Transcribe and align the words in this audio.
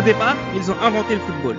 Au 0.00 0.02
départ, 0.02 0.36
ils 0.56 0.70
ont 0.70 0.80
inventé 0.80 1.14
le 1.14 1.20
football. 1.20 1.56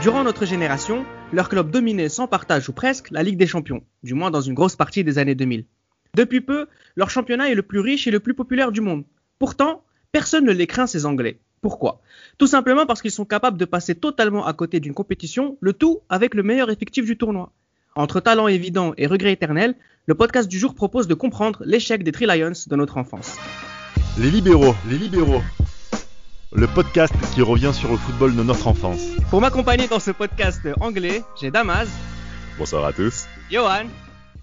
Durant 0.00 0.24
notre 0.24 0.46
génération, 0.46 1.04
leur 1.30 1.50
club 1.50 1.70
dominait 1.70 2.08
sans 2.08 2.26
partage 2.26 2.66
ou 2.70 2.72
presque 2.72 3.10
la 3.10 3.22
Ligue 3.22 3.36
des 3.36 3.46
Champions, 3.46 3.82
du 4.02 4.14
moins 4.14 4.30
dans 4.30 4.40
une 4.40 4.54
grosse 4.54 4.76
partie 4.76 5.04
des 5.04 5.18
années 5.18 5.34
2000. 5.34 5.66
Depuis 6.14 6.40
peu, 6.40 6.68
leur 6.96 7.10
championnat 7.10 7.50
est 7.50 7.54
le 7.54 7.60
plus 7.60 7.80
riche 7.80 8.06
et 8.06 8.10
le 8.10 8.18
plus 8.18 8.32
populaire 8.32 8.72
du 8.72 8.80
monde. 8.80 9.04
Pourtant, 9.38 9.84
personne 10.10 10.46
ne 10.46 10.52
les 10.52 10.66
craint 10.66 10.86
ces 10.86 11.04
Anglais. 11.04 11.40
Pourquoi? 11.60 12.00
Tout 12.38 12.46
simplement 12.46 12.86
parce 12.86 13.02
qu'ils 13.02 13.10
sont 13.10 13.26
capables 13.26 13.58
de 13.58 13.66
passer 13.66 13.94
totalement 13.94 14.46
à 14.46 14.54
côté 14.54 14.80
d'une 14.80 14.94
compétition, 14.94 15.58
le 15.60 15.74
tout 15.74 16.00
avec 16.08 16.32
le 16.32 16.42
meilleur 16.42 16.70
effectif 16.70 17.04
du 17.04 17.18
tournoi. 17.18 17.52
Entre 17.94 18.20
talent 18.20 18.48
évident 18.48 18.94
et 18.96 19.06
regret 19.06 19.32
éternel, 19.32 19.74
le 20.06 20.14
podcast 20.14 20.48
du 20.48 20.58
jour 20.58 20.74
propose 20.74 21.08
de 21.08 21.14
comprendre 21.14 21.62
l'échec 21.66 22.04
des 22.04 22.12
Three 22.12 22.24
Lions 22.24 22.52
de 22.66 22.76
notre 22.76 22.96
enfance. 22.96 23.36
Les 24.18 24.30
libéraux, 24.30 24.74
les 24.88 24.96
libéraux. 24.96 25.42
Le 26.54 26.66
podcast 26.66 27.14
qui 27.34 27.42
revient 27.42 27.72
sur 27.72 27.90
le 27.90 27.96
football 27.96 28.36
de 28.36 28.42
notre 28.42 28.66
enfance. 28.68 29.02
Pour 29.30 29.40
m'accompagner 29.40 29.88
dans 29.88 29.98
ce 29.98 30.10
podcast 30.10 30.60
anglais, 30.80 31.22
j'ai 31.40 31.50
Damas, 31.50 31.88
Bonsoir 32.58 32.84
à 32.84 32.92
tous. 32.92 33.26
Johan 33.50 33.86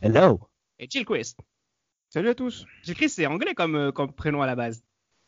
Hello. 0.02 0.40
et 0.80 0.88
Chilquist. 0.90 1.38
Salut 2.10 2.30
à 2.30 2.36
tous. 2.36 2.66
Chilquist, 2.84 3.16
c'est 3.16 3.28
anglais 3.28 3.54
comme, 3.54 3.76
euh, 3.76 3.92
comme 3.92 4.12
prénom 4.12 4.42
à 4.42 4.48
la 4.48 4.56
base. 4.56 4.84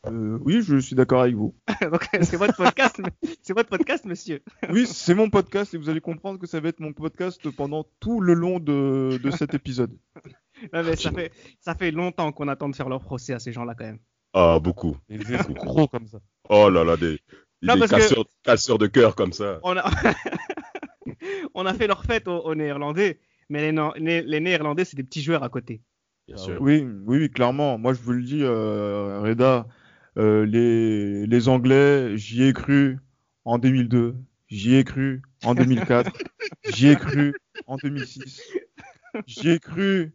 Euh, 0.08 0.40
oui, 0.42 0.64
je 0.64 0.78
suis 0.78 0.96
d'accord 0.96 1.22
avec 1.22 1.36
vous. 1.36 1.56
Donc 1.82 2.08
c'est 2.24 2.38
votre 2.38 2.56
podcast, 2.56 3.00
c'est 3.44 3.54
votre 3.54 3.70
podcast, 3.70 4.06
monsieur. 4.06 4.42
Oui, 4.70 4.88
c'est 4.88 5.14
mon 5.14 5.30
podcast 5.30 5.74
et 5.76 5.78
vous 5.78 5.90
allez 5.90 6.02
comprendre 6.02 6.40
que 6.40 6.48
ça 6.48 6.60
va 6.60 6.70
être 6.70 6.80
mon 6.80 6.94
podcast 6.94 7.48
pendant 7.52 7.86
tout 8.00 8.20
le 8.20 8.34
long 8.34 8.60
de, 8.60 9.20
de 9.22 9.32
cet 9.32 9.54
épisode. 9.54 9.96
Non, 10.74 10.84
mais 10.84 10.96
ça 10.96 11.12
fait, 11.12 11.32
ça 11.60 11.74
fait 11.74 11.90
longtemps 11.90 12.32
qu'on 12.32 12.48
attend 12.48 12.70
de 12.70 12.76
faire 12.76 12.88
leur 12.88 13.02
procès 13.02 13.34
à 13.34 13.40
ces 13.40 13.52
gens-là 13.52 13.74
quand 13.76 13.86
même. 13.86 13.98
Ah, 14.34 14.60
beaucoup. 14.62 14.98
Yeux 15.10 15.38
sont 15.44 15.52
gros 15.54 15.88
comme 15.88 16.08
ça. 16.08 16.20
Oh 16.50 16.70
là 16.70 16.84
là, 16.84 16.98
des, 16.98 17.20
Non, 17.62 17.74
des 17.76 17.80
parce 17.82 17.92
que- 17.92 18.24
casseurs, 18.44 18.78
de 18.78 18.88
cœur 18.88 19.16
comme 19.16 19.34
ça. 19.34 19.60
On 19.64 19.76
a, 19.78 19.84
on 21.54 21.66
a 21.66 21.74
fait 21.74 21.88
leur 21.88 22.04
fête 22.04 22.28
aux, 22.28 22.40
aux 22.40 22.56
Néerlandais, 22.56 23.20
mais 23.50 23.72
les, 23.98 24.40
Néerlandais, 24.40 24.86
c'est 24.86 24.96
des 24.96 25.04
petits 25.04 25.22
joueurs 25.22 25.44
à 25.44 25.50
côté. 25.50 25.82
Bien 26.28 26.36
Ah 26.40 26.44
sûr. 26.44 26.58
Oui, 26.62 26.88
oui, 27.06 27.30
clairement. 27.30 27.78
Moi, 27.78 27.94
je 27.94 28.02
vous 28.02 28.14
le 28.14 28.24
dis, 28.24 28.42
euh, 28.44 29.20
Reda, 29.22 29.68
euh, 30.18 30.46
les, 30.46 31.26
les 31.28 31.50
Anglais, 31.50 32.18
j'y 32.18 32.44
ai 32.44 32.54
cru 32.54 33.00
en 33.46 33.58
2002, 33.58 34.16
j'y 34.50 34.76
ai 34.76 34.84
cru 34.84 35.22
en 35.44 35.56
2004, 35.56 36.12
j'y 36.74 36.90
ai 36.90 36.96
cru 36.96 37.34
en 37.68 37.78
2006, 37.78 38.44
j'y 39.26 39.50
ai 39.50 39.60
cru 39.60 40.14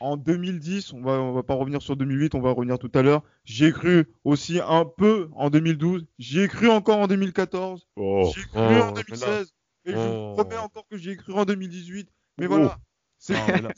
en 0.00 0.16
2010. 0.16 0.92
On 0.94 1.02
va, 1.02 1.12
on 1.12 1.32
va 1.32 1.42
pas 1.42 1.54
revenir 1.54 1.80
sur 1.82 1.96
2008, 1.96 2.34
on 2.34 2.40
va 2.40 2.50
revenir 2.52 2.78
tout 2.78 2.90
à 2.94 3.02
l'heure. 3.02 3.22
J'y 3.44 3.66
ai 3.66 3.72
cru 3.72 4.06
aussi 4.24 4.60
un 4.66 4.84
peu 4.84 5.28
en 5.34 5.50
2012, 5.50 6.06
j'y 6.18 6.40
ai 6.40 6.48
cru 6.48 6.68
encore 6.68 6.98
en 6.98 7.06
2014. 7.06 7.86
Oh. 7.96 8.30
J'y 8.34 8.40
ai 8.40 8.44
cru 8.44 8.58
Oh, 8.58 8.82
en 8.82 8.92
2016. 8.92 9.54
Et 9.86 9.92
je 9.92 9.96
vous 9.96 10.02
Oh. 10.02 10.34
promets 10.36 10.56
encore 10.58 10.86
que 10.90 10.96
j'y 10.98 11.10
ai 11.10 11.16
cru 11.16 11.32
en 11.32 11.44
2018. 11.44 12.08
Mais 12.38 12.46
Oh. 12.46 12.48
voilà. 12.50 12.78
C'est 13.18 13.34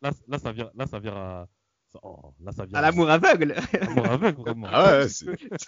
là, 0.00 0.38
ça 0.38 0.52
vient, 0.52 0.70
là, 0.74 0.86
ça 0.86 0.98
vient 0.98 1.12
à, 1.14 1.46
ça- 1.92 1.98
oh, 2.02 2.32
là, 2.40 2.52
ça 2.52 2.64
vient 2.64 2.78
À 2.78 2.82
l'amour 2.82 3.10
aveugle. 3.10 3.54
l'amour 3.72 4.06
aveugle, 4.06 4.40
vraiment. 4.40 4.66
Ah 4.70 4.98
ouais, 5.00 5.08
c'est- 5.08 5.26
Quelques 5.36 5.62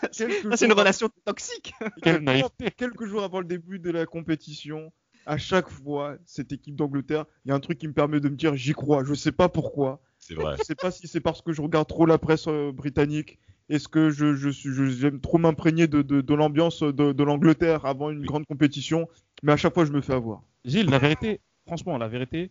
Ça, 0.50 0.56
c'est 0.56 0.66
une 0.66 0.72
relation 0.72 1.08
toxique. 1.24 1.74
Quelle 1.80 2.14
quelques, 2.14 2.22
naïveté. 2.22 2.70
quelques 2.70 3.04
jours 3.06 3.22
avant 3.22 3.40
le 3.40 3.46
début 3.46 3.78
de 3.78 3.90
la 3.90 4.06
compétition, 4.06 4.92
à 5.26 5.38
chaque 5.38 5.68
fois, 5.68 6.16
cette 6.26 6.52
équipe 6.52 6.76
d'Angleterre, 6.76 7.24
il 7.44 7.48
y 7.48 7.52
a 7.52 7.54
un 7.54 7.60
truc 7.60 7.78
qui 7.78 7.88
me 7.88 7.92
permet 7.92 8.20
de 8.20 8.28
me 8.28 8.36
dire 8.36 8.54
j'y 8.56 8.72
crois. 8.72 9.04
Je 9.04 9.14
sais 9.14 9.32
pas 9.32 9.48
pourquoi. 9.48 10.00
c'est 10.18 10.34
vrai. 10.34 10.56
Je 10.58 10.64
sais 10.64 10.74
pas 10.74 10.90
si 10.90 11.06
c'est 11.08 11.20
parce 11.20 11.42
que 11.42 11.52
je 11.52 11.62
regarde 11.62 11.86
trop 11.88 12.06
la 12.06 12.18
presse 12.18 12.46
euh, 12.48 12.72
britannique. 12.72 13.38
Est-ce 13.68 13.88
que 13.88 14.10
je, 14.10 14.34
je 14.34 14.48
suis, 14.50 14.70
je- 14.72 14.86
j'aime 14.90 15.20
trop 15.20 15.38
m'imprégner 15.38 15.86
de, 15.86 16.02
de, 16.02 16.20
de 16.20 16.34
l'ambiance 16.34 16.82
de, 16.82 17.12
de 17.12 17.22
l'Angleterre 17.24 17.86
avant 17.86 18.10
une 18.10 18.18
Oui. 18.20 18.26
grande 18.26 18.44
compétition, 18.46 19.08
mais 19.42 19.52
à 19.52 19.56
chaque 19.56 19.72
fois 19.74 19.84
je 19.84 19.92
me 19.92 20.00
fais 20.00 20.12
avoir. 20.14 20.42
Gilles, 20.64 20.90
la 20.90 20.98
vérité, 20.98 21.40
franchement, 21.66 21.96
la 21.96 22.08
vérité, 22.08 22.50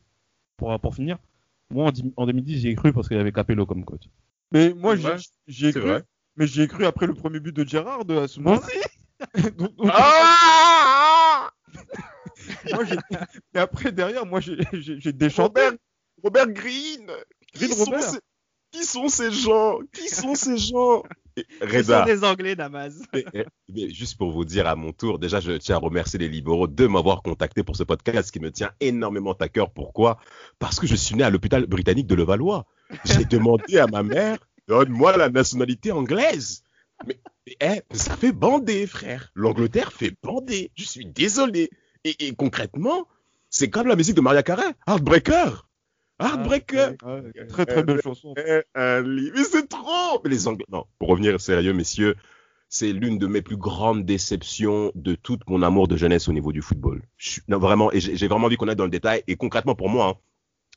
pour, 0.58 0.78
pour 0.80 0.96
finir, 0.96 1.18
moi, 1.70 1.88
en, 1.88 1.92
dix- 1.92 2.12
en 2.18 2.26
2010, 2.26 2.60
j'y 2.60 2.68
ai 2.70 2.76
cru 2.76 2.92
parce 2.94 3.08
qu'il 3.08 3.18
y 3.18 3.20
avait 3.20 3.32
Capello 3.32 3.66
comme 3.66 3.84
coach. 3.86 4.04
Mais 4.54 4.74
moi 4.74 4.96
j'y 4.96 5.08
ai 5.08 5.72
C'est 5.72 5.80
cru, 5.80 5.90
vrai. 5.90 6.04
mais 6.38 6.48
j'y 6.48 6.62
ai 6.62 6.68
cru 6.68 6.86
après 6.86 7.08
le 7.08 7.14
premier 7.14 7.40
but 7.40 7.56
de 7.56 7.68
Gérard 7.68 8.10
à 8.10 8.28
ce 8.28 8.40
moment-là. 8.40 8.66
Donc- 9.58 9.76
donc- 9.76 9.90
Ah 9.94 10.81
moi, 12.72 12.84
mais 13.54 13.60
après 13.60 13.92
derrière, 13.92 14.26
moi 14.26 14.40
j'ai- 14.40 14.56
déchanté. 15.14 15.62
Robert, 15.62 15.74
Robert 16.24 16.48
Green. 16.50 17.12
Qui 17.54 17.68
sont, 17.68 17.84
Robert. 17.86 18.02
ces, 18.04 18.20
qui 18.72 18.84
sont 18.86 19.10
ces 19.10 19.32
gens? 19.32 19.80
Qui 19.94 20.08
sont 20.10 20.36
ces 20.36 20.58
gens? 20.58 21.04
Et 21.38 21.84
sont 21.84 22.04
des 22.06 22.24
Anglais, 22.24 22.56
Damas. 22.56 22.94
mais, 23.14 23.26
mais 23.70 23.90
juste 23.90 24.18
pour 24.18 24.32
vous 24.32 24.44
dire 24.46 24.68
à 24.68 24.76
mon 24.76 24.92
tour, 24.92 25.18
déjà 25.18 25.40
je 25.40 25.54
tiens 25.54 25.76
à 25.76 25.80
remercier 25.80 26.20
les 26.20 26.28
libéraux 26.28 26.68
de 26.68 26.88
m'avoir 26.88 27.22
contacté 27.22 27.64
pour 27.64 27.76
ce 27.78 27.84
podcast 27.84 28.32
qui 28.32 28.40
me 28.40 28.52
tient 28.52 28.72
énormément 28.82 29.34
à 29.34 29.48
cœur. 29.48 29.72
Pourquoi? 29.72 30.20
Parce 30.60 30.80
que 30.80 30.88
je 30.88 30.96
suis 30.96 31.16
né 31.16 31.24
à 31.24 31.30
l'hôpital 31.30 31.66
britannique 31.68 32.08
de 32.08 32.16
Levallois. 32.16 32.66
J'ai 33.06 33.24
demandé 33.26 33.78
à 33.78 33.88
ma 33.88 34.04
mère, 34.04 34.38
donne-moi 34.68 35.16
la 35.16 35.30
nationalité 35.30 35.92
anglaise. 35.92 36.64
Mais, 37.08 37.20
mais, 37.48 37.56
eh, 37.62 37.96
ça 37.96 38.16
fait 38.18 38.34
bander, 38.34 38.86
frère. 38.86 39.32
L'Angleterre 39.34 39.92
fait 39.94 40.14
bander. 40.22 40.72
Je 40.76 40.84
suis 40.84 41.06
désolé. 41.06 41.70
Et, 42.04 42.28
et 42.28 42.34
concrètement, 42.36 43.08
c'est 43.50 43.70
comme 43.70 43.88
la 43.88 43.96
musique 43.96 44.16
de 44.16 44.22
Maria 44.22 44.44
Carey, 44.44 44.74
Heartbreaker. 44.88 45.68
Heartbreaker. 46.20 46.94
Ouais, 47.04 47.46
très 47.48 47.66
très 47.66 47.84
belle 47.84 48.02
chanson. 48.02 48.34
Eh, 48.38 48.62
un 48.76 49.02
lit. 49.02 49.32
Mais 49.36 49.44
c'est 49.44 49.68
trop 49.68 50.22
les 50.26 50.48
Anglais... 50.48 50.66
Non, 50.70 50.86
pour 51.00 51.10
revenir 51.10 51.40
sérieux, 51.42 51.74
messieurs, 51.74 52.16
c'est 52.70 52.94
l'une 52.94 53.18
de 53.18 53.28
mes 53.28 53.42
plus 53.42 53.58
grandes 53.58 54.06
déceptions 54.06 54.92
de 54.96 55.16
tout 55.16 55.40
mon 55.48 55.62
amour 55.64 55.88
de 55.88 55.98
jeunesse 55.98 56.28
au 56.28 56.34
niveau 56.34 56.52
du 56.52 56.62
football. 56.62 57.02
Je 57.18 57.32
suis- 57.32 57.42
Non, 57.48 57.58
vraiment, 57.60 57.92
et 57.92 58.00
j'ai 58.00 58.28
vraiment 58.28 58.46
envie 58.46 58.56
qu'on 58.58 58.68
aille 58.68 58.76
dans 58.76 58.84
le 58.86 58.92
détail. 58.92 59.24
Et 59.28 59.36
concrètement, 59.36 59.76
pour 59.76 59.90
moi, 59.90 60.08
hein, 60.10 60.16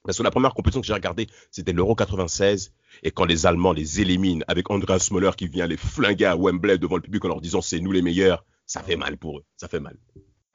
parce 0.02 0.18
que 0.18 0.22
la 0.22 0.30
première 0.30 0.54
compétition 0.54 0.80
que 0.80 0.86
j'ai 0.86 0.92
regardée, 0.94 1.26
c'était 1.50 1.72
l'Euro 1.72 1.94
96. 1.94 2.72
Et 3.02 3.10
quand 3.10 3.24
les 3.24 3.46
Allemands 3.46 3.72
les 3.72 4.00
éliminent 4.00 4.44
avec 4.48 4.70
Andreas 4.70 5.08
Möller 5.12 5.30
qui 5.36 5.46
vient 5.48 5.66
les 5.66 5.76
flinguer 5.76 6.26
à 6.26 6.36
Wembley 6.36 6.78
devant 6.78 6.96
le 6.96 7.02
public 7.02 7.24
en 7.24 7.28
leur 7.28 7.40
disant 7.40 7.60
c'est 7.62 7.80
nous 7.80 7.92
les 7.92 8.02
meilleurs, 8.02 8.44
ça 8.66 8.82
fait 8.82 8.96
mal 8.96 9.16
pour 9.18 9.38
eux. 9.38 9.44
Ça 9.56 9.68
fait 9.68 9.80
mal. 9.80 9.96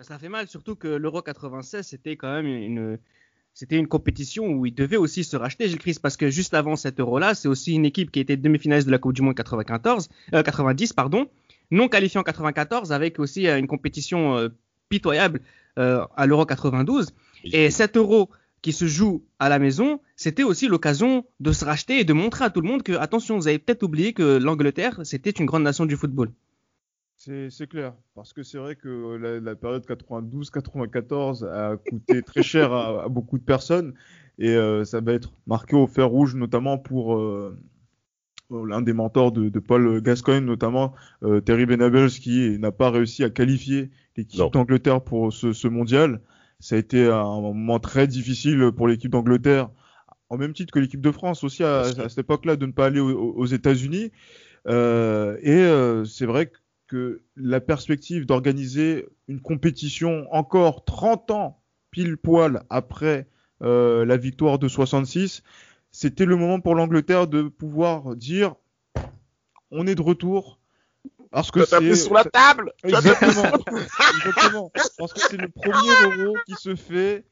Ça 0.01 0.17
fait 0.17 0.29
mal, 0.29 0.47
surtout 0.47 0.75
que 0.75 0.87
l'Euro 0.87 1.21
96, 1.21 1.85
c'était 1.85 2.15
quand 2.15 2.31
même 2.31 2.45
une, 2.45 2.97
c'était 3.53 3.75
une 3.75 3.87
compétition 3.87 4.47
où 4.47 4.65
ils 4.65 4.73
devaient 4.73 4.95
aussi 4.95 5.25
se 5.25 5.35
racheter, 5.35 5.67
Gilles 5.67 5.79
Christ, 5.79 6.01
parce 6.01 6.15
que 6.15 6.29
juste 6.29 6.53
avant 6.53 6.77
cet 6.77 7.01
Euro-là, 7.01 7.35
c'est 7.35 7.49
aussi 7.49 7.73
une 7.73 7.85
équipe 7.85 8.09
qui 8.09 8.21
était 8.21 8.37
demi-finaliste 8.37 8.87
de 8.87 8.91
la 8.91 8.97
Coupe 8.97 9.11
du 9.11 9.21
Monde 9.21 9.35
94, 9.35 10.07
euh, 10.33 10.41
90, 10.41 10.93
pardon, 10.93 11.27
non 11.69 11.89
qualifiée 11.89 12.17
en 12.17 12.23
94, 12.23 12.93
avec 12.93 13.19
aussi 13.19 13.47
euh, 13.47 13.59
une 13.59 13.67
compétition 13.67 14.37
euh, 14.37 14.47
pitoyable 14.87 15.41
euh, 15.77 16.05
à 16.15 16.25
l'Euro 16.25 16.45
92. 16.45 17.13
Et 17.43 17.69
cet 17.69 17.97
Euro 17.97 18.29
qui 18.61 18.71
se 18.71 18.87
joue 18.87 19.25
à 19.37 19.49
la 19.49 19.59
maison, 19.59 19.99
c'était 20.15 20.43
aussi 20.43 20.67
l'occasion 20.67 21.25
de 21.41 21.51
se 21.51 21.65
racheter 21.65 21.99
et 21.99 22.05
de 22.05 22.13
montrer 22.13 22.45
à 22.45 22.49
tout 22.49 22.61
le 22.61 22.69
monde 22.69 22.83
que, 22.83 22.93
attention, 22.93 23.37
vous 23.37 23.49
avez 23.49 23.59
peut-être 23.59 23.83
oublié 23.83 24.13
que 24.13 24.37
l'Angleterre, 24.37 25.01
c'était 25.03 25.29
une 25.29 25.45
grande 25.45 25.63
nation 25.63 25.85
du 25.85 25.97
football. 25.97 26.31
C'est 27.19 27.67
clair, 27.67 27.93
parce 28.15 28.31
que 28.31 28.43
c'est 28.43 28.57
vrai 28.57 28.77
que 28.77 29.17
la, 29.17 29.41
la 29.41 29.55
période 29.55 29.85
92-94 29.85 31.45
a 31.45 31.75
coûté 31.75 32.23
très 32.23 32.43
cher 32.43 32.71
à, 32.71 33.03
à 33.03 33.09
beaucoup 33.09 33.37
de 33.37 33.43
personnes 33.43 33.93
et 34.37 34.55
euh, 34.55 34.85
ça 34.85 35.01
va 35.01 35.11
être 35.11 35.33
marqué 35.45 35.75
au 35.75 35.85
fer 35.85 36.07
rouge, 36.07 36.35
notamment 36.35 36.77
pour 36.77 37.17
euh, 37.17 37.59
l'un 38.49 38.81
des 38.81 38.93
mentors 38.93 39.33
de, 39.33 39.49
de 39.49 39.59
Paul 39.59 40.01
Gascoigne, 40.01 40.45
notamment 40.45 40.93
euh, 41.23 41.41
Terry 41.41 41.65
Venables, 41.65 42.09
qui 42.09 42.57
n'a 42.57 42.71
pas 42.71 42.89
réussi 42.89 43.25
à 43.25 43.29
qualifier 43.29 43.91
l'équipe 44.15 44.49
d'Angleterre 44.53 45.01
pour 45.03 45.33
ce, 45.33 45.51
ce 45.51 45.67
mondial. 45.67 46.21
Ça 46.61 46.75
a 46.75 46.77
été 46.77 47.05
un 47.05 47.41
moment 47.41 47.79
très 47.79 48.07
difficile 48.07 48.71
pour 48.75 48.87
l'équipe 48.87 49.11
d'Angleterre, 49.11 49.69
en 50.29 50.37
même 50.37 50.53
titre 50.53 50.71
que 50.71 50.79
l'équipe 50.79 51.01
de 51.01 51.11
France 51.11 51.43
aussi 51.43 51.65
à, 51.65 51.83
cette 51.83 52.19
époque-là, 52.19 52.55
de 52.55 52.65
ne 52.65 52.71
pas 52.71 52.85
aller 52.85 53.01
aux, 53.01 53.33
aux 53.33 53.45
États-Unis. 53.45 54.11
Euh, 54.67 55.37
et 55.41 55.51
euh, 55.51 56.05
c'est 56.05 56.25
vrai 56.25 56.47
que 56.47 56.57
la 57.35 57.59
perspective 57.59 58.25
d'organiser 58.25 59.07
une 59.27 59.41
compétition 59.41 60.25
encore 60.31 60.85
30 60.85 61.31
ans 61.31 61.61
pile 61.91 62.17
poil 62.17 62.63
après 62.69 63.27
euh, 63.61 64.05
la 64.05 64.17
victoire 64.17 64.59
de 64.59 64.67
66, 64.67 65.43
c'était 65.91 66.25
le 66.25 66.35
moment 66.35 66.59
pour 66.59 66.75
l'Angleterre 66.75 67.27
de 67.27 67.43
pouvoir 67.43 68.15
dire 68.15 68.55
on 69.71 69.87
est 69.87 69.95
de 69.95 70.01
retour. 70.01 70.59
Parce 71.31 71.51
que 71.51 71.63
c'est 71.63 71.95
sur 71.95 72.13
la 72.13 72.23
table. 72.23 72.73
Exactement. 72.83 73.43
Parce 74.97 75.13
que 75.13 75.19
c'est 75.19 75.37
le 75.37 75.49
premier 75.49 75.89
euro 76.03 76.35
qui 76.45 76.55
se 76.55 76.75
fait 76.75 77.25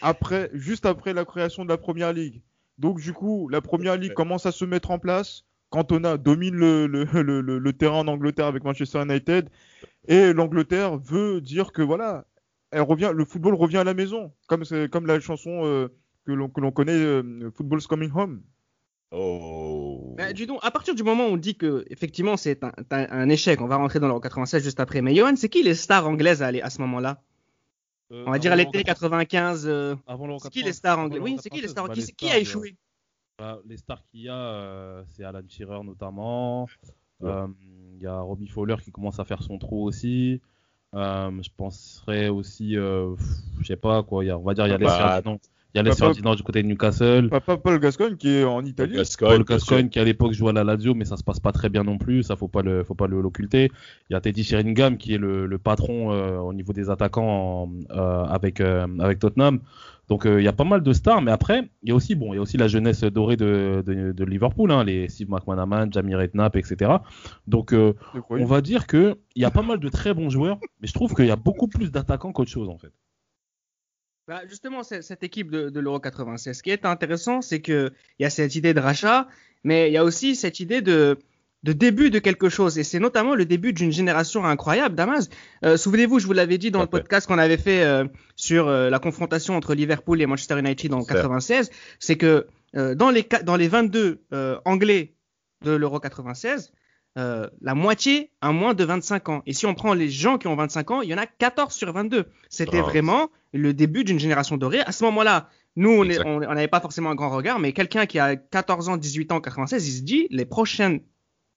après, 0.00 0.50
juste 0.52 0.86
après 0.86 1.12
la 1.12 1.24
création 1.24 1.64
de 1.64 1.68
la 1.68 1.78
première 1.78 2.12
ligue. 2.12 2.42
Donc, 2.78 3.00
du 3.00 3.12
coup, 3.12 3.48
la 3.48 3.60
première 3.60 3.96
ligue 3.96 4.14
commence 4.14 4.46
à 4.46 4.52
se 4.52 4.64
mettre 4.64 4.90
en 4.90 4.98
place. 4.98 5.44
Cantona 5.72 6.16
domine 6.18 6.54
le, 6.54 6.86
le, 6.86 7.04
le, 7.22 7.40
le- 7.40 7.58
le 7.58 7.72
terrain 7.72 7.98
en 8.00 8.06
Angleterre 8.08 8.46
avec 8.46 8.62
Manchester 8.62 9.02
United. 9.02 9.48
Et 10.06 10.32
l'Angleterre 10.32 10.98
veut 10.98 11.40
dire 11.40 11.72
que 11.72 11.82
voilà, 11.82 12.26
elle 12.70 12.82
revient, 12.82 13.10
le 13.14 13.24
football 13.24 13.54
revient 13.54 13.78
à 13.78 13.84
la 13.84 13.94
maison. 13.94 14.32
Comme, 14.46 14.64
c'est- 14.64 14.88
comme 14.90 15.06
la 15.06 15.18
chanson 15.18 15.62
euh, 15.64 15.88
que 16.26 16.32
l'on 16.32 16.48
connaît, 16.70 16.92
euh, 16.92 17.50
Football's 17.56 17.86
Coming 17.88 18.10
Home. 18.14 18.42
Oh. 19.14 20.14
Bah, 20.16 20.32
dis 20.32 20.46
donc, 20.46 20.58
à 20.62 20.70
partir 20.70 20.94
du 20.94 21.02
moment 21.02 21.26
où 21.26 21.32
on 21.32 21.36
dit 21.36 21.54
que 21.56 21.84
effectivement 21.90 22.36
c'est 22.38 22.64
un, 22.64 22.72
un- 22.90 23.06
un 23.10 23.28
échec, 23.28 23.60
on 23.60 23.66
va 23.66 23.76
rentrer 23.76 24.00
dans 24.00 24.06
l'Euro 24.08 24.20
96 24.20 24.62
juste 24.62 24.80
après. 24.80 25.02
Mais 25.02 25.14
Johan, 25.14 25.36
c'est 25.36 25.48
qui 25.50 25.62
les 25.62 25.74
stars 25.74 26.06
anglaises 26.08 26.42
à, 26.42 26.46
à 26.48 26.70
ce 26.70 26.80
moment-là? 26.80 27.20
Euh, 28.10 28.24
On 28.26 28.30
va 28.30 28.38
dire 28.38 28.52
à 28.52 28.56
l'été 28.56 28.78
l'Euro 28.78 28.84
95. 28.84 29.66
euh, 29.68 29.96
Avant 30.06 30.26
l'Euro 30.26 30.38
c'est 30.38 30.48
qui 30.50 30.60
80, 30.60 30.66
les 30.68 30.72
stars 30.72 30.98
anglaises 30.98 31.22
Oui, 31.22 31.36
c'est 31.42 31.50
qui 31.50 31.60
les 31.60 31.68
96, 31.68 31.70
stars 31.70 31.86
bah, 31.88 31.94
qui, 31.94 32.00
les 32.00 32.06
qui 32.06 32.26
stars, 32.26 32.36
a 32.36 32.38
échoué? 32.38 32.76
Bah, 33.38 33.58
les 33.66 33.76
stars 33.76 34.02
qu'il 34.10 34.22
y 34.22 34.28
a, 34.28 34.34
euh, 34.36 35.02
c'est 35.08 35.24
Alan 35.24 35.40
Shearer 35.48 35.82
notamment. 35.84 36.64
Ouais. 37.20 37.30
Euh, 37.30 37.46
Il 37.96 38.02
y 38.02 38.06
a 38.06 38.20
Robbie 38.20 38.48
Fowler 38.48 38.76
qui 38.82 38.90
commence 38.90 39.20
à 39.20 39.24
faire 39.24 39.42
son 39.42 39.58
trou 39.58 39.84
aussi. 39.86 40.40
Euh, 40.94 41.30
je 41.40 41.48
penserais 41.56 42.28
aussi, 42.28 42.76
euh, 42.76 43.14
je 43.60 43.66
sais 43.66 43.76
pas 43.76 44.02
quoi, 44.02 44.24
il 44.24 44.26
y 44.26 44.30
a, 44.30 44.36
on 44.38 44.42
va 44.42 44.52
dire 44.54 44.66
il 44.66 44.70
y 44.70 44.74
a 44.74 44.78
les 44.78 44.84
Bah. 44.84 45.22
Il 45.74 45.78
y 45.78 45.80
a 45.80 45.82
les 45.84 45.94
Ferdinand 45.94 46.34
du 46.34 46.42
côté 46.42 46.62
de 46.62 46.68
Newcastle. 46.68 47.30
Papa 47.30 47.56
Paul 47.56 47.80
Gascogne 47.80 48.16
qui 48.18 48.28
est 48.28 48.44
en 48.44 48.62
Italie. 48.62 48.96
Gascogne, 48.96 49.36
Paul. 49.38 49.44
Gascoigne 49.44 49.88
qui 49.88 49.98
à 49.98 50.04
l'époque 50.04 50.32
jouait 50.34 50.50
à 50.50 50.52
la 50.52 50.64
Lazio, 50.64 50.92
mais 50.94 51.06
ça 51.06 51.16
se 51.16 51.24
passe 51.24 51.40
pas 51.40 51.50
très 51.52 51.70
bien 51.70 51.82
non 51.82 51.96
plus. 51.96 52.24
Ça 52.24 52.36
faut 52.36 52.46
pas 52.48 52.60
le, 52.60 52.84
faut 52.84 52.94
pas 52.94 53.06
le 53.06 53.22
l'occulter. 53.22 53.70
Il 54.10 54.12
y 54.12 54.16
a 54.16 54.20
Teddy 54.20 54.44
Sheringham 54.44 54.98
qui 54.98 55.14
est 55.14 55.18
le, 55.18 55.46
le 55.46 55.58
patron 55.58 56.12
euh, 56.12 56.36
au 56.40 56.52
niveau 56.52 56.74
des 56.74 56.90
attaquants 56.90 57.62
en- 57.62 57.70
euh, 57.96 58.24
avec 58.24 58.60
euh, 58.60 58.86
avec 58.98 59.18
Tottenham. 59.18 59.60
Donc 60.12 60.26
euh, 60.26 60.42
il 60.42 60.44
y 60.44 60.48
a 60.48 60.52
pas 60.52 60.64
mal 60.64 60.82
de 60.82 60.92
stars, 60.92 61.22
mais 61.22 61.30
après 61.30 61.70
il 61.82 61.88
y 61.88 61.92
a 61.92 61.94
aussi 61.94 62.14
bon, 62.14 62.34
il 62.34 62.36
y 62.36 62.38
a 62.38 62.42
aussi 62.42 62.58
la 62.58 62.68
jeunesse 62.68 63.00
dorée 63.00 63.38
de, 63.38 63.82
de, 63.86 64.24
Liverpool, 64.26 64.70
hein, 64.70 64.84
les 64.84 65.08
Steve 65.08 65.30
McManaman, 65.30 65.90
Jamie 65.90 66.14
Redknapp, 66.14 66.54
etc. 66.54 66.90
Donc 67.46 67.72
euh, 67.72 67.94
on 68.28 68.44
va 68.44 68.60
dire 68.60 68.86
que 68.86 69.16
il 69.34 69.40
y 69.40 69.46
a 69.46 69.50
pas 69.50 69.62
mal 69.62 69.80
de 69.80 69.88
très 69.88 70.12
bons 70.12 70.28
joueurs, 70.28 70.58
mais 70.82 70.86
je 70.86 70.92
trouve 70.92 71.14
qu'il 71.14 71.24
y 71.24 71.30
a 71.30 71.36
beaucoup 71.36 71.66
plus 71.66 71.90
d'attaquants 71.90 72.30
qu'autre 72.30 72.50
chose 72.50 72.68
en 72.68 72.76
fait. 72.76 72.92
Bah, 74.28 74.42
justement, 74.46 74.82
cette 74.82 75.22
équipe 75.22 75.50
de, 75.50 75.70
de 75.70 75.80
l'Euro 75.80 75.98
96, 75.98 76.58
ce 76.58 76.62
qui 76.62 76.68
est 76.68 76.84
intéressant, 76.84 77.40
c'est 77.40 77.62
que 77.62 77.90
il 78.18 78.24
y 78.24 78.26
a 78.26 78.30
cette 78.30 78.54
idée 78.54 78.74
de 78.74 78.80
rachat, 78.80 79.28
mais 79.64 79.88
il 79.88 79.94
y 79.94 79.96
a 79.96 80.04
aussi 80.04 80.36
cette 80.36 80.60
idée 80.60 80.82
de, 80.82 81.18
de 81.62 81.72
début 81.72 82.10
de 82.10 82.18
quelque 82.18 82.48
chose, 82.48 82.78
et 82.78 82.84
c'est 82.84 82.98
notamment 82.98 83.34
le 83.34 83.44
début 83.44 83.72
d'une 83.72 83.92
génération 83.92 84.44
incroyable. 84.44 84.94
Damas, 84.96 85.28
euh, 85.64 85.76
souvenez-vous, 85.76 86.18
je 86.18 86.26
vous 86.26 86.32
l'avais 86.32 86.58
dit 86.58 86.70
dans 86.70 86.80
le 86.80 86.86
podcast 86.88 87.26
qu'on 87.28 87.38
avait 87.38 87.56
fait 87.56 87.82
euh, 87.82 88.04
sur 88.34 88.66
euh, 88.68 88.90
la 88.90 88.98
confrontation 88.98 89.54
entre 89.56 89.74
Liverpool 89.74 90.20
et 90.20 90.26
Manchester 90.26 90.58
United 90.58 90.92
en 90.92 91.02
C'est 91.02 91.08
ça. 91.08 91.14
96, 91.14 91.70
c'est 92.00 92.16
que 92.16 92.46
dans 92.74 93.10
les 93.10 93.26
dans 93.44 93.56
les 93.56 93.68
22 93.68 94.22
euh, 94.32 94.58
Anglais 94.64 95.14
de 95.62 95.72
l'Euro 95.72 96.00
96, 96.00 96.72
euh, 97.18 97.46
la 97.60 97.74
moitié 97.74 98.30
a 98.40 98.50
moins 98.50 98.72
de 98.72 98.82
25 98.82 99.28
ans. 99.28 99.42
Et 99.46 99.52
si 99.52 99.66
on 99.66 99.74
prend 99.74 99.92
les 99.92 100.08
gens 100.08 100.38
qui 100.38 100.46
ont 100.48 100.56
25 100.56 100.90
ans, 100.90 101.02
il 101.02 101.10
y 101.10 101.14
en 101.14 101.18
a 101.18 101.26
14 101.26 101.74
sur 101.74 101.92
22. 101.92 102.24
C'était 102.48 102.80
Oh. 102.80 102.84
vraiment 102.84 103.28
le 103.52 103.74
début 103.74 104.04
d'une 104.04 104.18
génération 104.18 104.56
dorée. 104.56 104.80
À 104.80 104.92
ce 104.92 105.04
moment-là, 105.04 105.50
nous, 105.76 105.90
on 105.90 106.04
n'avait 106.54 106.66
pas 106.68 106.80
forcément 106.80 107.10
un 107.10 107.14
grand 107.14 107.28
regard, 107.28 107.58
mais 107.58 107.72
quelqu'un 107.74 108.06
qui 108.06 108.18
a 108.18 108.36
14 108.36 108.88
ans, 108.88 108.96
18 108.96 109.32
ans, 109.32 109.40
96, 109.42 109.86
il 109.86 109.92
se 109.98 110.02
dit, 110.02 110.26
les 110.30 110.46
prochaines 110.46 111.00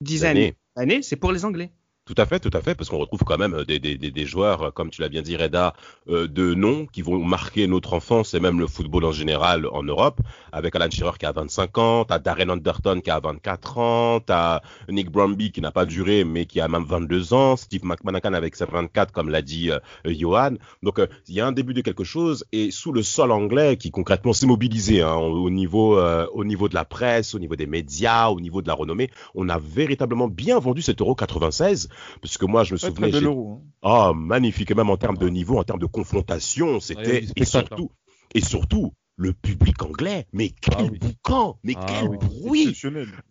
dizaines 0.01 0.37
Années. 0.37 0.55
d'années, 0.75 1.01
c'est 1.01 1.15
pour 1.15 1.31
les 1.31 1.45
Anglais. 1.45 1.71
Tout 2.07 2.13
à 2.19 2.27
fait, 2.27 2.39
tout 2.39 2.55
à 2.55 2.61
fait, 2.61 2.75
parce 2.75 2.87
qu'on 2.91 2.99
retrouve 2.99 3.23
quand 3.25 3.39
même 3.39 3.63
des, 3.67 3.79
des, 3.79 3.97
des, 3.97 4.11
des 4.11 4.25
joueurs, 4.27 4.61
euh, 4.61 4.69
comme 4.69 4.91
tu 4.91 5.01
l'as 5.01 5.09
bien 5.09 5.23
dit, 5.23 5.35
Reda, 5.35 5.73
euh, 6.07 6.27
de 6.27 6.53
nom 6.53 6.85
qui 6.85 7.01
vont 7.01 7.17
marquer 7.17 7.65
notre 7.65 7.93
enfance 7.95 8.35
et 8.35 8.39
même 8.39 8.59
le 8.59 8.67
football 8.67 9.05
en 9.05 9.11
général 9.11 9.65
en 9.65 9.81
Europe, 9.81 10.19
avec 10.51 10.75
Alan 10.75 10.87
Shearer 10.91 11.17
qui 11.17 11.25
a 11.25 11.31
25 11.31 11.77
ans, 11.79 12.05
t'as 12.05 12.19
Darren 12.19 12.51
Anderton 12.51 13.01
qui 13.01 13.09
a 13.09 13.19
24 13.19 13.77
ans, 13.79 14.19
t'as 14.19 14.61
Nick 14.87 15.09
Bromby 15.09 15.51
qui 15.51 15.61
n'a 15.61 15.71
pas 15.71 15.87
duré 15.87 16.23
mais 16.25 16.45
qui 16.45 16.61
a 16.61 16.67
même 16.67 16.85
22 16.85 17.33
ans, 17.33 17.55
Steve 17.55 17.83
McManacan 17.83 18.33
avec 18.33 18.55
ses 18.55 18.65
24 18.65 19.11
comme 19.11 19.29
l'a 19.29 19.41
dit 19.41 19.71
euh, 19.71 19.79
Johan. 20.05 20.51
Donc 20.83 20.99
euh, 20.99 21.07
il 21.27 21.33
y 21.33 21.41
a 21.41 21.47
un 21.47 21.53
début 21.53 21.73
de 21.73 21.81
quelque 21.81 22.03
chose 22.03 22.45
et 22.51 22.69
sous 22.69 22.91
le 22.91 23.01
sol 23.01 23.31
anglais 23.31 23.77
qui 23.77 23.89
concrètement 23.89 24.33
s'est 24.33 24.45
mobilisé 24.45 25.01
hein, 25.01 25.15
au, 25.15 25.45
au 25.45 25.49
niveau 25.49 25.97
euh, 25.97 26.27
au 26.33 26.45
niveau 26.45 26.69
de 26.69 26.75
la 26.75 26.85
presse, 26.85 27.33
au 27.33 27.39
niveau 27.39 27.55
des 27.55 27.65
médias, 27.65 28.29
au 28.29 28.39
niveau 28.39 28.61
de 28.61 28.67
la 28.67 28.75
renommée, 28.75 29.09
on 29.33 29.49
a 29.49 29.57
véritablement 29.57 30.27
bien 30.27 30.59
vendu 30.59 30.83
cet 30.83 31.01
Euro 31.01 31.15
96 31.15 31.89
parce 32.21 32.37
que 32.37 32.45
moi 32.45 32.63
je 32.63 32.73
me 32.73 32.77
Très, 32.79 32.89
souvenais 32.89 33.11
hein. 33.25 33.61
ah, 33.83 34.11
magnifique, 34.15 34.71
et 34.71 34.75
même 34.75 34.89
en 34.89 34.97
termes 34.97 35.17
de 35.17 35.27
niveau, 35.29 35.57
en 35.57 35.63
termes 35.63 35.79
de 35.79 35.85
confrontation, 35.85 36.79
c'était 36.79 37.23
et 37.23 37.27
spectacle, 37.27 37.67
surtout, 37.67 37.91
et 38.33 38.41
surtout 38.41 38.93
le 39.17 39.31
public 39.31 39.81
anglais. 39.81 40.25
Mais 40.33 40.49
quel 40.49 40.75
Ah 40.77 40.83
oui. 40.91 40.99
boucan, 40.99 41.57
mais 41.63 41.73
Ah 41.77 41.85
quel 41.87 42.09
oui. 42.09 42.17
bruit. 42.17 42.77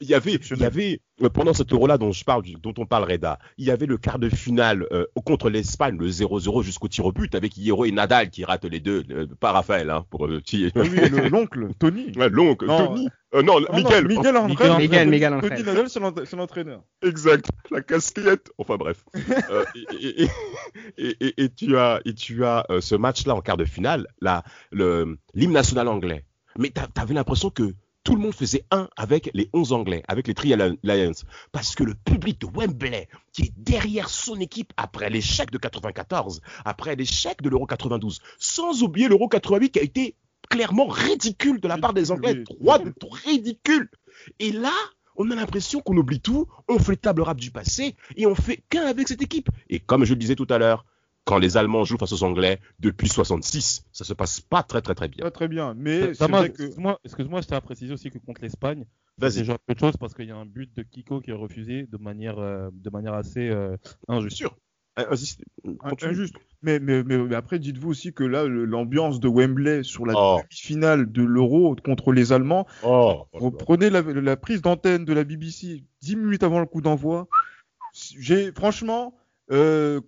Il 0.00 0.08
y 0.08 0.14
avait, 0.14 0.32
il 0.34 0.58
y 0.58 0.64
avait 0.64 1.00
euh, 1.22 1.28
pendant 1.28 1.52
cet 1.52 1.72
euro-là 1.74 1.98
dont 1.98 2.10
je 2.10 2.24
parle, 2.24 2.42
du- 2.42 2.54
dont 2.54 2.72
on 2.78 2.86
parle, 2.86 3.04
Reda, 3.10 3.38
il 3.58 3.66
y 3.66 3.70
avait 3.70 3.84
le 3.84 3.98
quart 3.98 4.18
de 4.18 4.30
finale 4.30 4.86
euh, 4.92 5.04
contre 5.26 5.50
l'Espagne, 5.50 5.98
le 5.98 6.08
0-0 6.08 6.62
jusqu'au 6.62 6.88
tir 6.88 7.04
au 7.04 7.12
but, 7.12 7.34
avec 7.34 7.56
Hierro 7.58 7.84
et 7.84 7.92
Nadal 7.92 8.30
qui 8.30 8.44
ratent 8.46 8.64
les 8.64 8.80
deux, 8.80 9.04
euh, 9.10 9.26
pas 9.38 9.52
Raphaël, 9.52 9.90
hein, 9.90 10.06
pour 10.08 10.26
petit. 10.26 10.70
Ah 10.74 10.80
oui, 10.80 10.88
le- 11.10 11.28
l'oncle, 11.28 11.68
Tony. 11.78 12.12
Ouais, 12.16 12.30
l'oncle, 12.30 12.66
Tony. 12.66 13.08
Euh, 13.34 13.42
non, 13.42 13.60
Non, 13.60 13.66
non, 13.70 13.76
Miguel. 13.76 14.06
Miguel 14.06 14.36
André. 14.36 14.48
Miguel, 14.78 15.08
Miguel, 15.08 15.34
Miguel 15.34 15.88
c'est 15.88 16.00
l'ent- 16.00 16.14
c'est 16.24 16.36
l'entraîneur. 16.36 16.82
Exact, 17.02 17.46
la 17.70 17.80
casquette. 17.82 18.50
Enfin 18.58 18.76
bref. 18.76 19.04
Euh, 19.50 19.64
et, 20.00 20.22
et- 20.24 20.28
et- 20.98 21.16
et- 21.26 21.44
et 21.44 21.48
tu 21.50 21.76
as, 21.76 22.00
et 22.04 22.14
tu 22.14 22.44
as 22.44 22.64
euh, 22.70 22.80
ce 22.80 22.94
match-là 22.94 23.34
en 23.34 23.40
quart 23.40 23.56
de 23.56 23.64
finale, 23.64 24.06
là, 24.20 24.42
le 24.70 25.18
l'hymne 25.34 25.52
national 25.52 25.88
anglais. 25.88 26.24
Mais 26.58 26.70
t'a- 26.70 26.86
t'avais 26.86 27.14
l'impression 27.14 27.50
que 27.50 27.74
tout 28.04 28.14
le 28.16 28.20
monde 28.20 28.34
faisait 28.34 28.64
un 28.70 28.88
avec 28.96 29.30
les 29.34 29.48
11 29.54 29.72
Anglais, 29.72 30.02
avec 30.08 30.28
les 30.28 30.34
Three 30.34 30.54
Lions, 30.82 31.12
parce 31.52 31.74
que 31.74 31.84
le 31.84 31.94
public 31.94 32.38
de 32.42 32.46
Wembley, 32.46 33.08
qui 33.32 33.44
est 33.44 33.52
derrière 33.56 34.10
son 34.10 34.38
équipe 34.40 34.72
après 34.76 35.08
l'échec 35.10 35.50
de 35.50 35.56
94, 35.58 36.40
après 36.66 36.96
l'échec 36.96 37.40
de 37.42 37.48
l'Euro 37.48 37.66
92, 37.66 38.20
sans 38.38 38.82
oublier 38.82 39.08
l'Euro 39.08 39.26
88 39.28 39.70
qui 39.70 39.78
a 39.78 39.82
été 39.82 40.16
clairement 40.48 40.86
ridicule 40.86 41.60
de 41.60 41.68
la 41.68 41.78
part 41.78 41.94
des 41.94 42.10
Anglais, 42.10 42.42
trois 42.44 42.78
de 42.78 42.92
ridicule. 43.24 43.88
Et 44.38 44.52
là, 44.52 44.72
on 45.16 45.30
a 45.30 45.34
l'impression 45.34 45.80
qu'on 45.80 45.96
oublie 45.96 46.20
tout, 46.20 46.46
on 46.68 46.78
fait 46.78 46.96
table 46.96 47.22
rap 47.22 47.38
du 47.38 47.50
passé 47.50 47.96
et 48.16 48.26
on 48.26 48.34
fait 48.34 48.62
qu'un 48.68 48.86
avec 48.86 49.08
cette 49.08 49.22
équipe. 49.22 49.48
Et 49.68 49.80
comme 49.80 50.04
je 50.04 50.14
le 50.14 50.18
disais 50.18 50.34
tout 50.34 50.46
à 50.50 50.58
l'heure, 50.58 50.84
quand 51.24 51.38
les 51.38 51.56
Allemands 51.56 51.84
jouent 51.84 51.98
face 51.98 52.12
aux 52.12 52.22
Anglais 52.22 52.60
depuis 52.80 53.08
66, 53.08 53.84
ça 53.92 54.04
se 54.04 54.12
passe 54.12 54.40
pas 54.40 54.62
très 54.62 54.82
très 54.82 54.94
très 54.94 55.08
bien. 55.08 55.24
Pas 55.24 55.30
très 55.30 55.48
bien. 55.48 55.74
Mais 55.74 56.00
que. 56.00 56.46
excuse-moi, 56.46 57.00
excuse-moi, 57.04 57.40
je 57.40 57.46
tiens 57.46 57.56
à 57.56 57.60
préciser 57.60 57.92
aussi 57.92 58.10
que 58.10 58.18
contre 58.18 58.42
l'Espagne, 58.42 58.84
c'est 59.20 59.40
déjà 59.40 59.56
peu 59.58 59.74
de 59.74 59.78
choses 59.78 59.96
parce 59.96 60.14
qu'il 60.14 60.26
y 60.26 60.32
a 60.32 60.36
un 60.36 60.46
but 60.46 60.74
de 60.76 60.82
Kiko 60.82 61.20
qui 61.20 61.30
est 61.30 61.34
refusé 61.34 61.86
de 61.86 61.96
manière, 61.96 62.38
euh, 62.38 62.68
de 62.72 62.90
manière 62.90 63.14
assez 63.14 63.48
euh, 63.48 63.76
injuste. 64.08 64.36
sûr. 64.36 64.56
Injuste. 64.96 65.40
Mais, 66.62 66.78
mais, 66.78 67.02
mais, 67.02 67.18
mais 67.18 67.34
après, 67.34 67.58
dites-vous 67.58 67.90
aussi 67.90 68.12
que 68.12 68.24
là, 68.24 68.44
l'ambiance 68.46 69.20
de 69.20 69.28
Wembley 69.28 69.82
sur 69.82 70.06
la 70.06 70.14
Oh. 70.16 70.38
demi-finale 70.42 71.10
de 71.10 71.22
l'Euro 71.22 71.76
contre 71.84 72.12
les 72.12 72.32
Allemands, 72.32 72.66
Oh, 72.82 73.26
reprenez 73.32 73.90
la, 73.90 74.02
la 74.02 74.36
prise 74.36 74.62
d'antenne 74.62 75.04
de 75.04 75.12
la 75.12 75.24
BBC 75.24 75.84
10 76.00 76.16
minutes 76.16 76.42
avant 76.42 76.60
le 76.60 76.66
coup 76.66 76.80
d'envoi. 76.80 77.28
J'ai 77.92 78.50
franchement 78.52 79.14
euh, 79.50 80.00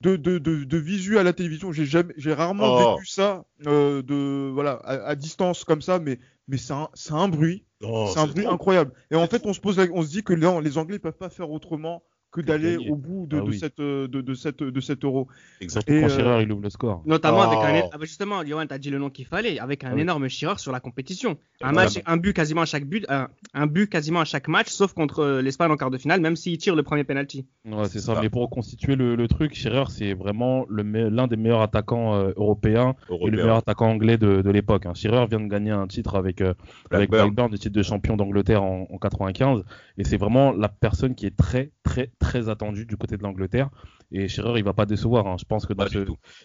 de, 0.00 0.16
de, 0.16 0.38
de, 0.38 0.64
de 0.64 0.78
visu 0.78 1.18
à 1.18 1.22
la 1.22 1.32
télévision, 1.32 1.72
j'ai 1.72 1.86
jamais, 1.86 2.14
j'ai 2.16 2.32
rarement 2.32 2.64
Oh. 2.76 2.94
vécu 2.96 3.06
ça 3.06 3.44
euh, 3.66 4.00
de 4.02 4.50
voilà 4.52 4.72
à, 4.84 5.08
à 5.08 5.14
distance 5.14 5.64
comme 5.64 5.82
ça, 5.82 5.98
mais 5.98 6.18
mais 6.46 6.56
c'est 6.58 6.72
un, 6.74 6.88
c'est 6.94 7.12
un 7.14 7.28
bruit, 7.28 7.64
Oh, 7.82 8.08
c'est 8.12 8.20
un 8.20 8.26
bruit 8.26 8.44
trop. 8.44 8.52
incroyable. 8.54 8.92
Et 9.10 9.16
en 9.16 9.26
fait, 9.26 9.44
on 9.46 9.52
se 9.54 9.60
pose, 9.60 9.78
la- 9.78 9.86
on 9.92 10.02
se 10.02 10.08
dit 10.10 10.22
que 10.22 10.34
les 10.34 10.78
Anglais 10.78 10.98
peuvent 10.98 11.16
pas 11.16 11.30
faire 11.30 11.50
autrement 11.50 12.02
que 12.34 12.40
d'aller 12.40 12.76
au 12.90 12.96
bout 12.96 13.26
de, 13.26 13.36
Ah 13.38 13.40
de 13.42 13.46
oui. 13.48 13.58
cette 13.58 13.78
euh, 13.78 14.08
de, 14.08 14.20
de 14.20 14.34
cette 14.34 14.58
de 14.62 14.80
cet 14.80 15.04
Euro. 15.04 15.28
Exactement. 15.60 15.98
Et, 15.98 16.10
Quand 16.10 16.18
euh, 16.20 16.42
il 16.42 16.50
ouvre 16.52 16.62
le 16.62 16.70
score. 16.70 17.02
Notamment 17.06 17.42
avec 17.42 17.58
un, 17.58 17.88
ah 17.92 17.96
justement, 18.00 18.44
Johan, 18.44 18.66
t'as 18.66 18.78
dit 18.78 18.90
le 18.90 18.98
nom 18.98 19.08
qu'il 19.08 19.24
fallait, 19.26 19.58
avec 19.60 19.84
un 19.84 19.90
Ah 19.90 19.94
oui. 19.94 20.00
énorme 20.00 20.28
Shearer 20.28 20.58
sur 20.58 20.72
la 20.72 20.80
compétition. 20.80 21.36
Un 21.62 21.70
match, 21.72 22.00
un 22.04 22.16
but 22.16 22.32
quasiment 22.32 22.62
à 22.62 22.66
chaque 22.66 22.84
but, 22.86 23.06
un, 23.08 23.28
un 23.54 23.66
but 23.66 23.88
quasiment 23.88 24.20
à 24.20 24.24
chaque 24.24 24.48
match, 24.48 24.68
sauf 24.68 24.92
contre 24.94 25.20
euh, 25.20 25.42
l'Espagne 25.42 25.70
en 25.70 25.76
quart 25.76 25.90
de 25.90 25.98
finale, 25.98 26.20
même 26.20 26.34
s'il 26.34 26.58
tire 26.58 26.74
le 26.74 26.82
premier 26.82 27.04
penalty. 27.04 27.46
Ouais, 27.70 27.88
c'est 27.88 28.00
ça. 28.00 28.18
Mais 28.20 28.30
pour 28.30 28.50
constituer 28.50 28.96
le, 28.96 29.14
le 29.14 29.28
truc, 29.28 29.54
Shearer, 29.54 29.84
c'est 29.90 30.14
vraiment 30.14 30.66
l'un 30.68 31.26
des 31.28 31.36
meilleurs 31.36 31.62
attaquants 31.62 32.14
euh, 32.16 32.32
européens 32.36 32.94
et 33.10 33.30
le 33.30 33.36
meilleur 33.36 33.56
attaquant 33.58 33.90
anglais 33.90 34.18
de, 34.18 34.42
de 34.42 34.50
l'époque. 34.50 34.86
Hein. 34.86 34.94
Shearer 34.94 35.26
vient 35.26 35.40
de 35.40 35.46
gagner 35.48 35.70
un 35.70 35.86
titre 35.86 36.16
avec, 36.16 36.40
euh, 36.40 36.54
avec. 36.90 37.10
Blackburn, 37.10 37.52
le 37.52 37.58
titre 37.58 37.76
de 37.76 37.82
champion 37.82 38.16
d'Angleterre 38.16 38.62
en, 38.64 38.88
en 38.90 38.98
95. 38.98 39.62
Et 39.98 40.04
c'est 40.04 40.16
vraiment 40.16 40.50
la 40.52 40.68
personne 40.68 41.14
qui 41.14 41.26
est 41.26 41.36
très, 41.36 41.70
très, 41.94 42.10
très 42.18 42.48
attendue 42.48 42.86
du 42.86 42.96
côté 42.96 43.16
de 43.16 43.22
l'Angleterre. 43.22 43.70
Et 44.10 44.28
Shearer, 44.28 44.58
il 44.58 44.64
va 44.64 44.72
pas 44.72 44.86
décevoir. 44.86 45.26
hein. 45.26 45.36
Je 45.38 45.44
pense 45.44 45.64
que 45.66 45.72
dans 45.72 45.86
ce, 45.86 45.98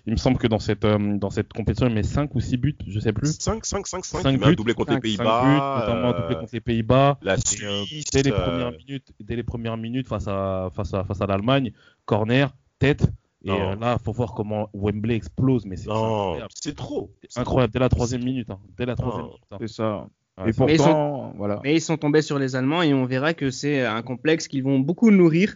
il 0.06 0.12
me 0.14 0.18
semble 0.18 0.38
que 0.38 0.48
dans 0.48 0.60
cette, 0.60 0.86
euh, 0.86 1.18
dans 1.18 1.30
cette 1.30 1.52
compétition, 1.54 1.88
il 1.88 1.94
met 1.94 2.04
5 2.04 2.34
ou 2.36 2.40
6 2.40 2.58
buts, 2.58 2.78
je 2.88 3.00
sais 3.00 3.14
plus. 3.14 3.28
5, 3.32 3.66
5, 3.66 3.88
5, 3.88 4.06
5, 4.06 4.22
Cinq 4.22 4.32
il 4.32 4.40
met 4.40 4.46
un 4.46 4.50
buts. 4.50 4.56
doublé 4.56 4.74
contre 4.74 4.92
Cinq, 4.94 5.04
les 5.04 5.16
Cinq 5.16 5.24
Pays-Bas. 5.24 5.44
buts, 5.44 5.80
notamment 5.82 6.14
doublé 6.14 6.36
euh, 6.36 6.40
contre 6.40 6.54
les 6.54 6.62
Pays-Bas. 6.62 7.18
la 7.22 7.36
Et, 7.36 7.38
euh, 7.64 7.84
Suisse. 7.86 8.06
dès 8.14 8.22
les 8.24 8.32
euh, 8.32 8.44
premières 8.44 8.72
minutes, 8.72 9.12
dès 9.20 9.36
les 9.36 9.44
premières 9.44 9.78
minutes 9.78 10.08
face 10.08 10.28
à 10.28 10.70
face 10.76 10.94
à 10.94 11.04
face 11.04 11.22
à 11.22 11.26
l'Allemagne, 11.28 11.72
corner, 12.06 12.56
tête. 12.80 13.08
Et 13.44 13.48
Non. 13.50 13.72
euh, 13.72 13.76
là, 13.76 13.98
faut 13.98 14.12
voir 14.12 14.34
comment 14.34 14.70
Wembley 14.74 15.16
explose, 15.16 15.66
mais 15.66 15.78
c'est 15.78 15.88
trop. 16.76 17.12
C'est 17.28 17.40
incroyable 17.40 17.72
dès 17.74 17.80
la 17.80 17.90
troisième 17.90 18.24
minute. 18.24 18.50
hein. 18.50 18.60
Dès 18.78 18.86
la 18.86 18.96
troisième 18.96 19.26
minute. 19.28 19.42
hein. 19.52 19.58
C'est 19.62 19.70
ça. 19.70 20.08
Ouais, 20.40 20.50
et 20.50 20.54
Mais 20.66 20.74
ils 20.74 20.78
pourtant, 20.78 21.34
voilà. 21.38 21.60
Mais 21.64 21.76
ils 21.76 21.82
sont 21.82 21.98
tombés 21.98 22.22
sur 22.22 22.40
les 22.40 22.56
Allemands 22.56 22.82
et 22.82 22.94
on 22.94 23.06
verra 23.06 23.34
que 23.34 23.52
c'est 23.52 23.86
un 23.86 24.02
complexe 24.02 24.48
qu'ils 24.48 24.64
vont 24.64 24.80
beaucoup 24.80 25.12
nourrir 25.12 25.56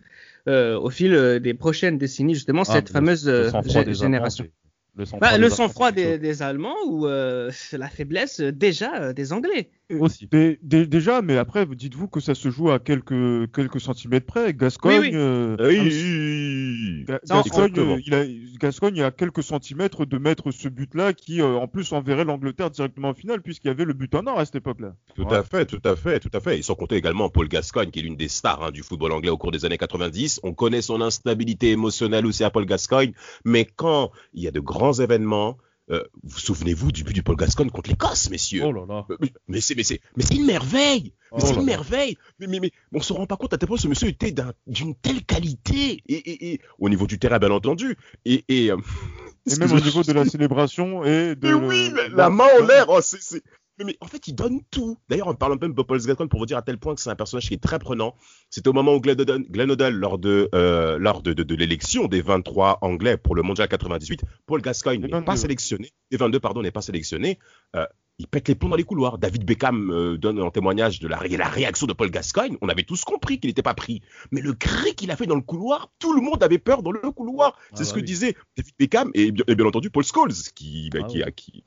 euh, 0.50 0.78
au 0.78 0.90
fil 0.90 1.14
euh, 1.14 1.40
des 1.40 1.54
prochaines 1.54 1.98
décennies, 1.98 2.34
justement, 2.36 2.62
Ah, 2.68 2.74
cette 2.74 2.90
le- 2.90 2.94
fameuse 2.94 3.28
le 3.28 3.34
euh, 3.34 3.52
gé- 3.52 3.94
génération. 3.94 4.44
Allemands, 4.44 4.52
Le 4.96 5.06
sang-froid 5.06 5.20
Bah, 5.22 5.32
des 5.32 5.40
le 5.40 5.46
Allemands, 5.46 5.56
des, 5.92 6.20
des 6.20 6.42
ou 6.88 7.08
euh, 7.08 7.52
la 7.72 7.88
faiblesse 7.90 8.40
déjà 8.42 9.14
des 9.14 9.32
Anglais. 9.34 9.70
Aussi. 10.00 10.28
Dé- 10.32 10.60
dé- 10.62 10.86
déjà, 10.88 11.22
mais 11.22 11.38
après, 11.38 11.66
dites-vous 11.66 12.08
que 12.08 12.20
ça 12.20 12.36
se 12.36 12.50
joue 12.50 12.72
à 12.72 12.80
quelques, 12.80 13.52
quelques 13.52 13.80
centimètres 13.82 14.26
près. 14.26 14.54
Gascogne, 14.54 15.00
Oui, 15.00 15.08
oui. 15.10 15.12
euh, 15.16 15.56
Oui, 15.60 17.06
Ga- 17.08 17.20
on- 17.30 17.36
Gascogne, 17.42 17.74
euh, 17.78 17.98
il 18.06 18.14
a, 18.14 18.24
Gascogne 18.60 19.02
à 19.02 19.12
quelques 19.12 19.44
centimètres 19.44 20.06
de 20.06 20.18
mettre 20.18 20.52
ce 20.52 20.68
but-là 20.70 21.14
qui, 21.14 21.42
euh, 21.42 21.56
en 21.56 21.68
plus, 21.68 21.92
enverrait 21.94 22.26
l'Angleterre 22.26 22.70
directement 22.70 23.10
en 23.10 23.14
finale 23.14 23.42
puisqu'il 23.42 23.68
y 23.68 23.72
avait 23.72 23.86
le 23.86 23.94
but 23.94 24.14
en 24.16 24.26
or 24.28 24.40
à 24.40 24.46
cette 24.46 24.56
époque-là. 24.56 24.96
Tout 25.16 25.24
Ouais. 25.24 25.36
à 25.38 25.44
fait, 25.44 25.66
tout 25.66 25.82
à 25.84 25.96
fait, 25.96 26.20
tout 26.20 26.30
à 26.34 26.40
fait. 26.40 26.60
Et 26.60 26.62
sans 26.62 26.76
compter 26.76 26.96
également 26.96 27.30
Paul 27.30 27.48
Gascogne, 27.48 27.90
qui 27.92 28.00
est 28.00 28.04
l'une 28.04 28.16
des 28.16 28.28
stars 28.30 28.64
hein, 28.64 28.72
du 28.72 28.84
football 28.84 29.12
anglais 29.12 29.30
au 29.30 29.38
cours 29.38 29.52
des 29.52 29.66
années 29.66 29.78
90. 29.78 30.40
On 30.44 30.54
connaît 30.54 30.82
son 30.82 31.02
instabilité 31.02 31.72
émotionnelle 31.72 32.26
aussi 32.26 32.44
à 32.44 32.50
Paul 32.50 32.66
Gascogne, 32.66 33.14
mais 33.46 33.66
quand 33.66 34.12
il 34.34 34.44
y 34.44 34.48
a 34.48 34.52
de 34.52 34.60
grands 34.60 34.94
événements, 34.94 35.58
euh, 35.92 36.04
vous 36.24 36.40
souvenez-vous 36.40 36.92
du 36.92 37.04
but 37.04 37.14
du 37.14 37.24
Paul 37.24 37.36
Gascogne 37.36 37.70
contre 37.70 37.90
l'Écosse, 37.90 38.30
messieurs? 38.30 38.64
Oh 38.66 38.72
là 38.72 38.86
là. 38.88 39.06
Euh, 39.10 39.18
Mais 39.48 39.62
c'est, 39.62 39.76
mais 39.76 39.84
c'est, 39.84 40.00
mais 40.16 40.24
c'est 40.24 40.36
une 40.36 40.46
merveille. 40.46 41.14
Mais 41.32 41.40
Oh 41.42 41.46
c'est 41.46 41.54
là 41.54 41.60
une 41.60 41.66
merveille. 41.66 42.18
Mais, 42.40 42.48
mais, 42.48 42.60
mais 42.60 42.72
on 42.94 43.02
se 43.02 43.12
rend 43.14 43.26
pas 43.26 43.38
compte 43.38 43.54
à 43.54 43.58
tel 43.58 43.68
point 43.68 43.78
ce 43.78 43.88
monsieur 43.88 44.08
était 44.08 44.32
d'un- 44.32 44.54
d'une 44.68 44.96
telle 44.96 45.24
qualité 45.26 46.02
et, 46.08 46.14
et, 46.14 46.54
et 46.54 46.62
au 46.80 46.90
niveau 46.90 47.08
du 47.08 47.20
terrain 47.20 47.40
bien 47.40 47.52
entendu 47.52 47.98
et, 48.26 48.44
et, 48.48 48.72
euh, 48.72 48.78
Et 49.46 49.58
même 49.58 49.74
au 49.74 49.80
niveau 49.82 50.04
de 50.04 50.14
la 50.14 50.24
célébration 50.26 51.04
et 51.04 51.36
de. 51.36 51.48
mais 51.50 51.54
oui, 51.54 51.90
le- 51.90 52.10
la, 52.10 52.16
la 52.16 52.30
main 52.30 52.48
en 52.62 52.66
l'air, 52.66 52.86
oh, 52.88 53.02
c'est, 53.02 53.22
c'est- 53.22 53.44
Mais, 53.80 53.98
en 54.02 54.08
fait, 54.08 54.28
il 54.28 54.36
donne 54.36 54.60
tout. 54.70 54.98
D'ailleurs, 55.10 55.28
en 55.28 55.34
parlant 55.34 55.58
même 55.60 55.74
de 55.74 55.82
Paul 55.82 55.98
Gascoigne, 56.00 56.28
pour 56.28 56.40
vous 56.40 56.46
dire 56.46 56.58
à 56.58 56.62
tel 56.62 56.78
point 56.78 56.94
que 56.94 57.02
c'est 57.02 57.10
un 57.10 57.16
personnage 57.16 57.48
qui 57.48 57.56
est 57.56 57.64
très 57.64 57.80
prenant. 57.80 58.16
C'était 58.50 58.68
au 58.68 58.74
moment 58.74 58.94
où 58.94 59.02
Glenn 59.02 59.72
Hoddle, 59.72 59.96
lors 59.96 60.20
de, 60.20 60.50
euh, 60.54 60.98
lors 61.00 61.22
de, 61.22 61.34
de, 61.34 61.44
de 61.44 61.56
l'élection 61.56 62.08
des 62.08 62.22
23 62.22 62.80
Anglais 62.82 63.18
pour 63.18 63.36
le 63.36 63.42
Mondial 63.42 63.68
98, 63.68 64.24
Paul 64.46 64.62
Gascoigne 64.62 65.02
n'est 65.02 65.08
pas 65.10 65.20
22. 65.22 65.36
sélectionné, 65.38 65.92
les 66.12 66.18
22, 66.18 66.40
pardon, 66.40 66.62
n'est 66.62 66.72
pas 66.72 66.82
sélectionné. 66.82 67.40
Euh, 67.76 67.86
il 68.20 68.28
pète 68.28 68.48
les 68.48 68.56
plombs 68.56 68.70
dans 68.70 68.76
les 68.76 68.84
couloirs. 68.84 69.18
David 69.18 69.44
Beckham 69.44 69.90
euh, 69.92 70.18
donne 70.18 70.40
en 70.40 70.52
témoignage 70.52 71.00
de 71.00 71.08
la, 71.08 71.18
ré- 71.18 71.30
la 71.36 71.48
réaction 71.48 71.88
de 71.88 71.94
Paul 71.94 72.12
Gascoigne. 72.12 72.58
On 72.62 72.70
avait 72.70 72.84
tous 72.84 73.04
compris 73.04 73.40
qu'il 73.40 73.50
n'était 73.50 73.64
pas 73.64 73.74
pris. 73.74 74.02
Mais 74.32 74.42
le 74.42 74.54
cri 74.54 74.94
qu'il 74.96 75.10
a 75.12 75.16
fait 75.16 75.26
dans 75.26 75.36
le 75.36 75.42
couloir, 75.42 75.92
tout 76.00 76.14
le 76.14 76.22
monde 76.22 76.44
avait 76.44 76.60
peur 76.60 76.84
dans 76.84 76.92
le 76.92 77.00
couloir. 77.12 77.58
C'est 77.74 77.82
Ah 77.82 77.84
ce 77.86 77.90
bah 77.90 77.96
que 77.96 78.00
oui. 78.02 78.06
disait 78.06 78.36
David 78.56 78.74
Beckham 78.78 79.12
et, 79.16 79.32
bien- 79.32 79.46
et 79.48 79.56
bien 79.56 79.66
entendu 79.66 79.90
Paul 79.90 80.04
Scholes, 80.04 80.34
qui, 80.56 80.90
bah, 80.92 81.00
Ah 81.04 81.08
qui, 81.08 81.24
oui. 81.24 81.34
qui, 81.36 81.64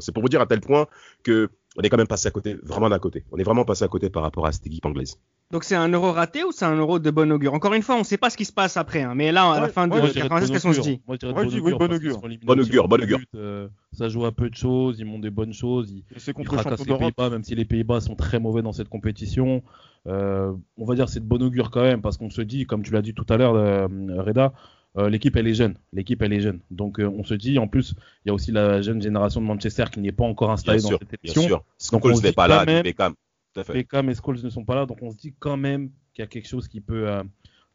c'est 0.00 0.12
pour 0.12 0.22
vous 0.22 0.28
dire 0.28 0.40
à 0.40 0.46
tel 0.46 0.60
point 0.60 0.86
que 1.22 1.48
on 1.76 1.82
est 1.82 1.88
quand 1.88 1.96
même 1.96 2.06
passé 2.06 2.28
à 2.28 2.30
côté, 2.30 2.56
vraiment 2.62 2.88
d'un 2.88 2.98
côté. 2.98 3.24
On 3.32 3.36
est 3.38 3.42
vraiment 3.42 3.64
passé 3.64 3.84
à 3.84 3.88
côté 3.88 4.10
par 4.10 4.22
rapport 4.22 4.46
à 4.46 4.52
cette 4.52 4.66
équipe 4.66 4.84
anglaise. 4.86 5.18
Donc 5.52 5.62
c'est 5.62 5.76
un 5.76 5.88
euro 5.88 6.10
raté 6.12 6.42
ou 6.42 6.50
c'est 6.50 6.64
un 6.64 6.74
euro 6.76 6.98
de 6.98 7.10
bon 7.10 7.30
augure? 7.30 7.54
Encore 7.54 7.74
une 7.74 7.82
fois, 7.82 7.94
on 7.94 8.00
ne 8.00 8.04
sait 8.04 8.16
pas 8.16 8.30
ce 8.30 8.36
qui 8.36 8.44
se 8.44 8.52
passe 8.52 8.76
après. 8.76 9.02
hein, 9.02 9.14
mais 9.14 9.30
là, 9.30 9.50
à 9.50 9.60
la 9.60 9.68
fin 9.68 9.86
de 9.86 9.92
ouais, 9.92 10.00
Moi, 10.00 10.08
je 10.08 10.12
dirais 10.14 10.28
de 10.28 10.34
96, 10.34 10.48
bon 10.48 10.52
qu'est-ce 10.52 10.66
qu'on 10.66 10.72
se 10.72 10.80
augure. 10.80 10.92
dit? 10.92 11.02
Moi, 11.06 11.16
je 11.16 11.18
dirais 11.20 11.32
de 11.32 11.38
bon 11.78 11.92
augure 11.92 12.18
bon 12.18 12.60
augure. 12.60 12.88
Bon 12.88 12.96
au 12.96 13.02
augure, 13.02 13.18
euh, 13.36 13.68
ça 13.92 14.08
joue 14.08 14.24
à 14.24 14.32
peu 14.32 14.50
de 14.50 14.56
choses, 14.56 14.98
ils 14.98 15.04
montrent 15.04 15.22
des 15.22 15.30
bonnes 15.30 15.52
choses. 15.52 15.90
Ils, 15.92 16.04
c'est 16.16 16.32
ils 16.32 16.34
contre 16.34 16.60
champion 16.62 16.94
les. 16.94 16.98
Pays-Bas, 16.98 17.30
même 17.30 17.44
si 17.44 17.54
les 17.54 17.64
Pays-Bas 17.64 18.00
sont 18.00 18.16
très 18.16 18.40
mauvais 18.40 18.62
dans 18.62 18.72
cette 18.72 18.88
compétition. 18.88 19.62
Euh, 20.08 20.52
on 20.78 20.84
va 20.84 20.94
dire 20.94 21.08
c'est 21.08 21.20
de 21.20 21.24
bon 21.26 21.42
augure 21.42 21.70
quand 21.70 21.82
même 21.82 22.00
parce 22.00 22.16
qu'on 22.16 22.30
se 22.30 22.40
dit, 22.42 22.64
comme 22.66 22.82
tu 22.82 22.92
l'as 22.92 23.02
dit 23.02 23.14
tout 23.14 23.26
à 23.28 23.36
l'heure, 23.36 23.54
euh, 23.54 23.86
Reda, 24.18 24.52
euh, 24.98 25.08
l'équipe 25.10 25.36
elle 25.36 25.46
est 25.48 25.54
jeune. 25.54 25.74
L'équipe 25.92 26.20
elle 26.22 26.32
est 26.32 26.40
jeune. 26.40 26.60
Donc 26.70 26.98
euh, 27.00 27.08
on 27.08 27.24
se 27.24 27.34
dit, 27.34 27.58
en 27.58 27.68
plus, 27.68 27.94
il 28.24 28.28
y 28.28 28.30
a 28.30 28.34
aussi 28.34 28.52
la 28.52 28.80
jeune 28.82 29.00
génération 29.02 29.40
de 29.40 29.46
Manchester 29.46 29.84
qui 29.92 30.00
n'est 30.00 30.12
pas 30.12 30.24
encore 30.24 30.48
Bien 30.48 30.54
installée 30.54 30.80
dans 30.82 30.88
sûr, 30.88 30.98
cette 30.98 31.08
bien 31.22 31.32
édition. 31.32 31.42
sûr. 31.42 31.64
Donc, 31.92 32.04
on 32.04 32.08
Scholes 32.14 32.22
n'est 32.22 32.32
pas 32.32 32.48
là, 32.48 32.64
même- 32.64 32.82
Beckham. 32.82 33.14
Tout 33.54 33.60
à 33.60 33.64
fait. 33.64 33.72
Beckham 33.74 34.08
et 34.10 34.14
Scholes 34.14 34.40
ne 34.42 34.50
sont 34.50 34.64
pas 34.64 34.74
là, 34.74 34.86
donc 34.86 34.98
on 35.02 35.10
se 35.10 35.16
dit 35.16 35.34
quand 35.38 35.56
même 35.56 35.90
qu'il 36.14 36.22
y 36.22 36.24
a 36.24 36.26
quelque 36.28 36.48
chose 36.48 36.68
qui 36.68 36.80
peut, 36.80 37.08
euh, 37.08 37.22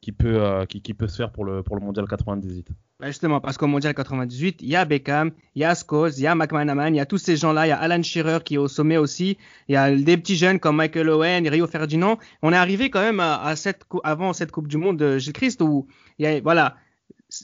qui 0.02 0.12
peut, 0.12 0.42
euh, 0.42 0.66
qui, 0.66 0.82
qui 0.82 0.94
peut 0.94 1.08
se 1.08 1.18
faire 1.18 1.32
pour 1.32 1.46
le, 1.46 1.62
pour 1.64 1.76
le 1.76 1.82
mondial 1.84 2.08
98. 2.08 2.68
Bah, 3.00 3.08
Justement, 3.08 3.40
parce 3.42 3.58
qu'au 3.58 3.66
Mondial 3.66 3.96
98, 3.96 4.60
il 4.62 4.68
y 4.70 4.76
a 4.76 4.86
Beckham, 4.86 5.32
il 5.56 5.62
y 5.62 5.66
a 5.66 5.74
Scholes, 5.74 6.12
il 6.18 6.22
y 6.22 6.28
a 6.28 6.36
McManaman, 6.36 6.94
il 6.94 6.98
y 6.98 7.00
a 7.00 7.08
tous 7.08 7.18
ces 7.18 7.36
gens-là, 7.36 7.66
il 7.66 7.70
y 7.70 7.72
a 7.72 7.78
Alan 7.80 8.02
Shearer 8.04 8.40
qui 8.46 8.56
est 8.56 8.58
au 8.60 8.68
sommet 8.68 8.98
aussi, 8.98 9.38
il 9.68 9.74
y 9.74 9.76
a 9.76 9.90
des 9.96 10.18
petits 10.18 10.36
jeunes 10.36 10.60
comme 10.60 10.76
Michael 10.76 11.10
Owen, 11.10 11.48
Rio 11.48 11.66
Ferdinand. 11.66 12.20
On 12.44 12.54
est 12.54 12.56
arrivé 12.58 12.92
quand 12.92 13.02
même 13.02 13.20
à, 13.20 13.42
à 13.44 13.56
cette, 13.56 13.86
avant 14.04 14.34
cette 14.34 14.52
Coupe 14.52 14.68
du 14.68 14.78
Monde 14.78 14.98
de 14.98 15.18
Gilles 15.18 15.34
Christ 15.34 15.62
où, 15.64 15.88
il 16.20 16.26
y 16.26 16.28
a, 16.28 16.40
voilà, 16.42 16.76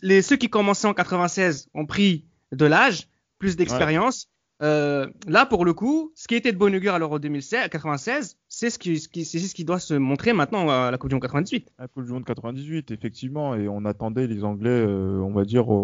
les, 0.02 0.22
ceux 0.22 0.36
qui 0.36 0.50
commençaient 0.50 0.88
en 0.88 0.94
96 0.94 1.70
ont 1.74 1.86
pris 1.86 2.26
de 2.52 2.66
l'âge, 2.66 3.08
plus 3.40 3.56
d'expérience. 3.56 4.30
Euh, 4.64 5.08
là, 5.28 5.46
pour 5.46 5.66
le 5.66 5.74
coup, 5.74 6.12
ce 6.16 6.28
qui 6.28 6.36
était 6.36 6.52
de 6.52 6.58
bon 6.58 6.74
augure 6.76 6.96
à 6.96 7.00
l'Euro 7.00 7.20
2016, 7.20 7.70
96, 7.70 8.38
c'est 8.60 8.72
ce 8.72 8.80
qui, 8.80 8.98
ce 9.00 9.08
qui- 9.08 9.24
c'est 9.24 9.38
ce 9.38 9.54
qui 9.54 9.66
doit 9.66 9.78
se 9.78 9.94
montrer 9.94 10.34
maintenant 10.34 10.68
à 10.68 10.90
la 10.90 10.98
Coupe 10.98 11.10
du 11.10 11.16
Monde 11.16 11.22
98. 11.22 11.70
La 11.78 11.88
Coupe 11.88 12.06
du 12.06 12.12
Monde 12.12 12.26
98, 12.26 12.90
effectivement, 12.90 13.54
et 13.54 13.68
on 13.68 13.86
attendait 13.86 14.26
les 14.26 14.44
Anglais, 14.44 14.72
euh, 14.72 15.20
on 15.22 15.32
va 15.32 15.46
dire, 15.46 15.70
au, 15.70 15.76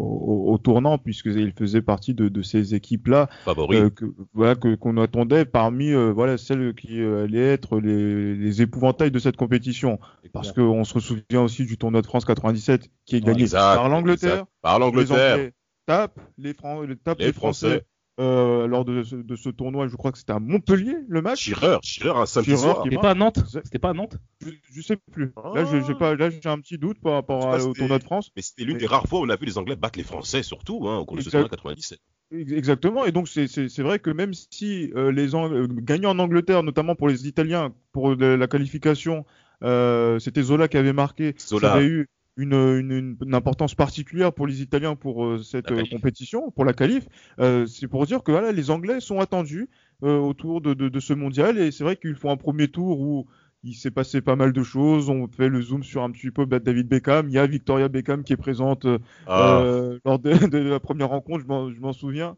au- 0.47 0.51
au 0.51 0.57
tournant, 0.57 0.97
puisqu'ils 0.97 1.53
faisaient 1.55 1.83
partie 1.83 2.15
de, 2.15 2.29
de 2.29 2.41
ces 2.41 2.73
équipes-là, 2.73 3.29
euh, 3.47 3.89
que, 3.91 4.05
voilà, 4.33 4.55
que, 4.55 4.73
qu'on 4.73 4.97
attendait 4.97 5.45
parmi 5.45 5.91
euh, 5.91 6.11
voilà, 6.11 6.39
celles 6.39 6.73
qui 6.73 6.99
euh, 6.99 7.25
allaient 7.25 7.53
être 7.53 7.79
les, 7.79 8.35
les 8.35 8.61
épouvantails 8.63 9.11
de 9.11 9.19
cette 9.19 9.37
compétition. 9.37 9.99
Parce 10.31 10.51
qu'on 10.51 10.83
se 10.83 10.99
souvient 10.99 11.41
aussi 11.43 11.65
du 11.67 11.77
tournoi 11.77 12.01
de 12.01 12.07
France 12.07 12.25
97, 12.25 12.89
qui 13.05 13.17
est 13.17 13.21
gagné 13.21 13.43
Exact, 13.43 13.75
par 13.75 13.87
l'Angleterre. 13.87 14.31
exact. 14.33 14.47
Par 14.63 14.79
Les 14.79 14.85
l'Angleterre. 14.85 15.33
Anglais 15.35 15.53
tapent 15.85 16.19
les, 16.39 16.53
Fran- 16.55 16.81
les- 16.81 16.95
tapent 16.95 17.19
Les 17.19 17.25
les 17.27 17.33
Français, 17.33 17.67
Français. 17.67 17.85
Euh, 18.19 18.67
lors 18.67 18.85
de 18.85 19.03
ce, 19.03 19.15
de 19.15 19.35
ce 19.35 19.49
tournoi. 19.49 19.87
Je 19.87 19.95
crois 19.95 20.11
que 20.11 20.17
c'était 20.17 20.33
à 20.33 20.39
Montpellier, 20.39 20.95
le 21.07 21.21
match. 21.21 21.41
Shearer, 21.41 21.79
Shearer 21.81 22.19
un 22.21 22.25
samedi 22.25 22.57
soir. 22.57 22.81
C'était 22.83 22.97
pas 22.97 23.11
à 23.11 23.15
Nantes. 23.15 23.39
C'était 23.63 23.79
pas 23.79 23.89
à 23.89 23.93
Nantes 23.93 24.17
Je, 24.41 24.49
je 24.71 24.81
sais 24.81 24.97
plus. 25.11 25.31
Là, 25.55 25.65
j'ai, 25.65 25.83
j'ai 25.83 25.95
pas, 25.95 26.15
là, 26.15 26.29
j'ai 26.29 26.49
un 26.49 26.59
petit 26.59 26.77
doute 26.77 26.99
par 27.01 27.13
rapport 27.13 27.51
à- 27.53 27.63
au 27.63 27.73
tournoi 27.73 27.97
de 27.99 28.03
France. 28.03 28.31
Mais 28.35 28.41
c'était 28.41 28.63
l'une 28.65 28.73
Mais- 28.75 28.79
des 28.81 28.87
rares 28.87 29.07
fois 29.07 29.19
où 29.19 29.25
on 29.25 29.29
a 29.29 29.35
vu 29.35 29.45
les 29.45 29.57
Anglais 29.57 29.75
battre 29.75 29.97
les 29.97 30.03
Français, 30.05 30.43
surtout, 30.43 30.87
hein, 30.87 30.97
au 30.97 31.05
cours 31.05 31.17
de 31.17 31.21
ce 31.23 31.29
tournoi 31.29 31.49
97. 31.49 31.99
Ex- 32.35 32.51
Exactement, 32.51 33.05
et 33.05 33.11
donc 33.11 33.27
c'est 33.27 33.47
c'est- 33.47 33.69
c'est 33.69 33.83
vrai 33.83 33.99
que 33.99 34.09
même 34.09 34.33
si 34.33 34.91
euh, 34.95 35.11
les 35.11 35.35
Ang- 35.35 35.51
euh, 35.53 35.67
gagner 35.69 36.07
en 36.07 36.17
Angleterre, 36.17 36.63
notamment 36.63 36.95
pour 36.95 37.07
les 37.07 37.27
Italiens, 37.27 37.73
pour 37.91 38.15
de- 38.17 38.25
la 38.25 38.47
qualification, 38.47 39.23
euh, 39.63 40.17
c'était 40.19 40.41
Zola 40.41 40.67
qui 40.67 40.77
avait 40.77 40.93
marqué, 40.93 41.35
Zola. 41.37 41.67
ça 41.69 41.73
avait 41.75 41.85
eu 41.85 42.07
une, 42.37 42.53
une- 42.53 42.91
une- 42.91 43.17
une 43.25 43.35
importance 43.35 43.75
particulière 43.75 44.33
pour 44.33 44.47
les 44.47 44.61
Italiens 44.61 44.95
pour 44.95 45.25
euh, 45.25 45.43
cette 45.43 45.71
euh, 45.71 45.83
compétition, 45.91 46.51
pour 46.51 46.65
la 46.65 46.73
qualif. 46.73 47.07
Euh, 47.39 47.65
c'est 47.67 47.87
pour 47.87 48.05
dire 48.05 48.23
que 48.23 48.31
voilà, 48.31 48.51
les 48.51 48.71
Anglais 48.71 48.99
sont 48.99 49.19
attendus 49.19 49.69
euh, 50.03 50.17
autour 50.17 50.61
de, 50.61 50.73
de- 50.73 50.89
de 50.89 50.99
ce 50.99 51.13
mondial, 51.13 51.57
et 51.59 51.71
c'est 51.71 51.83
vrai 51.83 51.95
qu'ils 51.95 52.15
font 52.15 52.31
un 52.31 52.37
premier 52.37 52.67
tour 52.67 52.99
où 52.99 53.27
il 53.63 53.75
s'est 53.75 53.91
passé 53.91 54.19
pas 54.21 54.35
mal 54.35 54.51
de 54.51 54.63
choses. 54.63 55.09
On 55.09 55.27
fait 55.27 55.47
le 55.47 55.61
zoom 55.61 55.83
sur 55.83 56.03
un 56.03 56.11
petit 56.11 56.31
peu 56.31 56.45
David 56.45 56.87
Beckham. 56.87 57.29
Il 57.29 57.33
y 57.33 57.37
a 57.39 57.47
Victoria 57.47 57.87
Beckham 57.87 58.23
qui 58.23 58.33
est 58.33 58.37
présente 58.37 58.85
euh, 58.85 58.97
Ah, 59.27 59.61
lors 60.03 60.19
de, 60.19 60.31
de 60.49 60.57
la 60.57 60.79
première 60.81 61.09
rencontre, 61.09 61.41
je 61.43 61.79
m'en- 61.79 61.93
souviens 61.93 62.35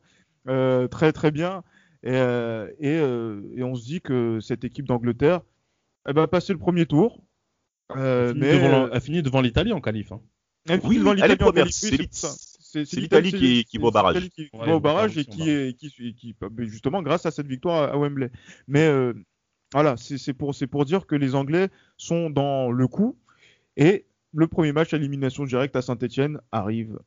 euh, 0.47 0.87
très 0.87 1.11
très 1.13 1.31
bien. 1.31 1.63
Et, 2.03 2.11
euh, 2.11 2.67
et, 2.79 2.99
euh, 2.99 3.41
et 3.55 3.63
on 3.63 3.73
se 3.75 3.83
dit 3.85 4.01
que 4.01 4.39
cette 4.39 4.63
équipe 4.63 4.85
d'Angleterre, 4.85 5.41
elle 6.05 6.13
va 6.15 6.27
passer 6.27 6.53
le 6.53 6.59
premier 6.59 6.85
tour. 6.85 7.24
Euh, 7.95 8.29
Elle 8.29 8.33
finit 8.33 8.39
mais 8.41 8.53
devant 8.53 8.69
la- 8.69 8.83
euh, 8.85 8.89
elle 8.93 9.01
finit 9.01 9.21
devant 9.21 9.41
l'Italie 9.41 9.71
en 9.73 9.81
qualif. 9.81 10.11
hein. 10.11 10.21
elle 10.67 10.79
Oui, 10.83 10.97
devant 10.97 11.13
l'Italie 11.13 11.33
en 11.33 11.37
première. 11.37 11.65
qualif, 11.65 11.75
oui, 11.83 12.07
C'est 12.11 12.93
l'Italie 12.99 13.31
qui- 13.31 13.63
qui 13.65 13.77
va 13.77 13.85
au 13.85 13.87
c'est 13.89 13.93
barrage. 13.93 14.15
l'Italie 14.15 14.31
qui 14.49 14.57
Ouais, 14.57 14.65
va 14.65 14.75
au 14.75 14.79
barrage 14.79 15.17
et 15.17 15.25
qui 15.25 15.49
est 15.49 15.77
qui, 15.77 15.89
qui- 16.15 16.35
mais 16.57 16.67
justement 16.67 17.01
grâce 17.03 17.25
à 17.25 17.31
cette 17.31 17.47
victoire 17.47 17.93
à, 17.93 17.97
Wembley. 17.97 18.31
Mais 18.67 18.85
euh, 18.87 19.13
voilà, 19.73 19.95
c'est 19.97 20.33
pour 20.33 20.85
dire 20.85 21.05
que 21.05 21.15
les 21.15 21.35
Anglais 21.35 21.69
sont 21.97 22.29
dans 22.29 22.71
le 22.71 22.87
coup 22.87 23.17
et 23.77 24.05
le 24.33 24.47
premier 24.47 24.73
match 24.73 24.93
à 24.93 24.97
élimination 24.97 25.45
directe 25.45 25.75
à 25.75 25.81
Saint-Etienne 25.81 26.39
arrive. 26.51 26.97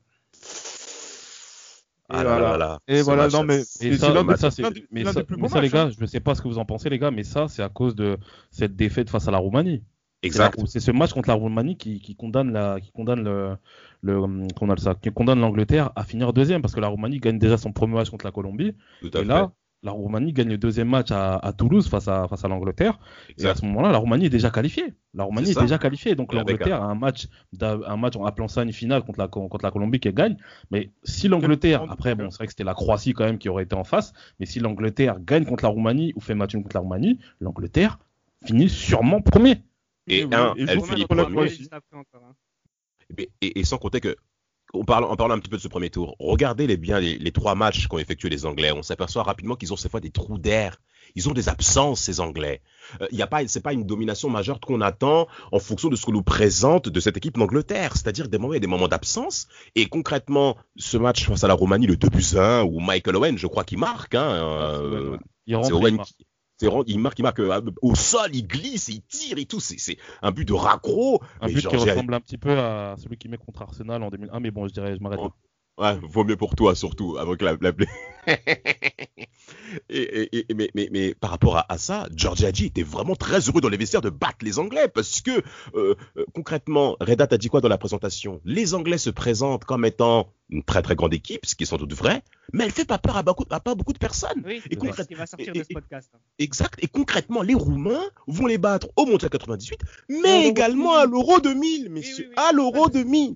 Et 2.11 2.15
ah 2.15 2.23
là 2.23 2.29
voilà. 2.31 2.51
là 2.51 2.57
là. 2.57 2.79
Et 2.87 2.99
Ce 2.99 3.03
voilà, 3.03 3.27
non, 3.27 3.43
mais 3.43 3.59
Et 3.59 3.63
c'est 3.63 3.97
ça, 3.97 4.07
mais 4.23 4.35
ça, 4.37 4.49
mais 4.89 5.03
ça, 5.05 5.21
mais 5.37 5.47
ça, 5.49 5.61
les 5.61 5.69
gars, 5.69 5.83
hein. 5.83 5.91
je 5.95 6.01
ne 6.01 6.07
sais 6.07 6.19
pas 6.19 6.33
ce 6.33 6.41
que 6.41 6.47
vous 6.47 6.57
en 6.57 6.65
pensez, 6.65 6.89
les 6.89 6.97
gars, 6.97 7.11
mais 7.11 7.23
ça, 7.23 7.47
c'est 7.47 7.61
à 7.61 7.69
cause 7.69 7.93
de 7.93 8.17
cette 8.49 8.75
défaite 8.75 9.11
face 9.11 9.27
à 9.27 9.31
la 9.31 9.37
Roumanie. 9.37 9.83
Exact. 10.21 10.59
C'est 10.67 10.79
ce 10.79 10.91
match 10.91 11.13
contre 11.13 11.29
la 11.29 11.35
Roumanie 11.35 11.77
qui, 11.77 12.01
qui 12.01 12.15
condamne 12.15 12.51
la, 12.51 12.79
qui 12.79 12.91
condamne 12.91 13.23
le, 13.23 13.55
le, 14.01 14.17
hum, 14.17 14.51
qu'on 14.51 14.69
a 14.69 14.77
ça, 14.77 14.95
qui 14.95 15.11
condamne 15.11 15.39
l'Angleterre 15.39 15.91
à 15.95 16.03
finir 16.03 16.33
deuxième 16.33 16.61
parce 16.61 16.75
que 16.75 16.81
la 16.81 16.87
Roumanie 16.87 17.19
gagne 17.19 17.39
déjà 17.39 17.57
son 17.57 17.71
premier 17.71 17.95
match 17.95 18.09
contre 18.09 18.25
la 18.25 18.31
Colombie 18.31 18.75
Tout 19.01 19.11
à 19.13 19.19
et 19.19 19.25
fait. 19.25 19.25
là, 19.25 19.51
la 19.81 19.91
Roumanie 19.91 20.33
gagne 20.33 20.49
le 20.49 20.57
deuxième 20.57 20.89
match 20.89 21.09
à, 21.11 21.37
à 21.37 21.53
Toulouse 21.53 21.87
face 21.87 22.07
à, 22.07 22.27
face 22.27 22.43
à 22.43 22.49
l'Angleterre. 22.49 22.99
Et 23.37 23.47
à 23.47 23.55
ce 23.55 23.63
moment-là, 23.65 23.91
la 23.91 23.97
Roumanie 23.97 24.25
est 24.25 24.29
déjà 24.29 24.49
qualifiée. 24.49 24.93
La 25.13 25.23
Roumanie 25.23 25.51
est, 25.51 25.59
déjà 25.59 25.77
qualifiée. 25.77 26.15
Donc 26.15 26.33
l'Angleterre 26.33 26.81
a 26.83 26.85
un 26.85 26.95
match, 26.95 27.27
un 27.61 27.95
match 27.95 28.17
en 28.17 28.25
appelant 28.25 28.49
ça 28.49 28.63
une 28.63 28.73
finale 28.73 29.03
contre 29.03 29.19
la, 29.19 29.29
contre 29.29 29.63
la 29.63 29.71
Colombie 29.71 30.01
qu'elle 30.01 30.15
gagne. 30.15 30.35
Mais 30.69 30.91
si 31.03 31.29
l'Angleterre, 31.29 31.85
après, 31.89 32.13
bon, 32.15 32.29
c'est 32.29 32.37
vrai 32.37 32.47
que 32.47 32.51
c'était 32.51 32.65
la 32.65 32.73
Croatie 32.73 33.13
quand 33.13 33.23
même 33.23 33.37
qui 33.37 33.47
aurait 33.47 33.63
été 33.63 33.75
en 33.75 33.85
face. 33.85 34.11
Mais 34.39 34.45
si 34.45 34.59
l'Angleterre 34.59 35.17
gagne 35.21 35.45
contre 35.45 35.63
la 35.63 35.69
Roumanie 35.69 36.11
ou 36.17 36.19
fait 36.19 36.35
match 36.35 36.55
contre 36.55 36.75
la 36.75 36.81
Roumanie, 36.81 37.19
l'Angleterre 37.39 37.99
finit 38.45 38.69
sûrement 38.69 39.21
premier. 39.21 39.63
Et 40.09 40.23
oui, 40.25 40.29
un, 40.35 40.53
elle 40.67 40.77
finit 40.87 41.01
hein. 41.03 42.33
Et, 43.17 43.29
et- 43.41 43.59
et 43.59 43.63
sans 43.63 43.77
compter 43.77 43.99
que, 44.01 44.15
en 44.73 44.83
parlant, 44.83 45.09
en 45.09 45.15
parlant 45.15 45.35
un 45.35 45.39
petit 45.39 45.49
peu 45.49 45.57
de 45.57 45.61
ce 45.61 45.67
premier 45.67 45.89
tour, 45.89 46.15
regardez 46.19 46.67
les, 46.67 46.77
bien 46.77 46.99
les, 46.99 47.17
les 47.17 47.31
trois 47.31 47.55
matchs 47.55 47.87
qu'ont 47.87 47.97
effectués 47.97 48.29
les 48.29 48.45
Anglais. 48.45 48.71
On 48.71 48.83
s'aperçoit 48.83 49.23
rapidement 49.23 49.55
qu'ils 49.55 49.73
ont 49.73 49.77
ces 49.77 49.89
fois 49.89 49.99
des 49.99 50.11
trous 50.11 50.37
d'air. 50.37 50.79
Ils 51.15 51.27
ont 51.27 51.31
des 51.33 51.49
absences, 51.49 52.01
ces 52.01 52.19
Anglais. 52.19 52.61
Euh, 53.01 53.07
Il 53.11 53.17
y 53.17 53.23
a 53.23 53.27
pas, 53.27 53.47
c'est 53.47 53.61
pas 53.63 53.73
une 53.73 53.83
domination 53.85 54.29
majeure 54.29 54.59
qu'on 54.59 54.79
attend 54.81 55.27
en 55.51 55.57
fonction 55.57 55.89
de 55.89 55.95
ce 55.95 56.05
qu'on 56.05 56.11
nous 56.11 56.21
présente 56.21 56.87
de 56.87 56.99
cette 56.99 57.17
équipe 57.17 57.35
d'Angleterre. 57.35 57.93
C'est-à-dire 57.95 58.27
des 58.29 58.37
moments, 58.37 58.53
il 58.53 58.57
y 58.57 58.57
a 58.57 58.59
des 58.59 58.67
moments 58.67 58.87
d'absence. 58.87 59.47
Et 59.73 59.87
concrètement, 59.87 60.55
ce 60.75 60.97
match 60.97 61.25
face 61.27 61.43
à 61.43 61.47
la 61.47 61.55
Roumanie, 61.55 61.87
le 61.87 61.97
2 61.97 62.09
buts 62.09 62.37
1, 62.37 62.61
où 62.63 62.79
Michael 62.79 63.15
Owen, 63.15 63.37
je 63.39 63.47
crois 63.47 63.63
qu'il 63.63 63.79
marque, 63.79 64.13
hein, 64.13 64.29
euh, 64.31 65.17
Il 65.47 65.53
c'est 65.63 65.71
rentre, 65.73 65.87
il 65.89 65.95
marque. 65.95 66.09
qui, 66.09 66.27
il 66.87 66.99
marque, 66.99 67.19
il 67.19 67.23
marque 67.23 67.39
euh, 67.39 67.61
au 67.81 67.95
sol, 67.95 68.29
il 68.33 68.47
glisse, 68.47 68.89
il 68.89 69.01
tire 69.01 69.37
et 69.37 69.45
tout. 69.45 69.59
C'est 69.59 69.97
un 70.21 70.31
but 70.31 70.45
de 70.45 70.53
raccro. 70.53 71.21
Un 71.41 71.47
Mais 71.47 71.53
but 71.53 71.61
genre, 71.61 71.71
qui 71.71 71.77
ressemble 71.77 72.13
un 72.13 72.19
petit 72.19 72.37
peu 72.37 72.57
à 72.57 72.95
celui 72.97 73.17
qui 73.17 73.29
met 73.29 73.37
contre 73.37 73.61
Arsenal 73.61 74.03
en 74.03 74.09
2001, 74.09 74.39
mais 74.39 74.51
bon, 74.51 74.67
je 74.67 74.73
dirais, 74.73 74.95
je 74.95 75.01
m'arrête. 75.01 75.19
Oh. 75.21 75.31
Ouais, 75.79 75.97
vaut 76.03 76.23
mieux 76.25 76.35
pour 76.35 76.55
toi 76.55 76.75
surtout, 76.75 77.17
avant 77.17 77.35
que 77.35 77.45
la, 77.45 77.55
la... 77.61 77.71
et, 79.89 79.97
et- 79.97 80.45
et- 80.49 80.53
mais, 80.53 80.69
mais, 80.75 80.89
mais 80.91 81.13
par 81.15 81.29
rapport 81.31 81.57
à, 81.57 81.71
à 81.71 81.77
ça, 81.77 82.07
Giorgiagi 82.13 82.65
était 82.65 82.83
vraiment 82.83 83.15
très 83.15 83.39
heureux 83.47 83.61
dans 83.61 83.69
les 83.69 83.77
vestiaires 83.77 84.01
de 84.01 84.09
battre 84.09 84.39
les 84.41 84.59
Anglais 84.59 84.87
parce 84.87 85.21
que 85.21 85.31
euh, 85.75 85.95
euh, 86.17 86.25
concrètement, 86.33 86.97
Reda 86.99 87.27
t'a 87.27 87.37
dit 87.37 87.47
quoi 87.47 87.61
dans 87.61 87.69
la 87.69 87.77
présentation? 87.77 88.41
Les 88.45 88.73
Anglais 88.73 88.97
se 88.97 89.09
présentent 89.09 89.63
comme 89.65 89.85
étant 89.85 90.33
une 90.49 90.63
très 90.63 90.81
très 90.81 90.95
grande 90.95 91.13
équipe, 91.13 91.45
ce 91.45 91.55
qui 91.55 91.63
est 91.63 91.67
sans 91.67 91.77
doute 91.77 91.93
vrai, 91.93 92.23
mais 92.53 92.65
elle 92.65 92.71
fait 92.71 92.85
pas 92.85 92.97
peur 92.97 93.15
à 93.17 93.23
beaucoup, 93.23 93.45
à 93.49 93.59
pas 93.59 93.75
beaucoup 93.75 93.93
de 93.93 93.99
personnes. 93.99 94.43
Oui, 94.45 94.61
Et 94.69 94.75
concrète- 94.75 95.07
il 95.09 95.15
va 95.17 95.27
sortir 95.27 95.53
de 95.53 95.63
ce 95.63 95.73
podcast. 95.73 96.09
hein. 96.13 96.19
Exact. 96.39 96.79
Et 96.83 96.87
concrètement, 96.87 97.41
les 97.41 97.53
Roumains 97.53 98.03
vont 98.27 98.47
les 98.47 98.57
battre 98.57 98.87
au 98.95 99.05
Mondial 99.05 99.29
98, 99.29 99.79
mais 100.09 100.47
également 100.47 100.95
à 100.95 101.05
l'Euro 101.05 101.39
2000, 101.39 101.89
messieurs, 101.89 102.25
oui, 102.29 102.33
oui. 102.37 102.43
à 102.49 102.51
l'Euro 102.51 102.89
2000. 102.89 103.35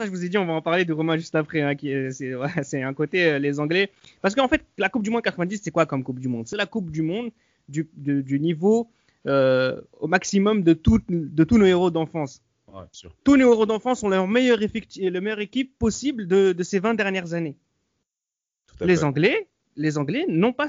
Ça, 0.00 0.06
je 0.06 0.10
vous 0.10 0.24
ai 0.24 0.30
dit, 0.30 0.38
on 0.38 0.46
va 0.46 0.54
en 0.54 0.62
parler 0.62 0.86
de 0.86 0.94
Romain 0.94 1.18
juste 1.18 1.34
après. 1.34 1.60
hein, 1.60 1.74
est- 1.90 2.10
c'est 2.10 2.34
ouais, 2.36 2.48
un 2.82 2.94
côté 2.94 3.24
euh, 3.26 3.38
les 3.38 3.60
Anglais. 3.60 3.90
Parce 4.22 4.34
qu'en 4.34 4.48
fait, 4.48 4.62
la 4.78 4.88
Coupe 4.88 5.02
du 5.02 5.10
Monde 5.10 5.20
90, 5.22 5.60
c'est 5.62 5.70
quoi 5.70 5.84
comme 5.84 6.02
Coupe 6.02 6.20
du 6.20 6.28
Monde? 6.28 6.46
C'est 6.46 6.56
la 6.56 6.64
Coupe 6.64 6.90
du 6.90 7.02
Monde 7.02 7.30
du, 7.68 7.86
de- 7.96 8.22
du 8.22 8.40
niveau 8.40 8.88
euh, 9.26 9.78
au 9.98 10.06
maximum 10.08 10.62
de, 10.62 10.72
tout- 10.72 11.02
de 11.08 11.44
tous 11.44 11.58
nos 11.58 11.66
héros 11.66 11.90
d'enfance. 11.90 12.40
Ouais. 12.68 12.84
Tous 13.24 13.36
nos 13.36 13.52
héros 13.52 13.66
d'enfance 13.66 14.02
ont 14.02 14.08
leur 14.08 14.26
meilleure, 14.26 14.58
le 14.58 15.20
meilleure 15.20 15.40
équipe 15.40 15.76
possible 15.78 16.26
de, 16.26 16.52
de 16.52 16.62
ces 16.62 16.78
20 16.78 16.94
dernières 16.94 17.34
années. 17.34 17.56
Les 18.80 18.96
fait. 18.96 19.04
Anglais, 19.04 19.48
les 19.76 19.98
Anglais 19.98 20.24
n'ont 20.28 20.54
pas, 20.54 20.68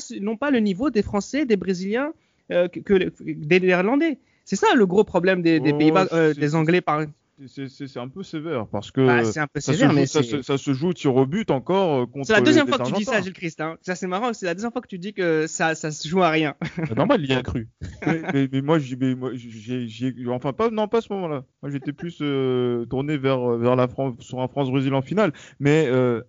le 0.52 0.60
niveau 0.60 0.90
des 0.90 1.02
Français, 1.04 1.46
des 1.46 1.56
Brésiliens, 1.56 2.12
euh, 2.52 2.68
que, 2.68 2.80
que- 2.82 3.12
des 3.24 3.60
Néerlandais. 3.62 4.18
C'est 4.44 4.58
ça 4.58 4.74
le 4.76 4.86
gros 4.86 5.06
problème 5.06 5.42
des, 5.42 5.62
des 5.62 5.72
Oh, 5.72 5.78
Pays-Bas, 5.78 6.08
euh, 6.12 6.34
des 6.34 6.56
Anglais 6.56 6.82
par. 6.82 7.06
C'est- 7.48 7.98
un 7.98 8.08
peu 8.08 8.24
sévère 8.24 8.68
parce 8.68 8.92
que 8.92 9.06
Bah, 9.06 9.24
c'est 9.26 9.40
un 9.40 9.48
peu 9.48 9.60
ça, 9.60 9.74
se 9.74 9.78
joue, 9.86 9.92
mais 9.94 10.06
ça, 10.06 10.24
se, 10.24 10.42
ça 10.42 10.58
se 10.58 10.74
joue 10.74 10.90
au 10.90 10.94
tir 10.94 11.16
au 11.16 11.26
but 11.26 11.52
encore 11.52 12.02
euh, 12.02 12.06
contre 12.06 12.28
C'est 12.28 12.34
la 12.34 12.42
deuxième 12.42 12.66
les 12.66 12.70
fois 12.74 12.80
que 12.86 12.90
tu 12.90 12.94
dis 12.98 13.04
ça. 13.06 13.22
Gilles 13.22 13.34
Christ. 13.34 13.62
Hein. 13.62 13.78
Ça, 13.82 13.96
c'est 13.96 14.08
marrant. 14.08 14.34
C'est 14.34 14.46
la 14.46 14.54
deuxième 14.54 14.72
fois 14.72 14.82
que 14.82 14.88
tu 14.88 15.00
dis 15.00 15.14
que 15.14 15.48
ça, 15.48 15.76
ça 15.76 15.92
se 15.92 16.08
joue 16.08 16.22
à 16.24 16.30
rien. 16.30 16.56
C'est 16.88 16.96
normal, 16.96 17.22
il 17.24 17.30
y 17.30 17.34
a 17.34 17.42
cru. 17.42 17.68
mais, 18.06 18.22
mais- 18.34 18.50
mais 18.52 18.62
moi, 18.62 18.80
j'y- 18.80 18.96
mais 18.96 19.16
moi, 19.16 19.32
j'ai, 19.34 19.88
j'ai- 19.88 20.14
enfin 20.30 20.54
pas, 20.54 20.70
non 20.70 20.88
pas 20.88 21.00
à 21.00 21.02
ce 21.02 21.12
moment-là. 21.14 21.44
Moi, 21.62 21.72
j'étais 21.72 21.94
plus 21.94 22.18
euh, 22.22 22.86
tourné 22.86 23.18
vers 23.18 23.58
vers 23.58 23.76
la 23.76 23.88
France, 23.88 24.16
sur 24.20 24.40
un 24.40 24.48
France-Brésil 24.48 24.94
en 24.94 25.02
finale, 25.02 25.34
mais 25.60 25.88
euh, 25.88 26.22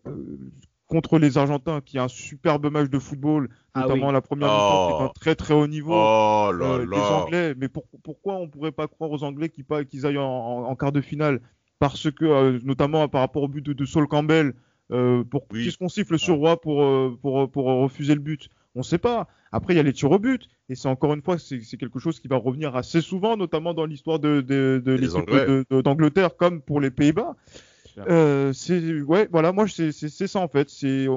contre 0.93 1.19
les 1.19 1.39
Argentins, 1.39 1.81
qui 1.81 1.99
a 1.99 2.05
un 2.05 2.09
superbe 2.09 2.71
match 2.71 2.91
de 2.91 2.99
football, 2.99 3.49
Ah 3.75 3.81
notamment 3.81 4.13
la 4.13 4.21
première 4.21 4.49
Oh. 4.51 4.55
mi-temps, 4.55 4.87
qui 4.87 4.95
est 5.03 5.07
d'un 5.07 5.13
très 5.15 5.35
très 5.35 5.55
haut 5.55 5.67
niveau. 5.67 5.95
Oh 5.95 6.53
là 6.53 6.67
Euh, 6.75 6.79
les 6.81 6.87
là. 6.99 7.23
Anglais, 7.23 7.55
mais 7.57 7.69
pour- 7.69 7.87
pourquoi 8.05 8.35
on 8.35 8.47
pourrait 8.49 8.73
pas 8.73 8.87
croire 8.89 9.11
aux 9.11 9.25
Anglais 9.25 9.49
qu'ils 9.49 9.65
qu'ils 9.89 10.05
aillent 10.07 10.19
en, 10.19 10.25
en- 10.25 10.65
en 10.65 10.77
quart 10.77 10.93
de 10.93 11.01
finale? 11.01 11.41
Parce 11.79 12.11
que, 12.11 12.25
euh, 12.27 12.59
notamment 12.63 13.09
par 13.09 13.23
rapport 13.23 13.43
au 13.43 13.49
but 13.49 13.65
de, 13.65 13.73
de 13.73 13.85
Saul 13.87 14.07
Campbell, 14.07 14.53
euh, 14.93 15.25
pour 15.25 15.47
Oui. 15.53 15.65
qu'est-ce 15.65 15.79
qu'on 15.79 15.89
siffle 15.89 16.19
sur 16.19 16.37
Roi 16.37 16.61
pour, 16.61 16.83
euh, 16.85 17.19
pour, 17.23 17.51
pour 17.51 17.65
refuser 17.65 18.15
le 18.15 18.21
but? 18.21 18.49
On 18.75 18.83
sait 18.83 18.99
pas. 18.99 19.27
Après, 19.51 19.73
il 19.75 19.77
y 19.79 19.81
a 19.81 19.83
les 19.83 19.93
tirs 19.95 20.11
au 20.11 20.19
but, 20.19 20.49
et 20.69 20.75
c'est 20.75 20.89
encore 20.89 21.13
une 21.15 21.23
fois, 21.23 21.39
c'est 21.39 21.59
quelque 21.79 21.99
chose 21.99 22.21
qui 22.21 22.29
va 22.29 22.37
revenir 22.37 22.77
assez 22.77 23.01
souvent, 23.01 23.37
notamment 23.37 23.75
dans 23.75 23.85
l'histoire 23.87 24.19
de, 24.19 24.41
de, 24.43 24.83
de 24.85 24.93
Les 24.93 25.83
d'Angleterre, 25.83 26.37
comme 26.37 26.61
pour 26.63 26.81
les 26.81 26.91
Pays-Bas. 26.91 27.35
Euh, 28.09 28.53
c'est 28.53 29.01
ouais, 29.03 29.29
voilà, 29.31 29.53
moi 29.53 29.67
c'est 29.69 29.93
ça 29.93 30.39
en 30.41 30.49
fait. 30.49 30.71
C'est 30.71 31.09
on, 31.09 31.15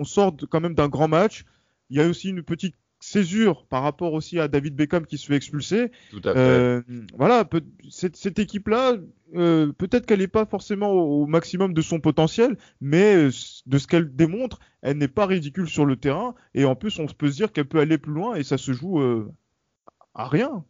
on 0.00 0.04
sort 0.04 0.32
de- 0.32 0.46
quand 0.46 0.60
même 0.60 0.74
d'un 0.74 0.88
grand 0.88 1.08
match. 1.08 1.44
Il 1.90 1.96
y 1.96 2.00
a 2.00 2.06
aussi 2.08 2.30
une 2.30 2.42
petite 2.42 2.74
césure 3.00 3.66
par 3.66 3.82
rapport 3.82 4.12
aussi 4.12 4.38
à 4.38 4.46
David 4.46 4.76
Beckham 4.76 5.04
qui 5.06 5.18
se 5.18 5.26
fait 5.26 5.34
expulser. 5.34 5.90
Tout 6.10 6.20
à 6.24 6.32
fait. 6.34 6.38
Euh, 6.38 6.82
voilà, 7.18 7.44
peut- 7.44 7.64
cette, 7.90 8.16
cette 8.16 8.38
équipe-là, 8.38 8.94
euh, 9.34 9.72
peut-être 9.72 10.06
qu'elle 10.06 10.20
n'est 10.20 10.28
pas 10.28 10.46
forcément 10.46 10.90
au, 10.92 11.24
au 11.24 11.26
maximum 11.26 11.74
de 11.74 11.82
son 11.82 11.98
potentiel, 11.98 12.56
mais 12.80 13.16
euh, 13.16 13.30
de 13.66 13.78
ce 13.78 13.86
qu'elle 13.88 14.14
démontre, 14.14 14.60
elle 14.82 14.98
n'est 14.98 15.08
pas 15.08 15.26
ridicule 15.26 15.68
sur 15.68 15.84
le 15.84 15.96
terrain. 15.96 16.34
Et 16.54 16.64
en 16.64 16.76
plus, 16.76 16.98
on 17.00 17.06
peut 17.06 17.30
se 17.30 17.36
dire 17.36 17.52
qu'elle 17.52 17.66
peut 17.68 17.80
aller 17.80 17.98
plus 17.98 18.12
loin 18.12 18.36
et 18.36 18.44
ça 18.44 18.56
se 18.56 18.72
joue 18.72 19.00
à 20.14 20.28
rien. 20.28 20.64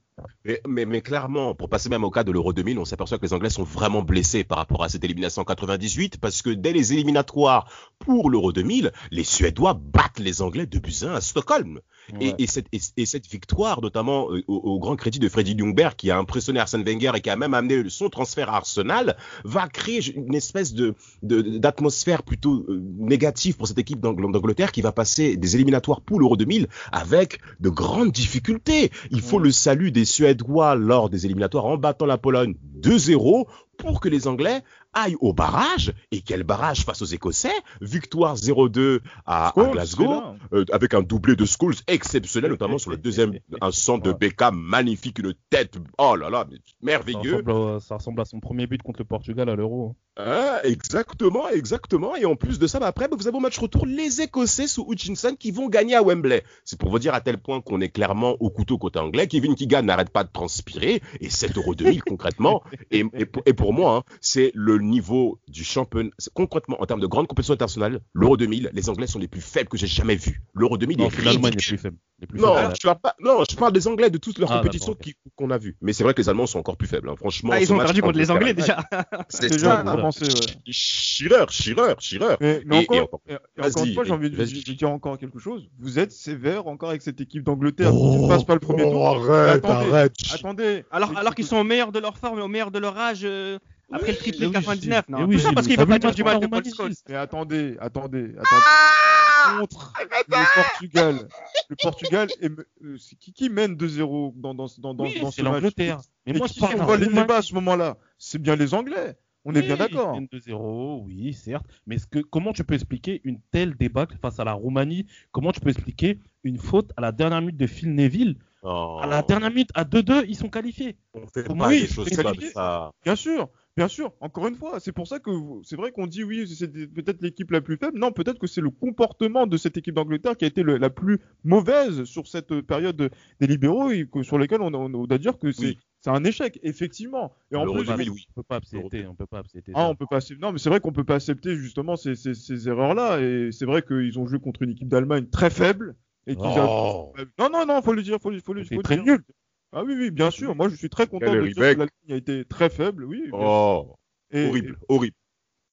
Mais, 0.66 1.01
clairement, 1.01 1.55
pour 1.55 1.68
passer 1.68 1.88
même 1.88 2.05
au 2.05 2.11
cas 2.11 2.25
de 2.25 2.33
l'Euro 2.33 2.53
2000, 2.53 2.79
on 2.79 2.85
s'aperçoit 2.85 3.18
que 3.18 3.25
les 3.25 3.33
Anglais 3.33 3.51
sont 3.51 3.62
vraiment 3.62 4.03
blessés 4.03 4.44
par 4.44 4.59
rapport 4.59 4.83
à 4.83 4.88
cette 4.88 5.05
élimination 5.05 5.42
en 5.42 5.44
98, 5.44 6.18
parce 6.20 6.42
que 6.42 6.51
dès 6.51 6.72
les 6.72 6.92
éliminatoires 6.92 7.70
pour 7.98 8.29
l'Euro 8.29 8.53
2000, 8.53 8.92
les 9.11 9.25
Suédois 9.25 9.75
battent 9.75 10.18
les 10.18 10.42
Anglais 10.42 10.66
de 10.66 10.79
à 10.79 11.14
à 11.14 11.20
Stockholm. 11.20 11.81
Et, 12.21 12.29
Ouais. 12.29 12.35
et 12.38 12.47
cette, 12.47 12.67
et, 12.73 12.81
et 12.97 13.07
cette 13.07 13.27
victoire, 13.31 13.81
notamment 13.81 14.31
euh, 14.33 14.43
au, 14.49 14.57
au 14.57 14.79
grand 14.79 14.97
crédit 14.97 15.19
de 15.19 15.29
Freddy 15.29 15.55
Ljungberg, 15.55 15.95
qui 15.97 16.11
a 16.11 16.19
impressionné 16.19 16.59
Arsène 16.61 16.83
Wenger 16.85 17.12
et 17.17 17.21
qui 17.21 17.31
a 17.31 17.37
même 17.37 17.55
amené 17.55 17.85
son 17.88 18.09
transfert 18.09 18.51
à 18.51 18.57
Arsenal, 18.57 19.17
va 19.45 19.69
créer 19.69 20.05
une 20.15 20.35
espèce 20.35 20.75
de 20.75 20.95
d'atmosphère 21.23 22.23
plutôt 22.23 22.65
euh, 22.69 22.83
négative 22.99 23.57
pour 23.57 23.67
cette 23.69 23.79
équipe 23.79 24.01
d'Ang- 24.01 24.15
d'Angleterre 24.31 24.73
qui 24.73 24.83
va 24.83 24.93
passer 24.93 25.37
des 25.37 25.55
éliminatoires 25.55 26.01
pour 26.01 26.21
l'Euro 26.21 26.37
2000 26.37 26.67
avec 26.91 27.41
de 27.61 27.69
grandes 27.69 28.12
difficultés. 28.12 28.91
Il 29.11 29.21
faut 29.21 29.38
le 29.38 29.51
salut 29.51 29.91
des 29.93 30.05
Suédois 30.05 30.75
lors 30.75 31.09
des 31.11 31.25
éliminatoires 31.27 31.67
en 31.67 31.77
battant 31.77 32.07
la 32.07 32.19
Pologne 32.19 32.55
2-0 32.81 33.47
pour 33.77 34.01
que 34.01 34.09
les 34.09 34.29
Anglais 34.29 34.63
aillent 34.93 35.17
au 35.21 35.33
barrage. 35.33 35.93
Et 36.11 36.21
quel 36.21 36.43
barrage 36.45 36.85
face 36.85 37.03
aux 37.03 37.07
Écossais? 37.07 37.53
Victoire 37.81 38.37
0-2 38.37 39.01
à, 39.27 39.53
Glasgow 39.57 40.23
euh, 40.53 40.65
avec 40.73 40.95
un 40.95 41.03
doublé 41.03 41.37
de 41.37 41.45
Scholes 41.45 41.75
exceptionnel, 41.87 42.51
notamment 42.51 42.79
sur 42.79 42.91
le 42.91 42.97
deuxième, 42.97 43.39
un 43.61 43.71
centre 43.71 44.05
de. 44.05 44.13
Beckham 44.13 44.57
magnifique, 44.57 45.19
une 45.19 45.35
tête, 45.51 45.79
oh 45.99 46.15
là 46.15 46.31
là, 46.31 46.47
Ça 46.51 46.59
merveilleux. 46.83 47.43
ressemble, 47.45 47.77
à, 47.77 47.81
ça 47.81 47.97
ressemble 47.97 48.21
à 48.21 48.25
son 48.25 48.41
premier 48.41 48.67
but 48.67 48.83
contre 48.83 49.01
le 49.01 49.05
Portugal 49.05 49.49
à 49.49 49.57
l'Euro. 49.57 49.97
Ah, 50.16 50.61
exactement, 50.64 51.48
exactement. 51.48 52.14
Et 52.16 52.27
en 52.27 52.37
plus 52.37 52.59
de 52.59 52.66
ça, 52.66 52.79
bah, 52.79 52.87
après, 52.87 53.09
bah, 53.09 53.16
vous 53.18 53.27
avez 53.29 53.37
au 53.37 53.40
match 53.40 53.59
retour 53.59 53.87
les 53.87 54.20
Écossais 54.20 54.66
sous 54.66 54.85
Hutchinson 54.87 55.35
qui 55.38 55.51
vont 55.53 55.68
gagner 55.70 55.94
à 55.94 56.03
Wembley. 56.03 56.42
C'est 56.66 56.79
pour 56.79 56.90
vous 56.90 56.98
dire 56.98 57.14
à 57.14 57.22
tel 57.22 57.38
point 57.38 57.62
qu'on 57.62 57.81
est 57.81 57.88
clairement 57.88 58.37
au 58.40 58.51
couteau 58.51 58.77
côté 58.77 58.98
anglais. 58.98 59.27
Kevin 59.27 59.55
Keegan 59.55 59.83
n'arrête 59.85 60.11
pas 60.11 60.25
de 60.25 60.29
transpirer. 60.31 61.01
Et 61.20 61.31
7 61.31 61.57
euros 61.57 61.75
2000 61.75 62.03
concrètement. 62.03 62.62
Et, 62.90 63.05
et, 63.14 63.25
pour, 63.25 63.42
et 63.46 63.55
pour 63.55 63.72
moi, 63.72 63.96
hein, 63.96 64.03
c'est 64.20 64.53
le 64.55 64.79
niveau 64.79 65.38
du 65.48 65.64
championnat. 65.64 66.11
Concrètement, 66.35 66.77
en 66.83 66.85
termes 66.87 67.01
de 67.01 67.07
grande 67.07 67.27
compétition 67.27 67.55
internationale, 67.55 68.01
l'Euro 68.12 68.37
2000, 68.37 68.70
les 68.72 68.88
Anglais 68.90 69.07
sont 69.07 69.18
les 69.18 69.29
plus 69.29 69.40
faibles 69.40 69.68
que 69.70 69.79
j'ai 69.79 69.87
jamais 69.87 70.16
vus. 70.16 70.42
L'Euro 70.55 70.77
2000 70.77 70.98
Non, 70.98 71.07
est 71.07 71.11
c'est 71.11 71.22
l'Allemagne 71.22 71.55
plus. 71.55 71.79
Les 72.20 72.27
plus 72.27 72.38
Non, 72.38 72.55
faibles. 72.55 72.75
je 72.81 72.87
parle 72.87 73.01
pas, 73.01 73.16
non, 73.18 73.42
je 73.51 73.57
parle 73.57 73.72
des 73.72 73.88
Anglais 73.88 74.09
de 74.11 74.18
toutes 74.18 74.38
leurs 74.38 74.53
Ah, 74.53 74.59
compétitions 74.59 74.94
qu'on 75.35 75.51
a 75.51 75.59
vues. 75.59 75.77
Mais 75.81 75.92
c'est 75.92 76.05
vrai 76.05 76.14
que 76.14 76.20
les 76.20 76.29
Allemands 76.29 76.46
sont 76.46 76.59
encore 76.61 76.77
plus 76.77 76.87
faibles. 76.87 77.09
hein. 77.09 77.16
Franchement, 77.16 77.51
Ah, 77.53 77.61
ils 77.61 77.72
ont 77.72 77.77
match 77.77 77.87
perdu 77.87 78.03
contre 78.03 78.18
les 78.18 78.31
Anglais 78.31 78.55
déjà. 78.55 78.85
C'est 79.29 79.59
ça. 79.59 79.83
Ouais. 80.03 81.97
Mais, 82.41 82.62
mais 82.67 82.77
Et- 82.77 82.81
encore, 82.81 82.97
et 82.97 83.01
encore- 83.01 83.21
et- 83.29 83.33
et 83.33 83.35
encore 83.35 83.71
Vas-y, 83.83 83.88
une 83.88 83.95
fois, 83.95 84.05
j'ai 84.05 84.12
envie 84.12 84.31
de, 84.31 84.73
dire 84.73 84.91
encore 84.91 85.19
quelque 85.19 85.38
chose. 85.38 85.69
Vous 85.79 85.99
êtes 85.99 86.12
sévère 86.12 86.67
encore 86.67 86.91
avec 86.91 87.03
cette 87.03 87.21
équipe 87.21 87.43
d'Angleterre 87.45 87.91
qui 87.91 87.97
ne 87.97 88.29
passe 88.29 88.45
pas 88.45 88.55
le 88.55 88.61
premier 88.61 88.83
tour. 88.85 89.07
arrête, 89.07 89.65
Attendez, 89.65 89.91
arrête. 89.91 90.15
Attendez. 90.33 90.85
Alors, 90.91 91.35
qu'ils 91.35 91.47
sont 91.47 91.57
au 91.57 91.65
meilleur 91.65 91.93
de 91.93 91.99
leur 91.99 92.17
forme 92.19 92.38
et 92.38 92.43
au 92.43 92.49
meilleur 92.49 92.71
de 92.71 92.79
leur 92.79 92.97
âge 92.99 93.21
euh, 93.25 93.59
après 93.93 94.12
le 94.12 94.17
triplé 94.19 94.41
mais 94.41 94.47
oui, 94.47 94.53
99. 94.53 95.05
Gilles. 95.07 95.15
Non, 95.15 95.25
oui, 95.27 95.37
tout 95.37 95.43
ça 95.43 95.53
parce 95.53 95.67
qu'il 95.67 95.79
veut 95.79 95.87
pas 95.87 95.99
dire 95.99 96.15
du 96.15 96.23
match 96.25 96.33
mal 96.35 96.41
de 96.43 96.47
Paul 96.47 96.65
Scholes. 96.75 96.93
Mais 97.09 97.15
attendez, 97.17 97.77
attendez, 97.81 98.33
attendez. 98.38 99.59
Contre 99.59 99.93
le 100.29 100.62
Portugal. 100.62 101.29
Le 101.69 101.77
Portugal, 101.77 102.29
est, 102.41 102.51
euh, 102.85 102.97
c'est 102.99 103.17
qui, 103.19 103.33
qui 103.33 103.49
mène 103.51 103.75
2-0 103.75 104.35
dans, 104.37 104.55
dans, 104.55 104.67
dans, 104.79 104.95
dans, 104.95 105.05
Oui, 105.05 105.19
dans 105.21 105.31
c'est 105.33 105.38
ce 105.41 105.43
match? 105.43 105.55
l'Angleterre. 105.55 106.01
Mais 106.27 106.33
Et 106.35 106.38
moi, 106.38 106.47
qui 106.47 106.55
je 106.55 106.61
parle 106.61 106.75
on 106.75 106.79
d'un 106.79 106.85
voit 106.85 106.97
les 106.97 107.07
débats 107.07 107.37
à 107.38 107.43
ce 107.43 107.55
moment-là? 107.55 107.97
C'est 108.19 108.41
bien 108.41 108.55
les 108.55 108.73
Anglais. 108.73 109.17
On 109.45 109.55
est 109.55 109.63
bien 109.63 109.75
Oui, 109.75 109.79
d'accord. 109.79 110.15
ils 110.15 110.21
mènent 110.21 110.29
2-0, 110.29 111.03
oui, 111.05 111.33
certes. 111.35 111.67
Mais 111.87 111.99
ce 111.99 112.07
que, 112.07 112.21
comment 112.21 112.53
tu 112.53 112.65
peux 112.65 112.75
expliquer 112.75 113.21
une 113.25 113.41
telle 113.51 113.75
débâcle 113.77 114.17
face 114.21 114.39
à 114.39 114.45
la 114.45 114.53
Roumanie? 114.53 115.07
Comment 115.33 115.53
tu 115.53 115.61
peux 115.61 115.71
expliquer 115.71 116.19
une 116.45 116.59
faute 116.59 116.93
à 116.97 117.01
la 117.01 117.13
dernière 117.13 117.41
minute 117.41 117.57
de 117.57 117.67
Phil 117.67 117.95
Neville? 117.95 118.37
Oh, 118.63 118.99
À 119.03 119.07
la 119.09 119.23
dernière 119.23 119.51
minute, 119.51 119.71
à 119.75 119.85
2-2, 119.85 120.25
ils 120.29 120.37
sont 120.37 120.49
qualifiés. 120.49 120.97
on 121.15 121.27
fait 121.27 121.43
Pour 121.43 121.57
pas 121.57 121.67
moi, 121.67 121.69
des 121.69 121.83
oui, 121.83 121.87
choses 121.89 122.09
comme 122.11 122.41
ça. 122.41 122.93
Bien 123.05 123.17
sûr, 123.17 123.49
bien 123.77 123.89
sûr. 123.89 124.13
Encore 124.21 124.47
une 124.49 124.55
fois, 124.55 124.81
c'est 124.81 124.93
pour 124.93 125.07
ça 125.07 125.19
que 125.19 125.31
c'est 125.63 125.77
vrai 125.77 125.93
qu'on 125.93 126.07
dit 126.07 126.25
oui, 126.25 126.47
c'est 126.47 126.69
peut-être 126.89 127.23
l'équipe 127.23 127.51
la 127.51 127.61
plus 127.61 127.77
faible. 127.77 127.99
Non, 127.99 128.13
peut-être 128.13 128.39
que 128.39 128.47
c'est 128.47 128.61
le 128.61 128.71
comportement 128.71 129.47
de 129.47 129.57
cette 129.57 129.77
équipe 129.77 129.95
d'Angleterre 129.95 130.37
qui 130.37 130.45
a 130.45 130.49
été 130.49 130.63
le- 130.63 130.77
la 130.79 130.91
plus 130.91 131.19
mauvaise 131.45 132.05
sur 132.05 132.27
cette 132.27 132.61
période 132.63 133.11
des 133.41 133.47
libéraux 133.47 133.91
et 133.91 134.07
que- 134.07 134.23
sur 134.23 134.39
lesquels 134.39 134.61
on, 134.63 134.73
on, 134.75 134.93
on 134.95 135.07
doit 135.07 135.19
dire 135.19 135.39
que 135.39 135.53
c'est 135.53 135.65
Oui. 135.67 135.79
un 136.07 136.25
échec, 136.25 136.59
effectivement. 136.63 137.33
Et 137.51 137.57
en 137.57 137.65
plus, 137.65 137.85
2000, 137.87 138.11
oui. 138.11 138.27
On 138.31 138.41
peut 138.41 138.43
pas 138.43 138.57
accepter, 138.57 139.07
on 139.07 139.15
peut 139.15 139.27
pas 139.27 139.39
accepter. 139.39 139.73
Ah, 139.75 139.83
ça. 139.85 139.89
on 139.89 139.95
peut 139.95 140.07
pas 140.09 140.17
accepter- 140.17 140.41
Non, 140.43 140.53
mais 140.53 140.59
c'est 140.59 140.69
vrai 140.69 140.81
qu'on 140.81 140.93
peut 140.93 141.05
pas 141.05 141.15
accepter 141.17 141.55
justement 141.57 141.97
ces, 141.97 142.15
ces, 142.15 142.35
ces 142.35 142.69
erreurs-là. 142.69 143.21
Et 143.21 143.51
c'est 143.53 143.67
vrai 143.67 143.83
qu'ils 143.83 144.19
ont 144.19 144.27
joué 144.27 144.39
contre 144.39 144.63
une 144.63 144.71
équipe 144.71 144.89
d'Allemagne 144.89 145.27
très 145.27 145.51
faible. 145.51 145.95
Et 146.29 146.37
qu'ils 146.37 146.45
a- 146.45 146.67
Oh. 146.69 147.13
Non, 147.39 147.49
non, 147.51 147.67
non, 147.67 147.83
faut 147.83 147.93
le 147.95 148.03
dire, 148.03 148.19
faut, 148.21 148.31
le- 148.31 148.39
faut 148.41 148.55
le, 148.55 148.63
faut 148.65 148.77
le 148.77 148.83
très 148.83 148.97
dire. 148.97 149.05
nul. 149.05 149.25
Ah 149.73 149.83
oui, 149.85 149.95
oui, 149.99 150.11
bien 150.11 150.31
sûr. 150.31 150.55
Moi, 150.55 150.69
je 150.69 150.77
suis 150.77 150.91
très 150.91 151.07
content 151.07 151.33
de 151.33 151.41
dire 151.41 151.55
que 151.55 151.61
Riebeck. 151.61 151.79
l'Allemagne 151.79 151.89
a 152.11 152.15
été 152.17 152.45
très 152.45 152.69
faible. 152.69 153.05
Oui. 153.05 153.25
Oh, 153.33 153.95
Et- 154.31 154.47
horrible, 154.47 154.79
horrible. 154.89 155.17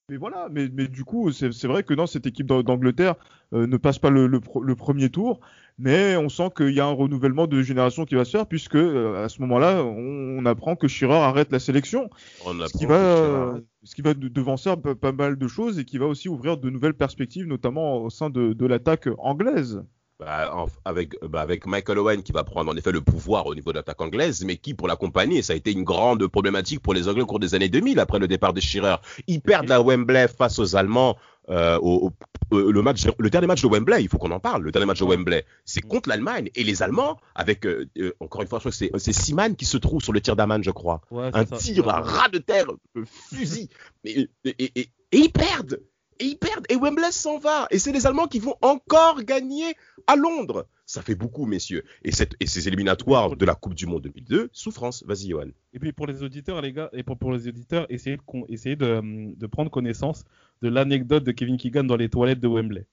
mais 0.10 0.18
voilà, 0.18 0.48
mais, 0.52 0.70
mais 0.74 0.88
du 0.88 1.04
coup, 1.04 1.32
c'est 1.32 1.66
vrai 1.68 1.84
que 1.84 1.94
dans 1.94 2.08
cette 2.08 2.26
équipe 2.26 2.48
d'Ang- 2.48 2.64
d'Angleterre 2.64 3.16
euh, 3.54 3.68
ne 3.68 3.78
passe 3.78 4.00
pas 4.00 4.10
le, 4.10 4.28
le 4.28 4.76
premier 4.76 5.10
tour, 5.10 5.40
mais 5.78 6.16
on 6.18 6.30
sent 6.30 6.50
qu'il 6.56 6.72
y 6.74 6.80
a 6.80 6.86
un 6.86 6.92
renouvellement 6.92 7.46
de 7.48 7.62
génération 7.62 8.06
qui 8.06 8.16
va 8.16 8.24
se 8.26 8.32
faire, 8.32 8.46
puisque 8.48 8.76
euh, 8.76 9.24
à 9.26 9.30
ce 9.30 9.42
moment-là, 9.42 9.84
on, 9.84 10.38
on 10.40 10.46
apprend 10.46 10.76
que 10.76 10.88
Shearer 10.88 11.14
arrête 11.16 11.52
la 11.52 11.60
sélection, 11.60 12.10
On 12.46 12.54
ce 12.68 12.78
qui 12.78 12.86
va, 12.86 12.96
euh, 12.96 13.60
ce 13.84 13.96
qui 13.96 14.02
va 14.02 14.14
de- 14.14 14.28
devancer 14.30 14.76
pas, 14.78 14.96
pas 14.96 15.12
mal 15.12 15.36
de 15.38 15.48
choses 15.48 15.78
et 15.80 15.86
qui 15.86 15.98
va 15.98 16.06
aussi 16.06 16.30
ouvrir 16.30 16.58
de 16.58 16.70
nouvelles 16.70 16.94
perspectives, 16.94 17.48
notamment 17.48 17.98
au 18.04 18.10
sein 18.10 18.30
de, 18.30 18.54
de 18.54 18.66
l'attaque 18.66 19.10
anglaise. 19.18 19.84
Bah, 20.20 20.52
en- 20.54 20.68
avec, 20.84 21.16
bah, 21.24 21.40
avec 21.40 21.66
Michael 21.66 21.98
Owen 22.00 22.24
qui 22.24 22.34
va 22.34 22.44
prendre 22.44 22.70
en 22.70 22.76
effet 22.76 22.92
le 22.92 23.00
pouvoir 23.00 23.46
au 23.46 23.56
niveau 23.56 23.72
de 23.72 23.78
l'attaque 23.78 24.02
anglaise, 24.02 24.44
mais 24.44 24.58
qui 24.58 24.74
pour 24.74 24.90
l'accompagner, 24.90 25.38
et 25.38 25.42
ça 25.42 25.54
a 25.54 25.56
été 25.56 25.72
une 25.72 25.86
grande 25.86 26.28
problématique 26.28 26.82
pour 26.82 26.94
les 26.94 27.08
Anglais 27.08 27.22
au 27.22 27.26
cours 27.26 27.40
des 27.40 27.56
années 27.56 27.70
2000 27.70 28.00
après 28.02 28.20
le 28.20 28.28
départ 28.28 28.52
de 28.54 28.60
Shearer. 28.60 28.98
Ils 29.28 29.40
perdent 29.40 29.70
la 29.70 29.82
Wembley 29.82 30.28
face 30.28 30.60
aux 30.60 30.76
Allemands. 30.76 31.16
euh, 31.50 31.80
au, 31.82 32.12
au- 32.52 32.56
euh, 32.56 32.72
le, 32.72 32.82
match, 32.84 33.08
le 33.18 33.30
dernier 33.32 33.48
match 33.48 33.64
de 33.64 33.68
Wembley, 33.68 34.04
il 34.04 34.08
faut 34.10 34.20
qu'on 34.20 34.30
en 34.30 34.40
parle. 34.40 34.62
Le 34.62 34.72
dernier 34.72 34.86
match 34.86 35.00
de 35.00 35.06
Wembley, 35.06 35.46
c'est 35.66 35.82
contre 35.82 36.08
l'Allemagne 36.10 36.50
et 36.54 36.64
les 36.64 36.84
Allemands, 36.84 37.18
avec 37.34 37.66
euh, 37.66 37.88
euh, 37.98 38.12
encore 38.20 38.42
une 38.44 38.48
fois, 38.48 38.60
je 38.60 38.64
crois 38.64 38.72
que 38.72 38.78
c'est 38.78 38.92
c'est 39.00 39.14
Siman 39.14 39.56
qui 39.56 39.66
se 39.66 39.78
trouve 39.78 40.00
sur 40.04 40.14
le 40.14 40.22
tir 40.22 40.36
d'Aman, 40.36 40.62
je 40.64 40.70
crois. 40.70 41.02
Ouais, 41.10 41.32
un 41.34 41.46
ça. 41.48 41.58
tir 41.58 41.90
à 41.90 42.02
ras 42.02 42.28
de 42.30 42.38
terre, 42.40 42.66
euh, 42.98 43.04
fusil. 43.32 43.68
Et, 44.04 44.30
et- 44.46 44.56
et- 44.60 44.74
et 45.12 45.18
ils 45.18 45.32
perdent. 45.32 45.80
Et 46.20 46.26
ils 46.26 46.38
perdent. 46.38 46.66
Et 46.70 46.76
Wembley 46.76 47.12
s'en 47.12 47.38
va. 47.38 47.68
Et 47.72 47.80
c'est 47.80 47.92
les 47.92 48.06
Allemands 48.06 48.28
qui 48.28 48.40
vont 48.40 48.56
encore 48.62 49.24
gagner 49.24 49.74
à 50.08 50.16
Londres. 50.16 50.68
Ça 50.86 51.02
fait 51.02 51.16
beaucoup, 51.16 51.46
messieurs. 51.46 51.84
Et, 52.04 52.12
cette, 52.12 52.36
et 52.40 52.48
ces 52.48 52.68
éliminatoires 52.68 53.36
de 53.36 53.46
la 53.46 53.56
Coupe 53.56 53.76
du 53.76 53.86
Monde 53.86 54.04
2002, 54.04 54.50
souffrance. 54.52 55.04
Vas-y, 55.06 55.30
Johan. 55.30 55.50
Et 55.74 55.80
puis 55.80 55.94
pour 55.94 56.08
les 56.08 56.24
auditeurs, 56.24 56.62
les 56.62 56.74
gars, 56.74 56.90
et 56.94 57.04
pour, 57.04 57.18
pour 57.18 57.32
les 57.32 57.48
auditeurs, 57.48 57.86
essayez, 57.90 58.18
de, 58.18 58.22
con- 58.24 58.46
essayez 58.50 58.76
de, 58.76 59.02
de 59.36 59.48
prendre 59.48 59.70
connaissance 59.70 60.26
de 60.62 60.70
l'anecdote 60.70 61.24
de 61.24 61.32
Kevin 61.32 61.58
Keegan 61.58 61.84
dans 61.84 61.96
les 61.96 62.10
toilettes 62.10 62.40
de 62.40 62.48
Wembley. 62.48 62.86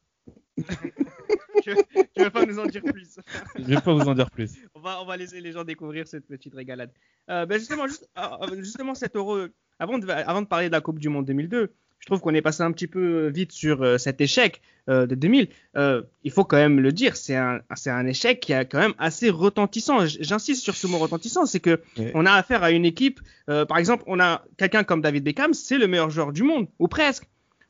Tu 1.62 1.74
tu 2.14 2.22
veux 2.22 2.30
pas 2.30 2.44
nous 2.46 2.58
en 2.58 2.66
dire 2.66 2.82
plus 2.82 3.18
Je 3.56 3.62
vais 3.62 3.80
pas 3.80 3.92
vous 3.92 4.08
en 4.08 4.14
dire 4.14 4.30
plus. 4.30 4.52
on, 4.74 4.80
va, 4.80 5.00
on 5.02 5.06
va 5.06 5.16
laisser 5.16 5.40
les 5.40 5.52
gens 5.52 5.64
découvrir 5.64 6.06
cette 6.06 6.26
petite 6.26 6.54
régalade. 6.54 6.92
Euh, 7.30 7.44
ben 7.46 7.58
justement, 7.58 7.86
juste, 7.88 8.08
euh, 8.18 8.56
justement, 8.62 8.94
cet 8.94 9.16
euro, 9.16 9.38
avant 9.78 9.98
de, 9.98 10.08
avant 10.08 10.42
de 10.42 10.46
parler 10.46 10.68
de 10.68 10.72
la 10.72 10.80
Coupe 10.80 10.98
du 10.98 11.08
Monde 11.08 11.24
2002, 11.26 11.72
je 12.00 12.06
trouve 12.06 12.20
qu'on 12.20 12.34
est 12.34 12.42
passé 12.42 12.62
un 12.62 12.70
petit 12.72 12.86
peu 12.86 13.28
vite 13.28 13.50
sur 13.52 13.82
euh, 13.82 13.98
cet 13.98 14.20
échec 14.20 14.62
euh, 14.88 15.06
de 15.06 15.14
2000. 15.16 15.48
Euh, 15.76 16.02
il 16.22 16.30
faut 16.30 16.44
quand 16.44 16.56
même 16.56 16.78
le 16.78 16.92
dire, 16.92 17.16
c'est 17.16 17.34
un, 17.34 17.60
c'est 17.74 17.90
un 17.90 18.06
échec 18.06 18.38
qui 18.40 18.52
est 18.52 18.64
quand 18.66 18.78
même 18.78 18.94
assez 18.98 19.28
retentissant. 19.30 20.06
J'insiste 20.06 20.62
sur 20.62 20.76
ce 20.76 20.86
mot 20.86 20.98
retentissant, 20.98 21.46
c'est 21.46 21.58
que 21.60 21.80
Ouais. 21.98 22.12
on 22.14 22.24
a 22.26 22.32
affaire 22.32 22.62
à 22.62 22.70
une 22.70 22.84
équipe. 22.84 23.20
euh, 23.48 23.64
par 23.64 23.78
exemple, 23.78 24.04
on 24.06 24.20
a 24.20 24.44
quelqu'un 24.56 24.84
comme 24.84 25.00
David 25.02 25.24
Beckham, 25.24 25.52
c'est 25.54 25.78
le 25.78 25.86
meilleur 25.88 26.10
joueur 26.10 26.32
du 26.32 26.42
monde, 26.44 26.68
ou 26.78 26.86
presque. 26.88 27.24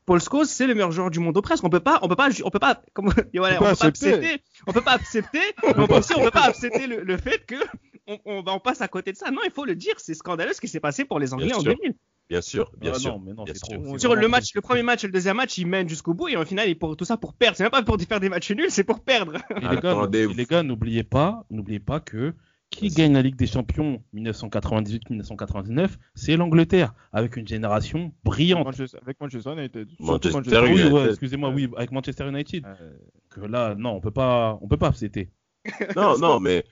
Paul 0.05 0.21
Scholes, 0.21 0.45
c'est 0.45 0.67
le 0.67 0.73
meilleur 0.73 0.91
joueur 0.93 1.09
du 1.11 1.19
monde, 1.19 1.35
ou 1.35 1.41
presque. 1.41 1.63
On 1.65 1.69
peut 1.69 1.79
pas, 1.81 1.99
on 2.01 2.07
peut 2.07 2.15
pas, 2.15 2.29
on 2.45 2.49
peut 2.49 2.59
pas, 2.59 2.81
comme, 2.93 3.11
et 3.33 3.39
voilà, 3.39 3.57
On 3.57 3.65
peut 3.65 3.65
on 3.65 3.69
pas 3.69 3.75
peut 3.75 3.77
pas 3.79 3.87
accepter. 3.87 4.13
accepter, 4.15 4.43
on 4.67 4.71
peut 4.73 4.81
pas 4.81 4.91
accepter, 4.93 5.39
mais 5.63 5.73
on 5.77 5.87
peut 5.87 5.95
aussi, 5.95 6.13
on 6.15 6.23
peut 6.23 6.31
pas 6.31 6.45
accepter 6.47 6.87
le, 6.87 7.01
le 7.03 7.17
fait 7.17 7.45
que 7.45 7.55
on, 8.07 8.17
on, 8.25 8.43
on 8.47 8.59
passe 8.59 8.79
à 8.81 8.87
côté 8.87 9.11
de 9.11 9.17
ça. 9.17 9.31
Non, 9.31 9.41
il 9.43 9.51
faut 9.51 9.65
le 9.65 9.75
dire, 9.75 9.95
c'est 9.97 10.13
scandaleux 10.13 10.53
ce 10.53 10.61
qui 10.61 10.67
s'est 10.69 10.79
passé 10.79 11.03
pour 11.03 11.19
les 11.19 11.33
Anglais 11.33 11.47
Bien 11.47 11.57
en 11.57 11.61
sûr. 11.61 11.73
2000. 11.75 11.93
Bien 12.29 12.41
sûr, 12.41 12.71
bien 12.79 12.91
Ah 12.93 12.99
sûr. 12.99 13.13
non, 13.13 13.19
mais 13.25 13.33
non, 13.33 13.43
bien 13.45 13.53
c'est 13.53 13.65
sûr. 13.65 13.81
trop. 13.81 13.97
Sur 13.97 14.15
le 14.15 14.27
match, 14.27 14.53
le 14.53 14.61
premier 14.61 14.83
match 14.83 15.03
et 15.03 15.07
le 15.07 15.13
deuxième 15.13 15.37
match, 15.37 15.57
ils 15.57 15.65
mènent 15.65 15.87
jusqu'au 15.87 16.13
bout 16.13 16.27
et 16.27 16.35
au 16.35 16.43
final, 16.45 16.67
ils 16.67 16.77
pour 16.77 16.97
tout 16.97 17.05
ça 17.05 17.15
pour 17.17 17.33
perdre. 17.33 17.55
C'est 17.55 17.63
même 17.63 17.71
pas 17.71 17.83
pour 17.83 17.97
faire 18.01 18.19
des 18.19 18.27
matchs 18.29 18.51
nuls, 18.51 18.69
c'est 18.69 18.83
pour 18.83 18.99
perdre. 19.01 19.37
Et 19.61 19.67
les 19.67 20.45
gars, 20.45 20.57
les 20.59 20.63
n'oubliez 20.63 21.03
pas, 21.03 21.45
n'oubliez 21.49 21.79
pas 21.79 21.99
que 22.01 22.33
qui 22.69 22.89
gagne 22.89 23.13
la 23.13 23.21
Ligue 23.21 23.37
des 23.37 23.47
Champions 23.47 24.03
1998-1999, 24.13 25.91
c'est 26.15 26.35
l'Angleterre, 26.35 26.93
avec 27.13 27.37
une 27.37 27.47
génération 27.47 28.11
brillante. 28.25 28.65
Manchester- 28.65 28.97
avec 29.01 29.19
Manchester 29.21 29.53
United. 29.53 29.87
Manchester 29.99 30.59
Oui, 30.63 30.71
United. 30.71 30.91
ouais, 30.91 31.09
excusez-moi, 31.09 31.49
oui, 31.49 31.69
avec 31.77 31.91
Manchester 31.91 32.27
United. 32.27 32.65
Euh, 32.65 32.97
Que 33.29 33.41
là, 33.41 33.75
non, 33.75 33.91
on 33.91 33.99
peut 34.01 34.11
pas, 34.11 34.57
on 34.61 34.67
peut 34.67 34.77
pas 34.77 34.87
accepter. 34.87 35.29
Non, 35.95 36.17
non, 36.17 36.39
mais 36.39 36.63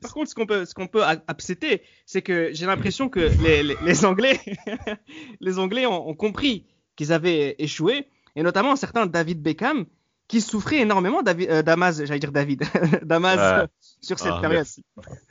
Par 0.00 0.12
contre, 0.12 0.28
ce 0.30 0.34
qu'on 0.34 0.46
peut, 0.46 0.64
ce 0.64 0.74
qu'on 0.74 0.86
peut 0.88 1.02
a- 1.04 1.22
accepter, 1.28 1.82
c'est 2.06 2.22
que 2.22 2.50
j'ai 2.52 2.66
l'impression 2.66 3.08
que 3.08 3.20
les, 3.42 3.62
les, 3.62 3.76
les 3.82 4.04
Anglais, 4.04 4.40
les 5.40 5.58
Anglais 5.58 5.86
ont, 5.86 6.08
ont 6.08 6.14
compris 6.14 6.66
qu'ils 6.96 7.12
avaient 7.12 7.54
échoué, 7.58 8.08
et 8.36 8.42
notamment 8.42 8.72
un 8.72 8.76
certain 8.76 9.06
David 9.06 9.40
Beckham, 9.42 9.86
qui 10.28 10.40
souffrait 10.40 10.78
énormément 10.78 11.22
David, 11.22 11.50
euh, 11.50 11.62
Damas, 11.62 12.02
j'allais 12.04 12.18
dire 12.20 12.32
David, 12.32 12.62
Damas 13.02 13.62
Ouais. 13.62 13.66
sur 14.00 14.18
cette 14.18 14.32
Ah, 14.34 14.40
période. 14.40 14.64
merci. 14.64 14.84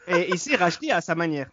Et 0.07 0.29
il 0.31 0.37
s'est 0.39 0.55
racheté 0.55 0.91
à 0.91 1.01
sa 1.01 1.15
manière. 1.15 1.49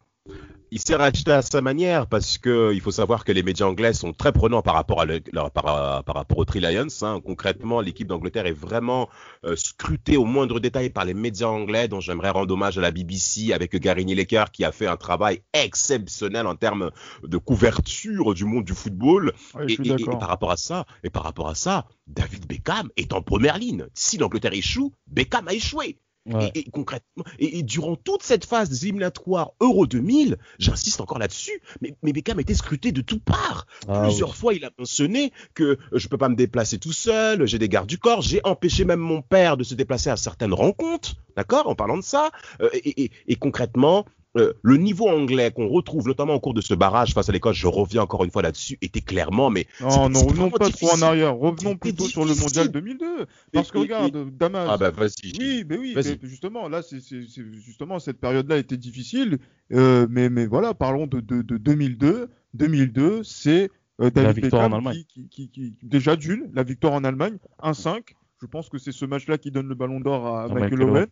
Il 0.71 0.79
s'est 0.81 0.97
racheté 0.97 1.33
à 1.33 1.41
sa 1.41 1.63
manière 1.63 2.07
parce 2.09 2.37
que 2.37 2.73
il 2.75 2.83
faut 2.83 2.91
savoir 2.91 3.25
que 3.25 3.33
les 3.33 3.43
médias 3.43 3.65
anglais 3.67 3.95
sont 3.95 4.13
très 4.13 4.33
prenants 4.33 4.61
par 4.61 4.75
rapport 4.75 5.01
à 5.01 5.07
le- 5.07 5.21
leur- 5.33 5.51
par, 5.51 6.05
par 6.05 6.15
rapport 6.15 6.37
aux 6.37 6.45
Three 6.45 6.61
Lions. 6.61 6.89
hein. 7.01 7.21
Concrètement, 7.25 7.81
l'équipe 7.81 8.07
d'Angleterre 8.07 8.45
est 8.45 8.53
vraiment 8.53 9.09
euh, 9.47 9.57
scrutée 9.57 10.19
au 10.19 10.27
moindre 10.27 10.61
détail 10.61 10.91
par 10.91 11.07
les 11.07 11.15
médias 11.15 11.47
anglais, 11.49 11.89
dont 11.89 12.01
j'aimerais 12.01 12.29
rendre 12.29 12.53
hommage 12.53 12.77
à 12.77 12.83
la 12.83 12.91
BBC 12.91 13.55
avec 13.55 13.75
Gary 13.77 14.05
Lineker 14.05 14.51
qui 14.51 14.63
a 14.63 14.71
fait 14.73 14.87
un 14.87 14.99
travail 14.99 15.41
exceptionnel 15.55 16.47
en 16.47 16.55
termes 16.55 16.91
de 17.23 17.39
couverture 17.39 18.35
du 18.35 18.45
monde 18.45 18.65
du 18.67 18.75
football. 18.75 19.33
ouais, 19.55 19.65
Et, 19.71 19.73
et- 19.73 20.05
par 20.19 20.29
rapport 20.29 20.51
à 20.51 20.59
ça, 20.59 20.85
et 21.03 21.09
par 21.09 21.23
rapport 21.23 21.49
à 21.49 21.55
ça, 21.55 21.87
David 22.07 22.47
Beckham 22.47 22.91
est 22.99 23.15
en 23.15 23.23
première 23.23 23.57
ligne. 23.57 23.87
Si 23.95 24.19
l'Angleterre 24.19 24.53
échoue, 24.53 24.93
Beckham 25.07 25.49
a 25.49 25.55
échoué. 25.55 25.97
Ouais. 26.33 26.51
Et, 26.55 26.61
et 26.61 26.71
concrètement, 26.71 27.25
et, 27.39 27.59
et 27.59 27.63
durant 27.63 27.97
toute 27.97 28.23
cette 28.23 28.45
phase 28.45 28.69
des 28.69 28.85
éliminatoires 28.85 29.53
Euro 29.61 29.87
2000, 29.87 30.37
j'insiste 30.59 31.01
encore 31.01 31.19
là-dessus, 31.19 31.61
mais, 31.81 31.95
mais 32.03 32.13
Beckham 32.13 32.39
était 32.41 32.55
scruté 32.55 32.93
de 32.93 33.01
toutes 33.01 33.25
parts. 33.25 33.67
Ah, 33.89 34.03
Plusieurs 34.03 34.37
fois, 34.37 34.55
il 34.55 34.65
a 34.65 34.71
mentionné 34.79 35.33
que 35.55 35.63
euh, 35.65 35.77
je 35.93 36.09
peux 36.09 36.19
pas 36.19 36.29
me 36.29 36.37
déplacer 36.37 36.79
tout 36.79 36.93
seul, 36.93 37.47
j'ai 37.47 37.59
des 37.59 37.69
gardes 37.69 37.89
du 37.89 37.99
corps, 37.99 38.23
j'ai 38.23 38.41
empêché 38.45 38.85
même 38.85 39.01
mon 39.01 39.23
père 39.23 39.57
de 39.57 39.65
se 39.65 39.75
déplacer 39.75 40.11
à 40.11 40.17
certaines 40.17 40.53
rencontres, 40.55 41.15
d'accord, 41.37 41.69
en 41.69 41.75
parlant 41.75 41.97
de 41.97 42.03
ça. 42.03 42.31
Euh, 42.61 42.69
et, 42.73 43.05
et- 43.05 43.11
et 43.27 43.37
concrètement, 43.37 44.05
euh, 44.37 44.53
le 44.63 44.77
niveau 44.77 45.09
anglais 45.09 45.51
qu'on 45.51 45.69
retrouve 45.69 46.07
notamment 46.07 46.35
au 46.35 46.41
cours 46.41 46.53
de 46.55 46.61
ce 46.61 46.75
barrage 46.75 47.15
face 47.15 47.29
à 47.29 47.33
l'Écosse, 47.33 47.57
je 47.57 47.67
reviens 47.67 48.03
encore 48.03 48.25
une 48.25 48.31
fois 48.31 48.43
là-dessus, 48.43 48.77
était 48.83 49.01
clairement, 49.01 49.49
mais 49.51 49.67
Non, 49.81 50.09
non, 50.11 50.21
revenons 50.21 50.51
pas 50.51 50.69
trop 50.71 50.91
en 50.93 51.01
arrière. 51.03 51.37
Revenons 51.37 51.77
plutôt 51.77 52.05
sur 52.07 52.25
le 52.25 52.35
mondial 52.35 52.69
2002. 52.69 53.27
Parce 53.53 53.71
que 53.71 53.79
Et- 53.79 53.81
et- 53.81 53.85
regarde, 53.85 54.37
Damas. 54.37 54.69
ah 54.71 54.77
bah 54.77 54.91
vas-y. 54.91 55.33
Oui, 55.39 55.65
mais 55.69 55.79
oui, 55.79 55.95
mais 55.97 56.19
justement, 56.23 56.69
là, 56.69 56.83
c'est 56.83 57.01
justement 57.01 57.99
cette 57.99 58.21
période-là 58.21 58.59
était 58.59 58.77
difficile, 58.77 59.39
euh, 59.73 60.07
mais 60.11 60.29
mais 60.29 60.47
voilà, 60.47 60.75
parlons 60.75 61.07
de, 61.07 61.21
de, 61.21 61.43
de 61.43 61.57
2002. 61.57 62.29
2002, 62.55 63.23
c'est 63.25 63.71
euh, 64.01 64.11
David 64.11 64.43
victoire 64.45 64.63
en 64.63 64.69
Beckham 64.69 64.87
Allemagne. 64.87 65.05
qui, 65.09 65.29
qui, 65.29 65.49
qui, 65.51 65.73
qui- 65.73 65.87
déjà 65.87 66.17
d'une, 66.17 66.51
la 66.55 66.63
victoire 66.63 66.93
en 66.93 67.05
Allemagne, 67.05 67.39
1-5. 67.63 68.01
Je 68.41 68.47
pense 68.47 68.69
que 68.69 68.79
c'est 68.79 68.93
ce 68.93 69.05
match-là 69.05 69.37
qui 69.39 69.51
donne 69.51 69.69
le 69.69 69.75
Ballon 69.75 70.01
d'or 70.01 70.27
à, 70.27 70.49
Michael 70.49 70.83
Owen. 70.83 71.07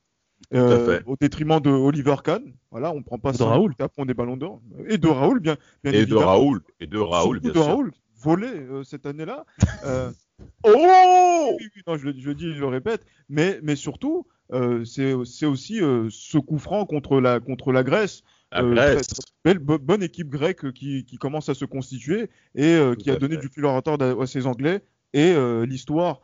Euh, 0.55 1.01
au 1.07 1.16
détriment 1.20 1.59
de 1.61 1.70
Oliver 1.70 2.14
Kahn, 2.22 2.42
voilà, 2.70 2.92
on 2.92 3.03
prend 3.03 3.18
pas 3.18 3.33
De 3.33 3.37
ça, 3.38 3.46
Raoul. 3.46 3.75
on 3.81 3.88
prend 3.88 4.07
des 4.07 4.14
ballons 4.14 4.37
d'or, 4.37 4.61
et 4.87 4.96
de 4.99 5.09
Raoul, 5.09 5.40
bien, 5.40 5.57
bien 5.83 5.92
Et 5.92 6.07
de. 6.07 6.14
Raoul, 6.14 6.61
et 6.79 6.87
de 6.87 6.99
Raoul, 6.99 7.40
bien 7.40 7.51
de 7.51 7.55
sûr. 7.55 7.64
Raoul, 7.66 7.92
volé 8.22 8.46
euh, 8.49 8.85
cette 8.85 9.07
année-là. 9.07 9.44
Euh, 9.85 10.11
Oh 10.64 11.57
oui, 11.59 11.66
oui, 11.75 11.83
non, 11.87 11.96
je, 11.96 12.05
le, 12.09 12.14
je 12.18 12.29
le 12.29 12.35
dis, 12.35 12.53
je 12.55 12.61
le 12.61 12.66
répète, 12.66 13.07
mais, 13.31 13.59
mais 13.62 13.75
surtout, 13.75 14.27
euh, 14.53 14.85
c'est 14.85 15.14
c'est 15.25 15.46
aussi 15.46 15.81
euh, 15.81 16.09
ce 16.11 16.37
coup 16.37 16.59
franc 16.59 16.85
contre 16.85 17.20
la, 17.20 17.40
contre 17.40 17.72
la 17.72 17.83
Grèce. 17.83 18.22
La 18.53 18.62
Grèce. 18.62 19.07
belle, 19.44 19.59
bo- 19.59 19.79
bonne 19.79 20.03
équipe 20.03 20.29
grecque 20.29 20.72
qui, 20.72 21.05
qui 21.07 21.16
commence 21.16 21.49
à 21.49 21.55
se 21.55 21.64
constituer 21.64 22.29
et 22.55 22.75
euh, 22.75 22.94
qui 22.94 23.11
a 23.11 23.16
donné 23.16 23.37
fait. 23.37 23.40
du 23.40 23.49
fil 23.49 23.64
à 23.64 23.75
retordre 23.75 24.05
à, 24.05 24.22
à 24.22 24.27
ces 24.27 24.46
Anglais. 24.46 24.83
Et 25.14 25.33
euh, 25.33 25.64
l'histoire 25.64 26.16
de- 26.16 26.20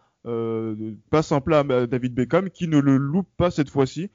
passe 1.10 1.32
un 1.32 1.40
plat 1.40 1.60
à 1.68 1.86
David 1.86 2.14
Beckham 2.14 2.50
qui 2.50 2.68
ne 2.68 2.78
le 2.78 2.96
loupe 2.96 3.28
pas 3.36 3.50
cette 3.50 3.70
fois-ci 3.70 4.10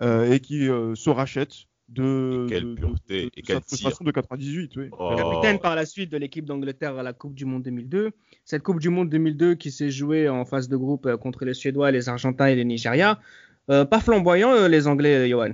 euh, 0.00 0.30
et 0.32 0.40
qui 0.40 0.68
euh, 0.68 0.94
se 0.94 1.10
rachète 1.10 1.52
de, 1.88 2.46
Et 2.46 2.48
quelle 2.50 2.74
de- 2.74 2.74
pureté, 2.80 3.24
de 3.26 3.30
et 3.36 3.60
frustration 3.60 4.04
de 4.04 4.10
98. 4.10 4.76
Oui. 4.76 4.84
Oh. 4.98 5.14
Capitaine 5.16 5.58
par 5.58 5.76
la 5.76 5.84
suite 5.84 6.10
de 6.10 6.16
l'équipe 6.16 6.44
d'Angleterre 6.46 6.96
à 6.96 7.02
la 7.02 7.12
Coupe 7.12 7.34
du 7.34 7.44
Monde 7.44 7.62
2002. 7.64 8.12
Cette 8.44 8.62
Coupe 8.62 8.80
du 8.80 8.88
Monde 8.88 9.10
2002 9.10 9.54
qui 9.56 9.70
s'est 9.70 9.90
jouée 9.90 10.28
en 10.28 10.44
phase 10.46 10.68
de 10.68 10.76
groupe 10.76 11.06
euh, 11.06 11.16
contre 11.16 11.44
les 11.44 11.54
Suédois, 11.54 11.90
les 11.90 12.08
Argentins 12.08 12.46
et 12.46 12.54
les 12.56 12.64
Nigérias. 12.64 13.18
Euh, 13.70 13.84
pas 13.84 14.00
flamboyant, 14.00 14.52
euh, 14.52 14.68
les 14.68 14.86
Anglais, 14.88 15.14
euh, 15.14 15.28
Johan. 15.28 15.50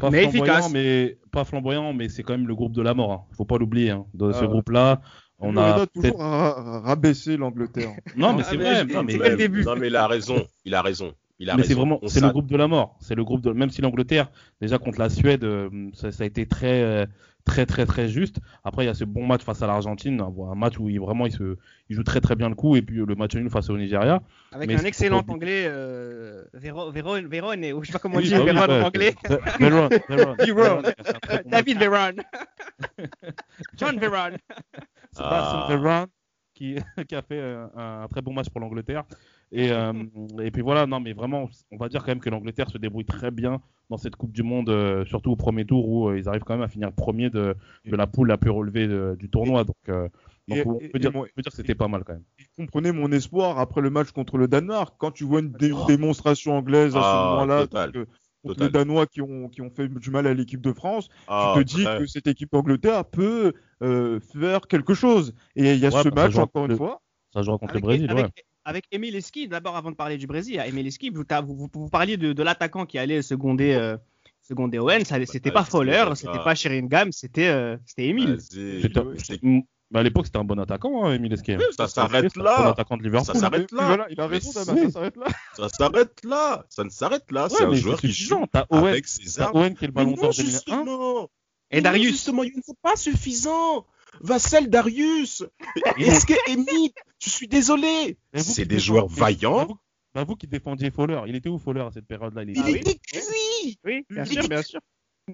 Pas 0.00 0.10
Mais 0.10 0.22
flamboyant, 0.22 0.44
efficace. 0.54 0.72
mais 0.72 1.18
pas 1.32 1.44
flamboyant, 1.44 1.92
mais 1.92 2.08
c'est 2.08 2.22
quand 2.22 2.32
même 2.36 2.46
le 2.46 2.54
groupe 2.54 2.72
de 2.72 2.82
la 2.82 2.94
mort. 2.94 3.12
Hein. 3.12 3.24
Faut 3.36 3.44
pas 3.44 3.58
l'oublier. 3.58 3.90
Hein. 3.90 4.06
Dans 4.14 4.32
ce 4.32 4.44
Ah. 4.44 4.46
groupe-là, 4.46 5.00
on 5.38 5.56
On 5.56 5.56
a 5.58 5.82
a 5.82 5.86
toujours 5.86 6.18
ra- 6.18 6.52
ra- 6.54 6.80
rabaissé 6.80 7.36
l'Angleterre. 7.36 7.90
Non, 8.16 8.32
mais 8.34 8.42
Ah, 8.44 8.48
c'est 8.50 8.56
mais 8.56 8.64
vrai. 8.64 8.84
Non, 8.86 9.02
mais, 9.02 9.12
c'est 9.12 9.18
pas 9.18 9.28
le 9.28 9.36
début. 9.36 9.64
Non, 9.64 9.76
mais 9.76 9.88
il 9.88 9.96
a 9.96 10.06
raison. 10.06 10.46
Il 10.64 10.74
a 10.74 10.82
raison. 10.82 11.14
Il 11.38 11.50
a 11.50 11.56
mais 11.56 11.64
c'est 11.64 11.74
vraiment, 11.74 12.00
c'est 12.06 12.20
le 12.20 12.30
groupe 12.30 12.46
de 12.50 12.56
la 12.56 12.66
mort. 12.66 12.96
C'est 13.00 13.14
le 13.14 13.24
groupe 13.24 13.42
de, 13.42 13.50
même 13.52 13.70
si 13.70 13.82
l'Angleterre, 13.82 14.30
déjà 14.60 14.78
contre 14.78 14.98
la 14.98 15.10
Suède, 15.10 15.44
euh, 15.44 15.68
ça, 15.92 16.10
ça 16.10 16.24
a 16.24 16.26
été 16.26 16.46
très, 16.46 16.82
euh, 16.82 17.04
très, 17.44 17.66
très, 17.66 17.86
très 17.86 18.08
juste. 18.08 18.40
Après, 18.64 18.84
il 18.84 18.86
y 18.86 18.90
a 18.90 18.94
ce 18.94 19.04
bon 19.04 19.26
match 19.26 19.42
face 19.42 19.62
à 19.62 19.66
l'Argentine, 19.66 20.20
un, 20.20 20.32
un 20.50 20.54
match 20.54 20.78
où 20.78 20.88
il 20.88 20.98
vraiment, 20.98 21.26
il 21.26 21.32
se, 21.32 21.56
il 21.88 21.96
joue 21.96 22.02
très, 22.02 22.20
très 22.20 22.36
bien 22.36 22.48
le 22.48 22.54
coup, 22.54 22.74
et 22.76 22.82
puis 22.82 22.98
euh, 22.98 23.06
le 23.06 23.14
match 23.14 23.34
nul 23.34 23.48
face 23.50 23.70
au 23.70 23.76
Nigeria. 23.78 24.22
Avec 24.52 24.68
Mais 24.68 24.80
un 24.80 24.84
excellent 24.84 25.22
anglais, 25.28 25.64
euh, 25.66 26.44
Véro, 26.54 26.90
Véro, 26.90 27.16
Vérone, 27.28 27.72
ou 27.72 27.82
je 27.82 27.86
sais 27.88 27.92
pas 27.92 27.98
comment 27.98 28.16
on 28.16 28.20
dit, 28.20 28.28
Vérone 28.28 28.56
ouais. 28.56 28.82
en 28.82 28.86
anglais. 28.86 29.14
Très 29.28 29.70
bon 29.70 30.82
David 31.46 31.78
Vérone. 31.78 32.22
John 33.76 33.98
match. 33.98 34.36
Sebastian 35.12 35.60
Ah. 35.60 35.66
Veron, 35.70 36.06
qui, 36.56 36.74
qui 37.08 37.14
a 37.14 37.22
fait 37.22 37.38
euh, 37.38 37.66
un, 37.76 38.02
un 38.02 38.08
très 38.08 38.22
bon 38.22 38.32
match 38.32 38.48
pour 38.48 38.60
l'Angleterre. 38.60 39.04
Et, 39.52 39.70
euh, 39.70 39.92
et 40.42 40.50
puis 40.50 40.62
voilà, 40.62 40.86
non, 40.86 40.98
mais 40.98 41.12
vraiment, 41.12 41.48
on 41.70 41.76
va 41.76 41.88
dire 41.88 42.00
quand 42.00 42.08
même 42.10 42.20
que 42.20 42.30
l'Angleterre 42.30 42.68
se 42.70 42.78
débrouille 42.78 43.04
très 43.04 43.30
bien 43.30 43.60
dans 43.90 43.96
cette 43.96 44.16
Coupe 44.16 44.32
du 44.32 44.42
Monde, 44.42 44.68
euh, 44.70 45.04
surtout 45.04 45.30
au 45.30 45.36
premier 45.36 45.64
tour 45.64 45.88
où 45.88 46.08
euh, 46.08 46.18
ils 46.18 46.28
arrivent 46.28 46.42
quand 46.42 46.54
même 46.54 46.64
à 46.64 46.68
finir 46.68 46.90
premier 46.92 47.30
de, 47.30 47.54
de 47.84 47.94
la 47.96 48.08
poule 48.08 48.26
la 48.26 48.36
plus 48.38 48.50
relevée 48.50 48.88
de- 48.88 49.16
du 49.16 49.28
tournoi. 49.30 49.62
Donc, 49.62 49.76
euh, 49.88 50.08
donc 50.48 50.58
Et- 50.58 50.66
on, 50.66 50.78
peut 50.90 50.98
dire, 50.98 51.10
et 51.10 51.12
moi- 51.12 51.26
on 51.30 51.34
peut 51.36 51.42
dire 51.42 51.52
que 51.52 51.56
c'était 51.56 51.76
pas 51.76 51.86
mal 51.86 52.02
quand 52.04 52.14
même. 52.14 52.24
comprenez 52.56 52.90
mon 52.90 53.12
espoir 53.12 53.60
après 53.60 53.80
le 53.82 53.90
match 53.90 54.10
contre 54.10 54.36
le 54.38 54.48
Danemark. 54.48 54.94
Quand 54.98 55.12
tu 55.12 55.22
vois 55.24 55.38
une 55.40 55.52
dé- 55.52 55.70
Oh. 55.72 55.84
démonstration 55.86 56.54
anglaise 56.56 56.96
à 56.96 57.00
ce 57.00 57.04
Ah, 57.06 57.30
moment-là, 57.30 57.66
contre, 58.46 58.58
total. 58.58 58.66
les 58.66 58.72
Danois 58.72 59.06
qui 59.06 59.20
ont, 59.20 59.48
qui 59.48 59.60
ont 59.62 59.70
fait 59.70 59.88
du 59.88 60.10
mal 60.10 60.26
à 60.26 60.34
l'équipe 60.34 60.60
de 60.60 60.72
France, 60.72 61.08
Ah, 61.28 61.54
tu 61.56 61.64
te 61.64 61.76
dis 61.76 61.84
très. 61.84 61.98
que 61.98 62.06
cette 62.06 62.26
équipe 62.26 62.50
d'Angleterre 62.52 63.04
peut 63.04 63.52
euh, 63.82 64.20
faire 64.20 64.62
quelque 64.68 64.94
chose. 64.94 65.34
Et 65.54 65.72
il 65.74 65.78
y 65.78 65.86
a 65.86 65.90
Ouais, 65.94 66.02
ce 66.02 66.08
bah, 66.08 66.22
match, 66.24 66.32
joue 66.32 66.40
encore 66.40 66.66
le- 66.66 66.72
une 66.72 66.78
fois. 66.78 67.02
Ça 67.34 67.42
jouera 67.42 67.58
contre 67.58 67.72
Avec, 67.72 67.82
le 67.82 67.86
Brésil, 67.86 68.10
avec, 68.10 68.24
ouais. 68.26 68.32
avec 68.64 68.84
Emile 68.92 69.16
Esqui, 69.16 69.48
d'abord 69.48 69.76
avant 69.76 69.90
de 69.90 69.96
parler 69.96 70.16
du 70.16 70.26
Brésil, 70.26 70.62
Emile 70.66 70.86
Esqui, 70.86 71.10
vous, 71.10 71.24
vous, 71.44 71.54
vous- 71.54 71.68
vous 71.74 71.88
parliez 71.90 72.16
de, 72.16 72.32
de 72.32 72.42
l'attaquant 72.42 72.86
qui 72.86 72.98
allait 72.98 73.20
seconder, 73.22 73.74
euh, 73.74 73.96
seconder 74.40 74.78
Owen, 74.78 75.04
ça- 75.04 75.18
c'était 75.26 75.50
bah, 75.50 75.60
pas 75.60 75.64
Fowler, 75.64 76.04
c'était 76.14 76.32
pas- 76.32 76.44
pas 76.44 76.54
Sheringham, 76.54 77.12
c'était 77.12 77.48
euh, 77.48 77.76
c'était 77.84 78.06
Emile. 78.06 78.38
C'est- 79.88 79.94
bah, 79.94 80.00
à 80.00 80.02
l'époque, 80.02 80.26
c'était 80.26 80.38
un 80.38 80.44
bon 80.44 80.58
attaquant, 80.58 81.04
hein, 81.06 81.14
Emile 81.14 81.32
Esquet. 81.32 81.58
ça 81.76 81.86
s'arrête 81.86 82.24
C'était 82.24 82.40
un 82.40 82.42
bon 82.42 82.48
là. 82.62 82.68
attaquant 82.70 82.96
de 82.96 83.02
Liverpool. 83.04 83.34
Ça 83.34 83.40
s'arrête 83.40 83.70
là. 83.72 83.86
voilà, 83.86 84.06
il 84.10 84.20
a 84.20 84.26
raison, 84.26 84.50
Mais 84.56 84.64
ça 84.64 84.90
s'arrête 84.90 85.16
là. 85.16 85.26
Ça 85.56 85.68
s'arrête 85.68 86.24
là. 86.24 86.66
Ça 86.68 86.84
ne 86.84 86.90
s'arrête 86.90 87.30
là. 87.30 87.44
Ouais, 87.44 87.50
c'est 87.50 87.64
un 87.64 87.70
mais 87.70 87.76
joueur 87.76 88.00
c'est 88.00 88.08
qui 88.08 88.12
joue. 88.12 88.44
T'as 88.52 88.66
Owen, 88.70 88.84
avec 88.86 89.06
ses 89.06 89.24
t'as 89.38 89.44
armes. 89.44 89.56
Owen 89.58 89.74
qui 89.76 89.84
est 89.84 89.88
le 89.88 89.92
Mais 89.94 90.04
ballon 90.04 90.16
d'or 90.16 90.32
2001. 90.34 90.50
justement. 90.50 91.30
Et 91.70 91.76
Mais 91.76 91.82
Darius. 91.82 92.10
justement, 92.12 92.42
il 92.42 92.52
ne 92.56 92.62
faut 92.64 92.76
pas 92.82 92.96
suffisant. 92.96 93.86
Vassel 94.20 94.70
Darius. 94.70 95.44
Est-ce 95.98 96.26
que 96.26 96.50
Emile, 96.50 96.90
je 97.18 97.28
suis 97.30 97.48
désolé. 97.48 98.16
Mais 98.32 98.40
C'est 98.40 98.64
des 98.64 98.78
joueurs 98.78 99.08
mais- 99.10 99.16
vaillants. 99.20 99.78
bah, 100.14 100.24
vous, 100.24 100.36
qui 100.36 100.46
défendiez 100.46 100.90
Fowler, 100.90 101.20
il 101.26 101.34
était 101.36 101.48
où 101.48 101.58
Fowler 101.58 101.82
à 101.82 101.90
cette 101.92 102.06
période-là? 102.06 102.42
Il 102.44 102.50
était- 102.50 102.60
Ah 102.62 102.66
oui. 102.66 102.80
cuit. 103.02 103.78
Oui, 103.84 104.04
bien 104.08 104.24
Il 104.24 104.30
sûr, 104.32 104.38
était- 104.38 104.48
bien 104.48 104.62
sûr. 104.62 104.80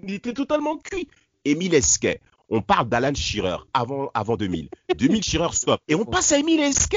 Il 0.02 0.12
était 0.14 0.32
totalement 0.32 0.76
cuit. 0.78 1.06
Émile 1.44 1.74
Esquet. 1.74 2.20
On 2.54 2.60
parle 2.60 2.86
d'Alan 2.88 3.14
Shearer 3.14 3.56
avant, 3.72 4.10
avant 4.12 4.36
2000. 4.36 4.68
2000 4.96 5.22
Shearer 5.24 5.52
stop. 5.52 5.80
Et 5.88 5.94
on 5.94 6.04
passe 6.04 6.32
à 6.32 6.38
Émile 6.38 6.60
Esquet. 6.60 6.96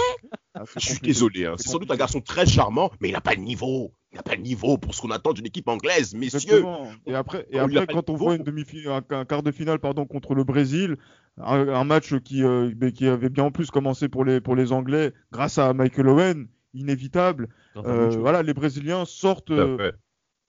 Ah, 0.54 0.64
c'est 0.68 0.82
Je 0.82 0.86
suis 0.90 1.00
désolé. 1.00 1.46
hein. 1.46 1.56
C'est 1.58 1.70
sans 1.70 1.80
doute 1.80 1.90
un 1.92 1.96
garçon 1.96 2.20
très 2.20 2.46
charmant, 2.46 2.92
mais 3.00 3.08
il 3.08 3.14
n'a 3.14 3.22
pas 3.22 3.36
le 3.36 3.42
niveau. 3.42 3.94
Il 4.12 4.18
n'a 4.18 4.24
pas 4.24 4.36
le 4.36 4.42
niveau 4.42 4.78
pour 4.78 4.94
ce 4.94 5.02
qu'on 5.02 5.12
attend 5.12 5.32
d'une 5.32 5.46
équipe 5.46 5.70
anglaise, 5.70 6.14
messieurs. 6.14 6.40
Exactement. 6.40 6.88
Et 7.06 7.16
après, 7.16 7.48
et 7.50 7.58
pas 7.58 7.86
quand 7.86 8.10
on 8.10 8.16
voit 8.16 8.36
une 8.36 8.44
demi 8.44 8.64
un, 8.86 9.02
un 9.10 9.26
quart 9.26 9.44
de 9.44 9.52
finale 9.52 9.80
pardon, 9.80 10.06
contre 10.06 10.36
le 10.36 10.44
Brésil, 10.44 10.98
un, 11.38 11.68
un 11.70 11.84
match 11.86 12.16
qui, 12.20 12.44
euh, 12.44 12.72
qui 12.92 13.08
avait 13.08 13.30
bien 13.30 13.46
en 13.46 13.52
plus 13.52 13.72
commencé 13.72 14.10
pour 14.10 14.26
les, 14.26 14.42
pour 14.42 14.58
les 14.58 14.74
Anglais 14.74 15.14
grâce 15.32 15.58
à 15.58 15.74
Michael 15.74 16.10
Owen, 16.10 16.48
inévitable. 16.74 17.48
Euh, 17.78 18.10
voilà, 18.10 18.44
les 18.44 18.54
Brésiliens 18.54 19.06
sortent, 19.06 19.52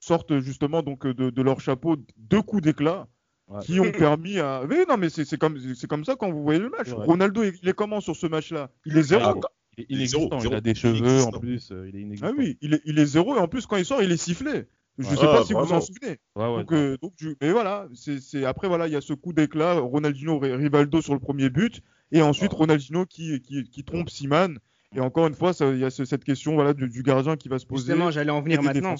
sortent 0.00 0.38
justement 0.40 0.82
donc 0.82 1.06
de, 1.06 1.30
de 1.30 1.42
leur 1.42 1.60
chapeau 1.60 1.96
deux 2.16 2.42
coups 2.42 2.62
d'éclat 2.62 3.06
Ouais. 3.48 3.60
qui 3.62 3.78
ont 3.78 3.92
permis 3.92 4.38
à. 4.40 4.62
Mais 4.68 4.84
non, 4.88 4.96
mais 4.96 5.08
c'est 5.08 5.24
c'est 5.24 5.38
comme, 5.38 5.56
c'est 5.74 5.86
comme 5.86 6.04
ça 6.04 6.16
quand 6.16 6.30
vous 6.32 6.42
voyez 6.42 6.58
le 6.58 6.68
match. 6.68 6.90
Ronaldo, 6.90 7.44
il 7.44 7.52
il 7.62 7.68
est 7.68 7.74
comment 7.74 8.00
sur 8.00 8.16
ce 8.16 8.26
match-là? 8.26 8.70
Il 8.86 8.96
est 8.98 9.02
zéro. 9.02 9.22
Ah, 9.24 9.34
Il 9.78 9.82
est 9.82 9.86
il 9.88 9.96
est 9.96 9.98
inexistant, 9.98 10.40
zéro, 10.40 10.52
il 10.54 10.56
a 10.56 10.60
des 10.60 10.74
cheveux 10.74 11.22
en 11.22 11.30
plus, 11.38 11.70
euh, 11.70 11.88
il 11.88 11.96
est 11.96 12.00
inexistant. 12.00 12.28
Ah 12.32 12.34
oui, 12.36 12.58
il 12.60 12.74
est, 12.74 12.80
il 12.86 12.98
est 12.98 13.06
zéro 13.06 13.36
et 13.36 13.38
en 13.38 13.46
plus 13.46 13.66
quand 13.66 13.76
il 13.76 13.84
sort, 13.84 14.02
il 14.02 14.10
est 14.10 14.16
sifflé. 14.16 14.64
Je 14.98 15.04
Ouais. 15.06 15.10
sais 15.14 15.26
pas 15.26 15.40
Ah, 15.40 15.44
si 15.44 15.52
vous 15.52 15.58
en 15.60 15.64
vraiment. 15.64 15.80
souvenez. 15.82 16.16
Ouais, 16.34 16.46
ouais, 16.48 16.56
Donc, 16.64 16.72
euh, 16.72 16.96
donc 17.02 17.12
je- 17.18 17.28
mais 17.42 17.52
voilà, 17.52 17.86
c'est 17.94 18.18
c'est- 18.18 18.44
après 18.46 18.66
voilà, 18.66 18.86
il 18.88 18.94
y 18.94 18.96
a 18.96 19.00
ce 19.02 19.12
coup 19.12 19.32
d'éclat, 19.34 19.74
Ronaldinho, 19.74 20.38
Ri- 20.38 20.54
Rivaldo 20.54 21.02
sur 21.02 21.12
le 21.12 21.20
premier 21.20 21.50
but, 21.50 21.82
et 22.12 22.22
ensuite 22.22 22.52
Ah. 22.54 22.56
Ronaldinho 22.56 23.04
qui, 23.06 23.40
qui, 23.42 23.64
qui 23.64 23.84
trompe 23.84 24.08
Siman. 24.10 24.58
Et 24.94 25.00
encore 25.00 25.26
une 25.26 25.34
fois, 25.34 25.52
il 25.60 25.78
y 25.78 25.84
a 25.84 25.90
ce- 25.90 26.06
cette 26.06 26.24
question 26.24 26.54
voilà 26.54 26.72
du, 26.72 26.88
du 26.88 27.02
gardien 27.02 27.36
qui 27.36 27.48
va 27.50 27.58
se 27.58 27.66
poser. 27.66 27.84
Justement, 27.92 28.10
j'allais 28.10 28.30
en 28.30 28.40
venir 28.40 28.62
maintenant. 28.62 28.94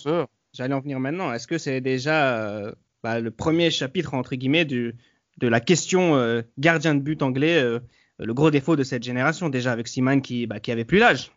J'allais 0.52 0.74
en 0.74 0.80
venir 0.80 1.00
maintenant. 1.00 1.32
Est-ce 1.32 1.46
que 1.46 1.56
c'est 1.58 1.80
déjà 1.80 2.36
euh, 2.38 2.72
bah, 3.06 3.20
le 3.20 3.30
premier 3.30 3.70
chapitre, 3.70 4.14
entre 4.14 4.34
guillemets, 4.34 4.64
du, 4.64 4.96
de 5.38 5.46
la 5.46 5.60
question 5.60 6.16
euh, 6.16 6.42
gardien 6.58 6.92
de 6.96 7.00
but 7.00 7.22
anglais, 7.22 7.56
euh, 7.62 7.78
le 8.18 8.34
gros 8.34 8.50
défaut 8.50 8.74
de 8.74 8.82
cette 8.82 9.04
génération, 9.04 9.48
déjà 9.48 9.70
avec 9.70 9.86
Siman 9.86 10.20
qui, 10.20 10.48
bah, 10.48 10.58
qui 10.58 10.72
avait 10.72 10.84
plus 10.84 10.98
l'âge 10.98 11.30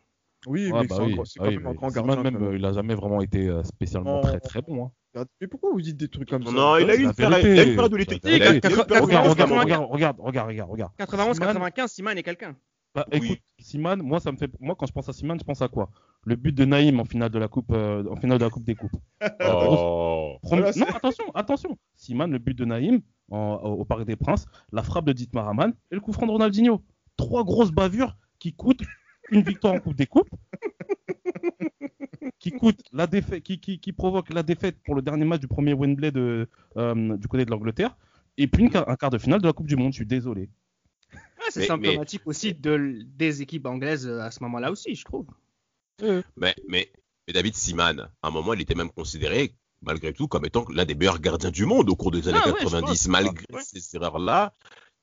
Oui, 0.48 0.72
Ouais, 0.72 0.82
mais 0.82 0.88
bah 0.88 0.96
c'est 0.98 1.04
oui, 1.04 1.16
ah 1.20 1.24
quand 1.44 1.46
oui, 1.46 1.58
même 1.60 1.92
gardien. 1.94 2.24
même, 2.24 2.42
euh, 2.42 2.56
il 2.58 2.66
a 2.66 2.74
jamais 2.74 2.96
vraiment 2.96 3.22
été 3.22 3.52
spécialement 3.64 4.20
très 4.22 4.40
très 4.40 4.62
bon. 4.64 4.86
hein. 5.16 5.26
Mais 5.40 5.48
pourquoi 5.48 5.70
vous 5.72 5.82
dites 5.82 5.98
des 5.98 6.08
trucs 6.08 6.28
comme 6.28 6.44
ça? 6.44 6.52
Non, 6.52 6.78
il 6.78 6.90
a 6.90 6.96
eu 6.96 7.04
une 7.04 7.14
période 7.14 7.46
où 7.94 7.98
il 7.98 8.02
était. 8.02 8.20
il 8.24 8.34
Regarde, 8.34 9.28
regarde, 9.28 9.28
regarde, 9.30 9.86
regarde, 9.92 10.18
regarde, 10.20 10.48
regarde, 10.48 10.70
regarde. 10.72 10.92
91-95, 10.98 11.88
Siman 11.88 12.18
est 12.18 12.24
quelqu'un. 12.24 12.56
Bah, 12.96 13.06
Oui. 13.12 13.20
écoute, 13.24 13.40
Siman, 13.60 14.02
moi 14.02 14.20
ça 14.20 14.32
me 14.32 14.38
fait, 14.38 14.50
moi 14.60 14.76
quand 14.76 14.88
je 14.88 14.92
pense 14.94 15.08
à 15.08 15.14
Siman, 15.14 15.38
je 15.40 15.44
pense 15.44 15.62
à 15.62 15.68
quoi? 15.68 15.92
Le 16.26 16.36
but 16.36 16.52
de 16.54 16.66
Naïm 16.66 17.00
en 17.00 17.06
finale 17.06 17.30
de 17.32 17.40
la 17.40 17.48
coupe, 17.48 17.72
euh, 17.72 18.04
en 18.10 18.16
finale 18.18 18.38
de 18.40 18.44
la 18.44 18.50
coupe 18.50 18.64
des 18.66 18.76
coupes. 18.76 18.92
Oh. 19.42 20.38
Premier- 20.42 20.72
non, 20.78 20.86
attention, 20.94 21.24
attention. 21.34 21.78
Siman, 21.96 22.32
le 22.32 22.38
but 22.40 22.54
de 22.58 22.66
Naïm 22.66 23.02
en- 23.32 23.56
au 23.56 23.86
Parc 23.86 24.06
des 24.06 24.16
Princes, 24.16 24.46
la 24.72 24.84
frappe 24.84 25.06
de 25.06 25.14
Dietmar 25.14 25.48
Hamann 25.48 25.74
et 25.92 25.96
le 25.96 26.02
coup 26.02 26.12
franc 26.14 26.26
de 26.28 26.32
Ronaldinho. 26.32 26.84
Trois 27.18 27.44
grosses 27.44 27.72
bavures 27.72 28.16
qui 28.40 28.54
coûtent 28.54 28.84
une 29.32 29.42
victoire 29.42 29.74
en 29.74 29.80
Coupe 29.80 29.96
des 29.96 30.08
Coupes, 30.08 30.30
qui 32.40 32.52
coûtent 32.52 32.82
la 32.94 33.08
défaite, 33.08 33.44
qui, 33.44 33.60
qui, 33.60 33.80
la 34.32 34.44
défaite 34.44 34.78
pour 34.86 34.96
le 34.96 35.02
dernier 35.02 35.26
match 35.26 35.42
du 35.42 35.48
premier 35.48 35.74
Wembley 35.74 36.12
de, 36.12 36.48
euh, 36.78 37.18
du 37.18 37.28
côté 37.28 37.46
de 37.46 37.52
l'Angleterre, 37.52 37.96
et 38.38 38.48
puis 38.48 38.64
une 38.64 38.72
un 38.76 38.96
quart 38.96 39.10
de 39.10 39.18
finale 39.18 39.42
de 39.42 39.48
la 39.48 39.54
Coupe 39.54 39.68
du 39.68 39.76
Monde. 39.76 39.92
Je 39.92 39.98
suis 39.98 40.06
désolé. 40.06 40.50
Ouais, 41.14 41.20
c'est 41.50 41.62
Mais- 41.62 41.66
symptomatique 41.68 42.22
aussi 42.26 42.54
de, 42.54 43.02
des 43.18 43.42
équipes 43.42 43.66
anglaises 43.66 44.08
euh, 44.08 44.22
à 44.22 44.32
ce 44.32 44.42
moment-là 44.44 44.72
aussi, 44.72 44.96
je 44.96 45.04
trouve. 45.06 45.28
Mais, 46.02 46.56
mais, 46.68 46.92
mais 47.28 47.34
David 47.34 47.56
Seaman, 47.56 48.10
à 48.22 48.28
un 48.28 48.32
moment, 48.32 48.54
il 48.54 48.62
était 48.62 48.76
même 48.76 48.92
considéré, 48.92 49.54
malgré 49.82 50.14
tout, 50.14 50.28
comme 50.28 50.46
étant 50.46 50.66
l'un 50.74 50.86
des 50.86 50.96
meilleurs 50.96 51.20
gardiens 51.20 51.52
du 51.52 51.66
monde 51.66 51.90
au 51.90 51.96
cours 51.96 52.12
des 52.12 52.28
années 52.28 52.40
Ah 52.44 52.48
ouais, 52.50 52.54
je 52.60 52.64
90, 52.66 52.88
pense. 52.88 53.08
malgré 53.08 53.46
Ouais. 53.54 53.62
ces 53.64 53.96
erreurs-là. 53.96 54.54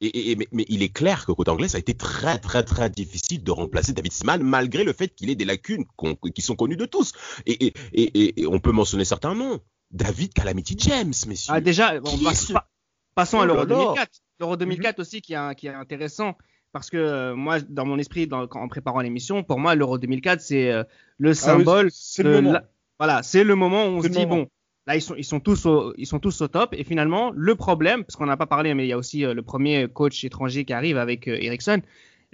Et, 0.02 0.06
et- 0.08 0.30
et- 0.32 0.36
mais, 0.36 0.46
mais 0.52 0.66
il 0.68 0.82
est 0.82 0.90
clair 0.92 1.24
que 1.24 1.32
côté 1.32 1.50
anglais, 1.50 1.68
ça 1.68 1.76
a 1.76 1.80
été 1.80 1.94
très, 1.94 2.38
très, 2.38 2.62
très 2.62 2.90
difficile 2.90 3.42
de 3.42 3.50
remplacer 3.50 3.92
David 3.94 4.12
Seaman, 4.12 4.42
malgré 4.42 4.84
le 4.84 4.92
fait 4.92 5.08
qu'il 5.08 5.30
ait 5.30 5.34
des 5.34 5.46
lacunes 5.46 5.86
qui 6.34 6.42
sont 6.42 6.54
connues 6.54 6.76
de 6.76 6.84
tous. 6.84 7.12
Et, 7.46 7.66
et, 7.68 7.74
et, 7.94 8.02
et- 8.02 8.40
et 8.42 8.46
on 8.46 8.58
peut 8.60 8.72
mentionner 8.72 9.06
certains 9.06 9.34
noms. 9.34 9.58
David 9.90 10.34
Calamity 10.34 10.76
James, 10.80 11.14
messieurs. 11.28 11.54
Ah, 11.54 11.60
déjà, 11.62 11.98
bon, 12.00 12.10
Qui 12.10 12.24
passe- 12.24 12.46
ce- 12.48 12.52
pa- 12.52 12.68
passons 13.14 13.38
à 13.40 13.44
Oh 13.44 13.46
l'Euro 13.46 13.60
là. 13.60 13.66
2004. 13.66 14.10
L'Euro 14.40 14.56
2004 14.56 14.98
aussi 14.98 15.22
qui 15.22 15.32
est, 15.32 15.54
qui 15.54 15.68
est 15.68 15.72
intéressant 15.72 16.36
parce 16.78 16.90
que 16.90 16.96
euh, 16.96 17.34
moi, 17.34 17.60
dans 17.60 17.84
mon 17.86 17.98
esprit, 17.98 18.26
dans- 18.26 18.46
en 18.50 18.68
préparant 18.68 19.00
l'émission, 19.00 19.42
pour 19.42 19.58
moi, 19.58 19.74
l'Euro 19.74 19.98
2004, 19.98 20.40
c'est 20.40 20.70
euh, 20.70 20.84
le 21.18 21.28
Ah 21.28 21.32
oui, 21.32 21.36
symbole. 21.36 21.88
c'est 21.90 22.22
le 22.22 22.32
moment. 22.32 22.52
la- 22.52 22.68
Voilà, 22.98 23.22
c'est 23.22 23.44
le 23.44 23.54
moment 23.54 23.84
où 23.86 23.88
on 23.90 24.02
C'est 24.02 24.08
se 24.08 24.12
le 24.14 24.18
dit, 24.20 24.26
moment. 24.26 24.42
bon, 24.42 24.48
là, 24.86 24.96
ils 24.96 25.02
sont, 25.02 25.14
ils, 25.16 25.24
sont 25.24 25.40
tous 25.40 25.66
au, 25.66 25.92
ils 25.98 26.06
sont 26.06 26.18
tous 26.18 26.40
au 26.40 26.48
top. 26.48 26.74
Et 26.74 26.84
finalement, 26.84 27.30
le 27.34 27.54
problème, 27.54 28.04
parce 28.04 28.16
qu'on 28.16 28.26
n'a 28.26 28.36
pas 28.36 28.46
parlé, 28.46 28.72
mais 28.74 28.84
il 28.86 28.88
y 28.88 28.92
a 28.92 28.98
aussi 28.98 29.24
euh, 29.24 29.34
le 29.34 29.42
premier 29.42 29.88
coach 29.88 30.24
étranger 30.24 30.64
qui 30.64 30.72
arrive 30.72 30.96
avec 30.98 31.28
euh, 31.28 31.36
Ericsson. 31.40 31.82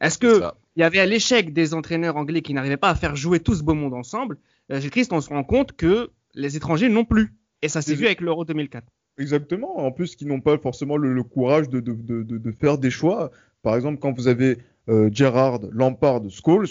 Est-ce 0.01 0.15
C'est 0.15 0.21
que 0.21 0.39
ça. 0.41 0.55
il 0.77 0.81
y 0.81 0.83
avait 0.83 1.07
l'échec 1.07 1.53
des 1.53 1.75
entraîneurs 1.75 2.17
anglais 2.17 2.43
qui 2.43 2.55
n'arrivaient 2.55 2.77
pas 2.77 2.91
à 2.91 2.95
faire 2.95 3.15
jouer 3.17 3.41
tout 3.41 3.55
ce 3.55 3.63
beau 3.63 3.75
monde 3.75 3.95
ensemble 3.95 4.39
euh, 4.71 4.81
Gilles 4.81 4.91
Christ, 4.91 5.13
on 5.13 5.21
se 5.21 5.29
rend 5.29 5.45
compte 5.45 5.73
que 5.73 6.11
les 6.35 6.57
étrangers 6.57 6.89
non 6.89 7.05
plus. 7.05 7.35
Et 7.63 7.69
ça 7.69 7.83
s'est 7.83 7.91
C'est- 7.93 7.97
vu 7.97 8.07
avec 8.07 8.21
l'Euro 8.21 8.45
2004. 8.45 8.87
Exactement. 9.19 9.79
En 9.79 9.93
plus, 9.93 10.17
qui 10.17 10.25
n'ont 10.25 10.41
pas 10.41 10.57
forcément 10.59 10.97
le, 10.97 11.13
le 11.13 11.23
courage 11.23 11.69
de, 11.69 11.81
de, 11.81 11.93
de, 11.93 12.23
de- 12.23 12.39
de 12.39 12.53
faire 12.53 12.79
des 12.79 12.91
choix. 12.91 13.31
Par 13.63 13.77
exemple, 13.77 13.99
quand 14.01 14.13
vous 14.13 14.29
avez 14.29 14.59
euh, 14.89 15.09
Gerrard, 15.13 15.61
Lampard, 15.73 16.23
Scholes, 16.31 16.67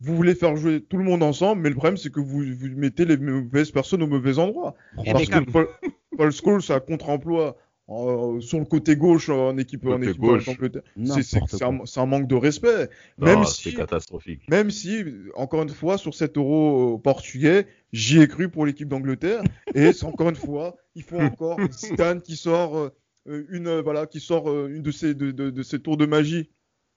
vous 0.00 0.16
voulez 0.16 0.34
faire 0.34 0.56
jouer 0.56 0.80
tout 0.80 0.96
le 0.96 1.04
monde 1.04 1.22
ensemble, 1.22 1.62
mais 1.62 1.68
le 1.68 1.76
problème, 1.76 1.96
c'est 1.96 2.10
que 2.10 2.18
vous, 2.20 2.42
vous 2.42 2.68
mettez 2.76 3.04
les 3.04 3.16
mauvaises 3.16 3.70
personnes 3.70 4.02
au 4.02 4.08
mauvais 4.08 4.38
endroit. 4.38 4.74
Et 5.04 5.12
Parce 5.12 5.28
que 5.28 5.38
Paul, 5.50 5.68
Paul 6.16 6.32
Scholes 6.32 6.62
a 6.70 6.80
contre-emploi 6.80 7.56
euh, 7.88 8.40
sur 8.40 8.58
le 8.58 8.64
côté 8.64 8.96
gauche 8.96 9.28
en 9.28 9.56
équipe, 9.58 9.86
en 9.86 9.92
Côté 9.92 10.08
équipe 10.08 10.20
gauche. 10.20 10.46
d'Angleterre. 10.46 10.82
C'est- 11.22 11.98
un, 11.98 12.06
manque 12.06 12.26
de 12.26 12.34
respect. 12.34 12.88
Non, 13.18 13.26
Même 13.26 13.44
c'est 13.44 13.70
si, 13.70 13.74
catastrophique. 13.76 14.48
même 14.48 14.70
si, 14.70 15.04
encore 15.36 15.62
une 15.62 15.68
fois, 15.68 15.98
sur 15.98 16.14
cet 16.14 16.36
euro 16.36 16.96
euh, 16.96 16.98
portugais, 16.98 17.66
j'y 17.92 18.20
ai 18.20 18.26
cru 18.28 18.48
pour 18.48 18.66
l'équipe 18.66 18.88
d'Angleterre. 18.88 19.42
Et 19.74 19.90
encore 20.02 20.30
une 20.30 20.36
fois, 20.36 20.76
il 20.96 21.02
faut 21.02 21.18
encore 21.20 21.58
Zidane 21.70 22.22
qui 22.22 22.36
sort 22.36 22.76
euh, 22.76 22.92
une, 23.26 23.66
euh, 23.68 23.82
voilà, 23.82 24.06
qui 24.06 24.20
sort 24.20 24.50
euh, 24.50 24.68
une 24.68 24.82
de 24.82 24.90
ses, 24.90 25.14
de, 25.14 25.30
de, 25.30 25.50
de 25.50 25.62
ses 25.62 25.80
tours 25.80 25.96
de 25.96 26.06
magie. 26.06 26.50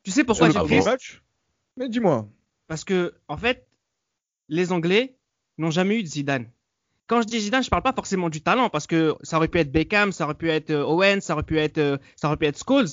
Tu 0.04 0.12
sais 0.12 0.24
pourquoi 0.24 0.50
Christ 0.50 0.60
premier 0.60 0.82
match. 0.84 1.22
Mais 1.78 1.90
dis-moi. 1.90 2.28
Parce 2.68 2.84
que, 2.84 3.14
en 3.28 3.38
fait, 3.38 3.68
les 4.50 4.72
Anglais 4.72 5.18
n'ont 5.58 5.72
jamais 5.72 5.98
eu 6.00 6.04
de 6.04 6.08
Zidane. 6.08 6.50
Quand 7.08 7.22
je 7.22 7.28
dis 7.28 7.40
Zidane, 7.40 7.64
je 7.64 7.70
parle 7.70 7.84
pas 7.84 7.94
forcément 7.94 8.30
du 8.30 8.42
talent, 8.42 8.70
parce 8.70 8.88
que 8.88 9.16
ça 9.22 9.38
aurait 9.38 9.48
pu 9.48 9.60
être 9.60 9.72
Beckham, 9.72 10.12
ça 10.12 10.26
aurait 10.26 10.34
pu 10.36 10.50
être 10.50 10.72
euh, 10.72 10.84
Owen, 10.86 11.22
ça 11.22 11.34
aurait 11.34 11.44
pu 11.44 11.60
être, 11.60 11.78
euh, 11.78 11.98
ça 12.16 12.28
aurait 12.28 12.38
pu 12.38 12.46
être 12.48 12.58
Scholes, 12.58 12.88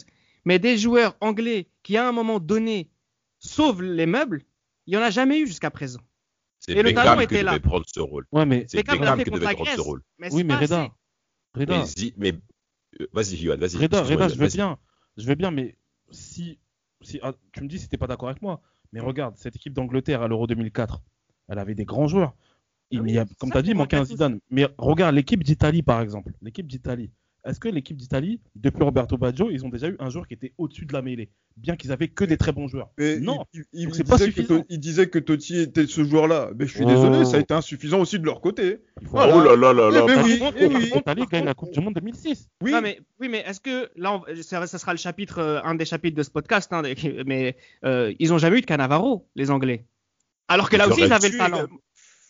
mais 0.44 0.58
des 0.58 0.76
joueurs 0.76 1.16
anglais 1.20 1.68
qui, 1.82 1.96
à 1.96 2.06
un 2.06 2.12
moment 2.12 2.38
donné, 2.38 2.90
sauvent 3.38 3.82
les 3.82 4.04
meubles, 4.06 4.42
il 4.86 4.94
y 4.94 4.96
en 4.98 5.00
a 5.02 5.10
jamais 5.10 5.38
eu 5.40 5.46
jusqu'à 5.46 5.70
présent. 5.70 6.00
C'est 6.58 6.72
Et 6.72 6.82
le 6.82 6.92
talent 6.92 7.16
qui 7.16 7.24
était 7.24 7.42
là. 7.42 7.58
prendre 7.58 7.84
ce 7.88 8.00
rôle. 8.00 8.26
Ouais, 8.32 8.44
mais 8.44 8.66
C'est 8.68 8.76
Beckham 8.78 9.00
l'a 9.02 9.16
Beckham 9.16 9.18
fait 9.18 9.24
qui 9.24 9.30
contre 9.30 9.42
la 9.44 9.46
devait 9.52 9.54
prendre 9.56 9.70
ce 9.70 9.74
Grèce. 9.76 9.86
rôle. 9.86 10.02
Mais 10.18 10.32
oui, 10.32 10.44
mais 10.44 10.54
Reda, 10.56 10.88
Mais, 12.18 12.32
euh, 12.32 12.32
vas-y, 13.12 13.36
Johan, 13.36 13.56
vas-y. 13.58 13.76
Reda, 13.76 14.02
Reda, 14.02 14.28
je 14.28 14.36
veux 14.36 14.48
bien, 14.48 14.78
je 15.16 15.26
veux 15.26 15.34
bien, 15.34 15.50
mais 15.50 15.76
si, 16.10 16.58
si 17.00 17.18
ah, 17.22 17.32
tu 17.52 17.62
me 17.62 17.68
dis 17.68 17.78
si 17.78 17.88
t'es 17.88 17.96
pas 17.96 18.06
d'accord 18.06 18.28
avec 18.28 18.42
moi, 18.42 18.60
Mais 18.92 19.00
regarde, 19.00 19.36
cette 19.36 19.56
équipe 19.56 19.72
d'Angleterre 19.72 20.22
à 20.22 20.28
l'Euro 20.28 20.46
2004, 20.46 21.02
elle 21.48 21.58
avait 21.58 21.74
des 21.74 21.84
grands 21.84 22.08
joueurs. 22.08 22.34
Il 22.90 22.98
Ah 22.98 23.02
oui, 23.02 23.12
y 23.12 23.18
a, 23.18 23.26
comme 23.38 23.50
tu 23.50 23.56
as 23.56 23.62
dit, 23.62 23.70
il 23.70 23.76
manquait 23.76 23.96
un. 23.96 24.04
Zidane. 24.04 24.38
Mais 24.50 24.68
regarde 24.76 25.14
l'équipe 25.14 25.42
d'Italie, 25.42 25.82
par 25.82 26.00
exemple. 26.00 26.32
L'équipe 26.42 26.66
d'Italie. 26.66 27.10
Est-ce 27.44 27.58
que 27.58 27.68
l'équipe 27.68 27.96
d'Italie, 27.96 28.40
depuis 28.54 28.84
Roberto 28.84 29.16
Baggio, 29.18 29.50
ils 29.50 29.64
ont 29.64 29.68
déjà 29.68 29.88
eu 29.88 29.96
un 29.98 30.10
joueur 30.10 30.28
qui 30.28 30.34
était 30.34 30.52
au-dessus 30.58 30.86
de 30.86 30.92
la 30.92 31.02
mêlée 31.02 31.28
Bien 31.56 31.74
qu'ils 31.76 31.90
avaient 31.90 32.06
que 32.08 32.24
des 32.24 32.36
très 32.36 32.52
bons 32.52 32.68
joueurs? 32.68 32.90
Mais 32.96 33.18
non. 33.18 33.44
il, 33.52 33.64
il- 33.72 33.88
il 33.88 33.94
c'est 33.94 34.04
pas 34.04 34.16
disait 34.16 34.30
que 34.44 34.62
il 34.68 34.78
disait 34.78 35.08
que 35.08 35.18
Totti 35.18 35.58
était 35.58 35.86
ce 35.88 36.04
joueur-là. 36.04 36.50
Mais 36.56 36.66
je 36.68 36.74
suis 36.76 36.84
Oh. 36.84 36.88
désolé, 36.88 37.24
ça 37.24 37.38
a 37.38 37.40
été 37.40 37.52
insuffisant 37.52 38.00
aussi 38.00 38.18
de 38.20 38.24
leur 38.24 38.40
côté. 38.40 38.78
Voilà. 39.02 39.36
Oh 39.36 39.40
là 39.42 39.56
là 39.56 39.72
là 39.72 39.88
Eh 39.90 39.94
là. 39.94 40.06
ben 40.06 40.22
oui, 40.24 40.38
contre, 40.38 40.56
eh 40.60 40.68
par 40.68 40.78
oui. 40.80 40.90
l'Italie 40.94 41.24
gagne 41.30 41.44
la 41.44 41.54
Coupe 41.54 41.72
du 41.72 41.80
Monde 41.80 41.94
2006. 41.94 42.48
Oui, 42.62 42.70
Non, 42.70 42.80
mais, 42.80 43.00
oui, 43.20 43.28
mais 43.28 43.40
est-ce 43.40 43.60
que 43.60 43.90
là, 43.96 44.14
on- 44.14 44.42
ça, 44.42 44.64
ça 44.68 44.78
sera 44.78 44.92
le 44.92 44.98
chapitre, 44.98 45.38
euh, 45.40 45.60
un 45.64 45.74
des 45.74 45.84
chapitres 45.84 46.16
de 46.16 46.22
ce 46.22 46.30
podcast, 46.30 46.72
hein, 46.72 46.82
mais 47.26 47.56
euh, 47.84 48.14
ils 48.20 48.32
ont 48.32 48.38
jamais 48.38 48.58
eu 48.58 48.60
de 48.60 48.66
Cannavaro, 48.66 49.26
les 49.34 49.50
Anglais. 49.50 49.84
Alors 50.48 50.70
que 50.70 50.76
là 50.76 50.86
aussi, 50.88 51.00
ils 51.02 51.12
avaient 51.12 51.28
le 51.30 51.38
talent. 51.38 51.62
euh, 51.62 51.66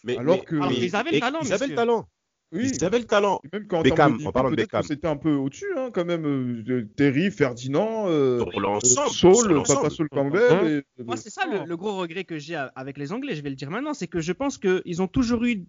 Mais, 0.05 0.17
Alors 0.17 0.43
mais- 0.51 0.59
mais- 0.69 0.75
qu'ils 0.75 0.97
avaient 0.97 1.13
le 1.13 1.21
talent, 1.21 1.39
Ils 1.45 1.53
avaient 1.53 1.67
le 1.69 1.75
talent. 1.77 2.09
Oui. 2.53 2.71
Ils 2.75 2.85
avaient 2.85 2.99
le 2.99 3.05
talent. 3.07 3.41
Et 3.45 3.49
Même 3.57 3.67
qu'en 3.67 3.83
Beckham, 3.83 4.19
en 4.27 4.33
parlant 4.33 4.51
de 4.51 4.57
Beckham. 4.57 4.83
c'était 4.83 5.09
un 5.09 5.17
peu 5.17 5.33
au-dessus, 5.35 5.67
hein, 5.77 5.91
quand 5.93 6.05
même. 6.05 6.25
euh, 6.27 6.89
Terry, 6.97 7.31
Ferdinand, 7.31 8.05
euh, 8.09 8.45
l'ensemble. 8.59 9.11
Saul, 9.11 9.35
sur 9.35 9.49
l'ensemble. 9.53 9.81
Papa 9.81 9.91
Saul 9.91 10.09
Campbell. 10.09 10.85
et- 10.99 11.03
Moi, 11.03 11.17
c'est 11.17 11.31
ça 11.31 11.47
le, 11.47 11.65
le 11.67 11.77
gros 11.77 11.97
regret 11.97 12.25
que 12.25 12.39
j'ai 12.39 12.57
avec 12.75 12.99
les 12.99 13.13
Anglais, 13.13 13.35
je 13.35 13.43
vais 13.43 13.51
le 13.51 13.57
dire 13.57 13.71
maintenant, 13.71 13.95
c'est 13.95 14.07
que 14.07 14.21
je 14.21 14.33
pense 14.33 14.59
qu'ils 14.59 15.03
ont 15.03 15.09
toujours 15.09 15.45
eu, 15.45 15.65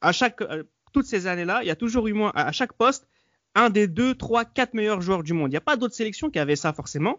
à 0.00 0.12
chaque, 0.12 0.40
euh, 0.42 0.64
toutes 0.92 1.06
ces 1.06 1.26
années-là, 1.26 1.60
il 1.62 1.66
y 1.66 1.70
a 1.70 1.76
toujours 1.76 2.06
eu 2.06 2.12
moins, 2.12 2.30
à 2.34 2.48
à 2.48 2.52
chaque 2.52 2.72
poste, 2.74 3.06
un 3.54 3.70
des 3.70 3.86
deux, 3.88 4.14
trois, 4.14 4.44
quatre 4.44 4.74
meilleurs 4.74 5.00
joueurs 5.00 5.22
du 5.22 5.32
monde. 5.32 5.48
Il 5.48 5.52
n'y 5.52 5.56
a 5.56 5.62
pas 5.62 5.76
d'autres 5.76 5.94
sélections 5.94 6.28
qui 6.30 6.38
avaient 6.38 6.56
ça 6.56 6.72
forcément. 6.72 7.18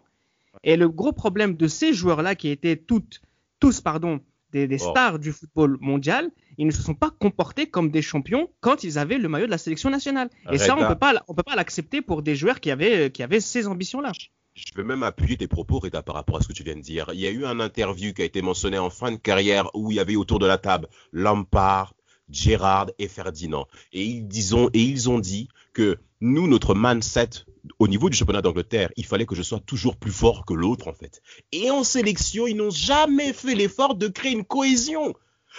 Et 0.64 0.76
le 0.76 0.88
gros 0.88 1.12
problème 1.12 1.54
de 1.56 1.66
ces 1.68 1.92
joueurs-là, 1.92 2.34
qui 2.34 2.48
étaient 2.48 2.76
toutes, 2.76 3.20
tous 3.60 3.80
pardon, 3.80 4.20
des, 4.52 4.66
des 4.66 4.78
Oh. 4.80 4.90
stars 4.90 5.18
du 5.18 5.32
football 5.32 5.76
mondial, 5.80 6.30
ils 6.56 6.66
ne 6.66 6.72
se 6.72 6.82
sont 6.82 6.94
pas 6.94 7.10
comportés 7.10 7.66
comme 7.68 7.90
des 7.90 8.02
champions 8.02 8.48
quand 8.60 8.82
ils 8.84 8.98
avaient 8.98 9.18
le 9.18 9.28
maillot 9.28 9.46
de 9.46 9.50
la 9.50 9.58
sélection 9.58 9.90
nationale. 9.90 10.30
Et 10.52 10.58
ça, 10.58 10.74
on 10.74 10.78
Reda. 10.78 10.88
peut 10.88 10.98
pas, 10.98 11.24
on 11.28 11.34
peut 11.34 11.42
pas 11.42 11.56
l'accepter 11.56 12.02
pour 12.02 12.22
des 12.22 12.34
joueurs 12.36 12.60
qui 12.60 12.70
avaient, 12.70 13.10
qui 13.10 13.22
avaient 13.22 13.40
ces 13.40 13.66
ambitions-là. 13.66 14.12
Je 14.54 14.74
vais 14.74 14.82
même 14.82 15.04
appuyer 15.04 15.36
tes 15.36 15.46
propos, 15.46 15.78
Reda, 15.78 16.02
par 16.02 16.16
rapport 16.16 16.36
à 16.36 16.40
ce 16.40 16.48
que 16.48 16.52
tu 16.52 16.64
viens 16.64 16.74
de 16.74 16.80
dire. 16.80 17.06
Il 17.14 17.20
y 17.20 17.26
a 17.26 17.30
eu 17.30 17.44
un 17.44 17.60
interview 17.60 18.12
qui 18.12 18.22
a 18.22 18.24
été 18.24 18.42
mentionné 18.42 18.76
en 18.78 18.90
fin 18.90 19.12
de 19.12 19.16
carrière 19.16 19.70
où 19.74 19.92
il 19.92 19.96
y 19.96 20.00
avait 20.00 20.16
autour 20.16 20.40
de 20.40 20.46
la 20.46 20.58
table 20.58 20.88
Lampard, 21.12 21.94
Gérard 22.28 22.90
et 22.98 23.06
Ferdinand. 23.08 23.66
Et 23.92 24.02
ils, 24.04 24.26
disons, 24.26 24.68
et 24.74 24.82
ils 24.82 25.08
ont 25.08 25.18
dit 25.20 25.48
que 25.72 25.98
nous, 26.20 26.48
notre 26.48 26.74
mindset 26.74 27.30
au 27.78 27.86
niveau 27.88 28.08
du 28.10 28.16
championnat 28.16 28.42
d'Angleterre, 28.42 28.90
il 28.96 29.04
fallait 29.06 29.26
que 29.26 29.34
je 29.34 29.42
sois 29.42 29.60
toujours 29.60 29.96
plus 29.96 30.10
fort 30.12 30.44
que 30.46 30.54
l'autre, 30.54 30.88
en 30.88 30.92
fait. 30.94 31.20
Et 31.52 31.70
en 31.70 31.84
sélection, 31.84 32.46
ils 32.46 32.56
n'ont 32.56 32.70
jamais 32.70 33.32
fait 33.32 33.54
l'effort 33.54 33.94
de 33.94 34.08
créer 34.08 34.32
une 34.32 34.44
cohésion. 34.44 35.14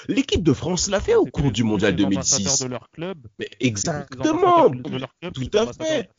L'équipe 0.08 0.44
de 0.44 0.54
France 0.54 0.90
l'a 0.90 1.00
fait 1.02 1.16
au 1.16 1.26
cours 1.26 1.52
du 1.52 1.64
mondial 1.64 1.96
les 1.96 2.06
ambassadeurs 2.06 2.46
2006. 2.58 2.64
de 2.64 2.70
leur 2.70 2.90
club. 2.92 3.18
Mais 3.38 3.46
Tous 3.46 3.58
les 3.62 3.68
exactement, 3.68 4.56
ambassadeurs 4.66 4.92
de 4.92 4.98
leur 4.98 5.16
club, 5.20 5.34
tout 5.34 5.58
à 5.58 5.74
fait. 5.74 6.10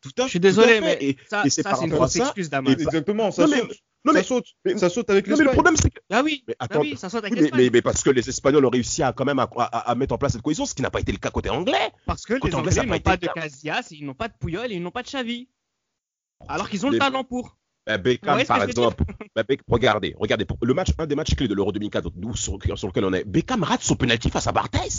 tout 0.00 0.10
à 0.18 0.24
Je 0.24 0.28
suis 0.30 0.40
désolé, 0.40 0.74
fait. 0.74 0.80
mais 0.80 0.98
Et- 1.00 1.16
ça, 1.28 1.42
et 1.44 1.50
c'est 1.50 1.62
ça, 1.62 1.70
par 1.70 1.78
c'est 1.78 1.86
une 1.86 2.08
ça- 2.08 2.24
excuse 2.24 2.50
d'Amas. 2.50 2.70
Exactement, 2.72 3.30
ça 3.30 3.46
Non, 3.46 3.48
mais- 3.54 3.62
non, 4.04 4.12
mais- 4.12 4.20
ça 4.22 4.28
saute. 4.28 4.46
mais- 4.64 4.76
ça 4.78 4.88
saute 4.88 5.10
avec 5.10 5.26
Non, 5.26 5.32
mais 5.32 5.38
le 5.38 5.44
l'Espagne. 5.44 5.54
problème, 5.54 5.76
c'est 5.76 5.90
que 5.90 6.00
Ah 6.10 6.22
oui, 6.24 6.44
Mais 6.48 6.54
ah 6.58 6.64
attends, 6.64 6.80
oui, 6.80 6.96
ça 6.96 7.08
saute 7.10 7.20
avec 7.24 7.32
Oui, 7.32 7.36
mais, 7.36 7.42
l'Espagne. 7.42 7.60
mais- 7.64 7.70
mais 7.72 7.82
parce 7.82 8.02
que 8.02 8.10
les 8.10 8.28
Espagnols 8.28 8.64
ont 8.64 8.70
réussi 8.70 9.02
à 9.02 9.12
quand 9.12 9.24
même 9.24 9.38
à, 9.38 9.48
à- 9.56 9.90
à 9.90 9.94
mettre 9.94 10.14
en 10.14 10.18
place 10.18 10.32
cette 10.32 10.42
cohésion, 10.42 10.66
ce 10.66 10.74
qui 10.74 10.82
n'a 10.82 10.90
pas 10.90 11.00
été 11.00 11.12
le 11.12 11.18
cas 11.18 11.30
côté 11.30 11.50
anglais. 11.50 11.90
Parce 12.06 12.24
que 12.24 12.34
Côté 12.34 12.48
les 12.48 12.54
anglais, 12.54 12.74
n'ont 12.84 12.88
pas 12.92 13.00
pas 13.00 13.16
de 13.16 13.26
le 13.26 13.32
cas. 13.32 13.40
Casillas, 13.42 13.88
ils 13.90 14.04
n'ont 14.04 14.14
pas 14.14 14.28
de 14.28 14.34
Puyol 14.38 14.70
et 14.72 14.76
ils 14.76 14.82
n'ont 14.82 14.90
pas 14.90 15.02
de 15.02 15.08
Xavi. 15.08 15.48
Alors 16.48 16.68
qu'ils 16.70 16.84
ont 16.86 16.88
le 16.90 16.94
Les- 16.94 16.98
talent 17.00 17.24
pour. 17.24 17.56
Beckham, 17.86 18.34
Ouais, 18.34 18.40
ce 18.40 18.44
que 18.44 18.48
par 18.48 18.62
exemple, 18.64 19.02
ben, 19.34 19.42
Beck- 19.48 19.62
regardez, 19.66 20.14
regardez, 20.18 20.44
pour 20.44 20.58
le 20.60 20.74
match, 20.74 20.88
un 20.98 21.06
des 21.06 21.14
matchs 21.14 21.34
clés 21.34 21.48
de 21.48 21.54
l'Euro 21.54 21.72
2004, 21.72 22.10
d'où- 22.14 22.36
sur, 22.36 22.58
sur 22.76 22.88
lequel 22.88 23.04
on 23.06 23.12
est, 23.14 23.24
Beckham 23.24 23.62
rate 23.62 23.80
son 23.82 23.96
penalty 23.96 24.28
face 24.28 24.46
à 24.46 24.52
Barthez. 24.52 24.90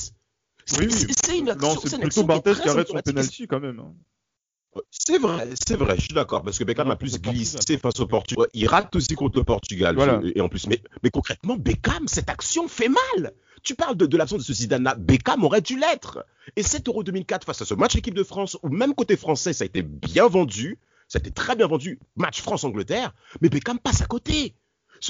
C'est 0.65 0.79
Oui, 0.79 0.85
une 1.39 1.49
action, 1.49 1.67
Non, 1.67 1.79
c'est 1.83 1.99
plutôt 1.99 2.23
Barthez 2.23 2.55
qui 2.61 2.67
arrête 2.67 2.87
son 2.87 2.99
penalty 2.99 3.47
quand 3.47 3.59
même. 3.59 3.79
C'est 4.91 5.17
vrai, 5.17 5.49
c'est 5.67 5.75
vrai, 5.75 5.95
je 5.95 6.01
suis 6.01 6.13
d'accord, 6.13 6.43
parce 6.43 6.59
que 6.59 6.63
Beckham 6.63 6.87
Non, 6.87 6.93
a 6.93 6.95
plus 6.95 7.19
glissé 7.19 7.77
face 7.77 7.99
au 7.99 8.07
Portugal. 8.07 8.47
Il 8.53 8.67
rate 8.67 8.95
aussi 8.95 9.15
contre 9.15 9.37
le 9.37 9.43
Portugal. 9.43 9.95
Voilà. 9.95 10.21
Et 10.35 10.41
en 10.41 10.49
plus, 10.49 10.67
mais, 10.67 10.81
mais 11.03 11.09
concrètement, 11.09 11.55
Beckham, 11.57 12.07
cette 12.07 12.29
action 12.29 12.67
fait 12.67 12.89
mal. 12.89 13.33
Tu 13.63 13.75
parles 13.75 13.97
de, 13.97 14.05
de 14.05 14.17
l'absence 14.17 14.39
de 14.39 14.43
ce 14.43 14.53
Zidane-là. 14.53 14.95
Beckham 14.95 15.43
aurait 15.43 15.61
dû 15.61 15.77
l'être. 15.77 16.25
Et 16.55 16.63
cet 16.63 16.87
Euro 16.87 17.03
2004, 17.03 17.45
face 17.45 17.61
à 17.61 17.65
ce 17.65 17.73
match 17.73 17.95
équipe 17.95 18.13
de 18.13 18.23
France, 18.23 18.57
ou 18.63 18.69
même 18.69 18.93
côté 18.93 19.17
français, 19.17 19.53
ça 19.53 19.63
a 19.63 19.65
été 19.65 19.81
bien 19.81 20.27
vendu. 20.27 20.77
Ça 21.07 21.17
a 21.17 21.19
été 21.19 21.31
très 21.31 21.55
bien 21.55 21.67
vendu. 21.67 21.99
Match 22.15 22.41
France-Angleterre. 22.41 23.13
Mais 23.41 23.49
Beckham 23.49 23.79
passe 23.79 24.01
à 24.01 24.05
côté. 24.05 24.53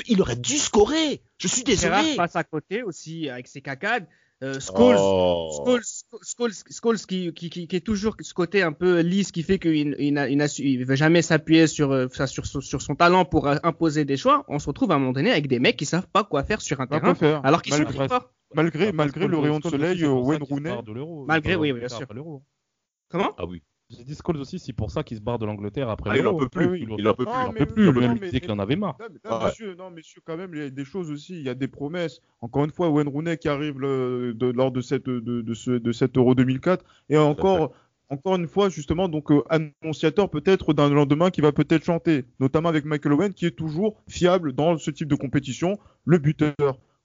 Il 0.08 0.22
aurait 0.22 0.36
dû 0.38 0.58
scorer. 0.58 1.22
Je 1.38 1.48
suis 1.48 1.64
Gérard 1.66 2.02
désolé. 2.02 2.16
passe 2.16 2.36
à 2.36 2.44
côté 2.44 2.84
aussi 2.84 3.30
avec 3.30 3.48
ses 3.48 3.62
cacades. 3.62 4.08
Euh, 4.42 4.58
Scholes, 4.62 4.96
Oh. 4.98 5.64
Scholes, 5.66 5.82
Scholes, 6.24 6.54
Scholes 6.72 6.98
qui, 7.00 7.34
qui, 7.34 7.50
qui, 7.50 7.68
qui 7.68 7.76
est 7.76 7.82
toujours 7.86 8.16
ce 8.22 8.34
côté 8.34 8.62
un 8.62 8.72
peu 8.72 9.02
lisse 9.02 9.34
qui 9.34 9.44
fait 9.44 9.60
qu'il 9.60 9.96
il 10.00 10.86
veut 10.86 10.96
jamais 10.96 11.22
s'appuyer 11.22 11.68
sur, 11.68 11.92
euh, 11.92 12.08
sur, 12.26 12.46
sur, 12.46 12.64
sur 12.64 12.82
son 12.82 12.96
talent 12.96 13.26
pour 13.26 13.48
euh, 13.48 13.58
imposer 13.64 14.06
des 14.06 14.16
choix. 14.16 14.46
On 14.48 14.58
se 14.60 14.68
retrouve 14.68 14.92
à 14.92 14.96
un 14.96 15.00
moment 15.00 15.12
donné 15.12 15.32
avec 15.32 15.48
des 15.48 15.60
mecs 15.60 15.76
qui 15.76 15.86
savent 15.86 16.08
pas 16.08 16.24
quoi 16.24 16.44
faire 16.44 16.62
sur 16.62 16.80
un 16.80 16.88
terrain 16.88 17.16
faire. 17.16 17.46
alors 17.46 17.62
qu'ils 17.62 17.74
sont 17.74 17.80
malgré, 17.84 17.98
très 17.98 18.08
forts. 18.08 18.32
malgré, 18.56 18.92
malgré 18.94 19.28
le 19.28 19.38
rayon 19.38 19.60
de 19.60 19.68
soleil, 19.70 20.04
euh, 20.06 20.10
Wayne 20.10 20.44
Rooney. 20.44 20.70
barre 20.70 20.84
de 20.84 20.94
l'Euro. 20.94 21.26
Malgré, 21.28 21.56
oui, 21.58 21.74
bien 21.74 21.90
sûr. 21.90 22.08
Comment? 23.10 23.34
Ah 23.38 23.46
oui. 23.46 23.62
J'ai 23.90 24.04
dit 24.04 24.16
Scholes 24.16 24.38
aussi, 24.38 24.60
c'est 24.60 24.72
pour 24.74 24.92
ça 24.92 25.02
qu'il 25.02 25.18
se 25.18 25.22
barre 25.22 25.40
de 25.40 25.48
l'Angleterre 25.48 25.90
après 25.90 26.12
Ah, 26.14 26.18
il 26.18 26.28
en 26.28 26.36
peut 26.36 26.48
plus. 26.48 26.68
oui. 26.68 26.86
Il 26.98 27.08
en 27.08 27.14
peut 27.16 27.26
plus. 27.26 27.34
Ah, 27.36 27.46
Il 27.46 27.50
en 27.50 27.54
peut 27.54 27.66
plus. 27.66 27.88
il 27.88 27.92
mais- 27.94 28.20
disait 28.20 28.40
qu'il 28.40 28.52
en 28.52 28.60
avait 28.60 28.76
marre. 28.76 28.96
Non, 29.00 29.08
mais- 29.12 29.30
non, 29.32 29.38
Ouais. 29.40 29.46
monsieur, 29.46 29.74
non, 29.76 29.90
messieurs, 29.90 30.22
quand 30.24 30.38
même, 30.38 30.52
il 30.54 30.60
y 30.62 30.66
a 30.66 30.70
des 30.70 30.86
choses 30.86 31.10
aussi. 31.10 31.34
Il 31.40 31.42
y 31.44 31.50
a 31.50 31.56
des 31.56 31.68
promesses. 31.68 32.22
Encore 32.42 32.66
une 32.66 32.72
fois, 32.72 32.90
Wayne 32.90 33.08
Rooney 33.08 33.38
qui 33.38 33.50
arrive 33.50 33.80
le- 33.80 34.34
de- 34.36 34.52
lors 34.52 34.72
de 34.72 34.82
cette 34.82 35.08
de, 35.08 35.42
de 35.42 35.54
ce 35.56 35.72
de 35.72 35.92
cet 35.92 36.18
Euro 36.18 36.36
2004 36.36 36.86
et 37.10 37.18
encore 37.18 37.72
encore 38.12 38.36
une 38.36 38.48
fois 38.48 38.70
justement 38.70 39.08
donc 39.08 39.32
euh, 39.32 39.42
annonciateur 39.50 40.30
peut-être 40.30 40.74
d'un 40.74 40.90
lendemain 40.90 41.32
qui 41.32 41.42
va 41.42 41.52
peut-être 41.52 41.84
chanter, 41.84 42.26
notamment 42.40 42.70
avec 42.70 42.86
Michael 42.86 43.14
Owen 43.14 43.34
qui 43.34 43.48
est 43.48 43.52
toujours 43.58 43.96
fiable 44.08 44.54
dans 44.54 44.78
ce 44.78 44.92
type 44.92 45.08
de 45.08 45.16
compétition, 45.16 45.78
le 46.06 46.20
buteur 46.20 46.54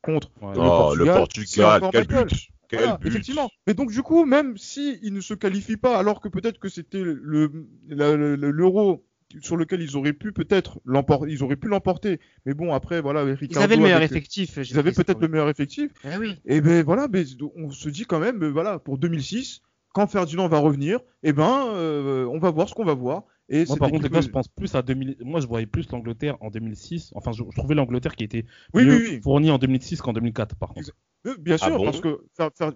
contre 0.02 0.30
Ouais. 0.42 0.52
Oh, 0.58 0.94
le 0.94 1.06
Portugal, 1.06 1.46
c'est 1.46 1.80
Portugal. 1.80 1.90
Quel 1.92 2.24
but. 2.26 2.48
Voilà, 2.74 2.98
effectivement. 3.04 3.48
Mais 3.66 3.74
donc 3.74 3.90
du 3.90 4.02
coup, 4.02 4.24
même 4.24 4.56
si 4.56 4.98
il 5.02 5.12
ne 5.12 5.20
se 5.20 5.34
qualifie 5.34 5.76
pas, 5.76 5.98
alors 5.98 6.20
que 6.20 6.28
peut-être 6.28 6.58
que 6.58 6.68
c'était 6.68 7.02
le 7.02 7.50
le- 7.88 8.36
l'euro 8.36 9.04
sur 9.40 9.56
lequel 9.56 9.80
ils 9.82 9.96
auraient 9.96 10.12
pu 10.12 10.32
peut-être 10.32 10.80
l'emporter, 10.84 11.32
ils 11.32 11.42
auraient 11.42 11.56
pu 11.56 11.66
l'emporter. 11.68 12.20
Mais 12.46 12.54
bon, 12.54 12.72
après 12.72 13.00
voilà, 13.00 13.20
avec 13.20 13.36
Ils 13.40 13.46
Ricardo, 13.48 13.64
avaient 13.64 13.76
le 13.76 13.82
meilleur 13.82 13.96
avec- 13.98 14.10
effectif. 14.12 14.58
Ils 14.58 14.78
avaient 14.78 14.92
peut-être 14.92 15.20
le 15.20 15.28
meilleur 15.28 15.48
effectif. 15.48 15.90
Eh 16.04 16.16
oui. 16.18 16.36
Et 16.44 16.60
ben 16.60 16.84
voilà, 16.84 17.08
mais 17.12 17.24
on 17.56 17.70
se 17.70 17.88
dit 17.88 18.04
quand 18.04 18.20
même, 18.20 18.44
voilà, 18.46 18.78
pour 18.78 18.96
2006, 18.98 19.62
quand 19.92 20.06
Ferdinand 20.06 20.46
va 20.48 20.58
revenir, 20.58 21.00
eh 21.22 21.32
ben, 21.32 21.66
euh, 21.68 22.26
on 22.26 22.38
va 22.38 22.50
voir 22.50 22.68
ce 22.68 22.74
qu'on 22.74 22.84
va 22.84 22.94
voir. 22.94 23.24
Et 23.50 23.66
Moi, 23.66 23.76
par 23.76 23.90
contre, 23.90 24.04
les 24.04 24.08
gars, 24.08 24.22
je 24.22 24.28
pense 24.28 24.48
plus 24.48 24.74
à 24.74 24.80
2000. 24.82 25.16
Moi, 25.22 25.38
je 25.40 25.46
voyais 25.46 25.66
plus 25.66 25.90
l'Angleterre 25.90 26.36
en 26.40 26.48
2006. 26.50 27.12
Enfin, 27.14 27.32
je, 27.32 27.42
je 27.50 27.56
trouvais 27.56 27.74
l'Angleterre 27.74 28.16
qui 28.16 28.24
était 28.24 28.46
Oui, 28.72 28.84
mieux 28.86 28.96
oui, 28.96 29.06
oui. 29.10 29.20
fournie 29.22 29.50
en 29.50 29.58
2006 29.58 30.00
qu'en 30.00 30.14
2004, 30.14 30.56
par 30.56 30.70
contre. 30.70 30.90
Euh, 31.26 31.34
Bien 31.38 31.56
Ah 31.60 31.66
sûr, 31.66 31.76
bon 31.76 31.84
parce 31.84 32.00
que 32.00 32.20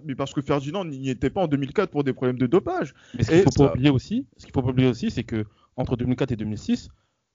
mais 0.04 0.14
parce 0.14 0.32
que 0.34 0.40
Ferdinand 0.42 0.84
n'y 0.84 1.08
était 1.10 1.30
pas 1.30 1.42
en 1.42 1.48
2004 1.48 1.90
pour 1.90 2.04
des 2.04 2.12
problèmes 2.12 2.38
de 2.38 2.46
dopage. 2.46 2.94
Mais 3.16 3.22
ce 3.24 3.30
qu'il 3.30 3.42
faut 3.42 3.50
ça- 3.50 3.64
pas 3.68 3.72
oublier 3.72 3.90
aussi, 3.90 4.26
ce 4.36 4.44
qu'il 4.44 4.52
faut 4.52 4.62
pas 4.62 4.70
oublier 4.70 4.88
aussi, 4.88 5.10
c'est 5.10 5.24
que 5.24 5.44
entre 5.76 5.96
2004 5.96 6.32
et 6.32 6.36
2006, 6.36 6.88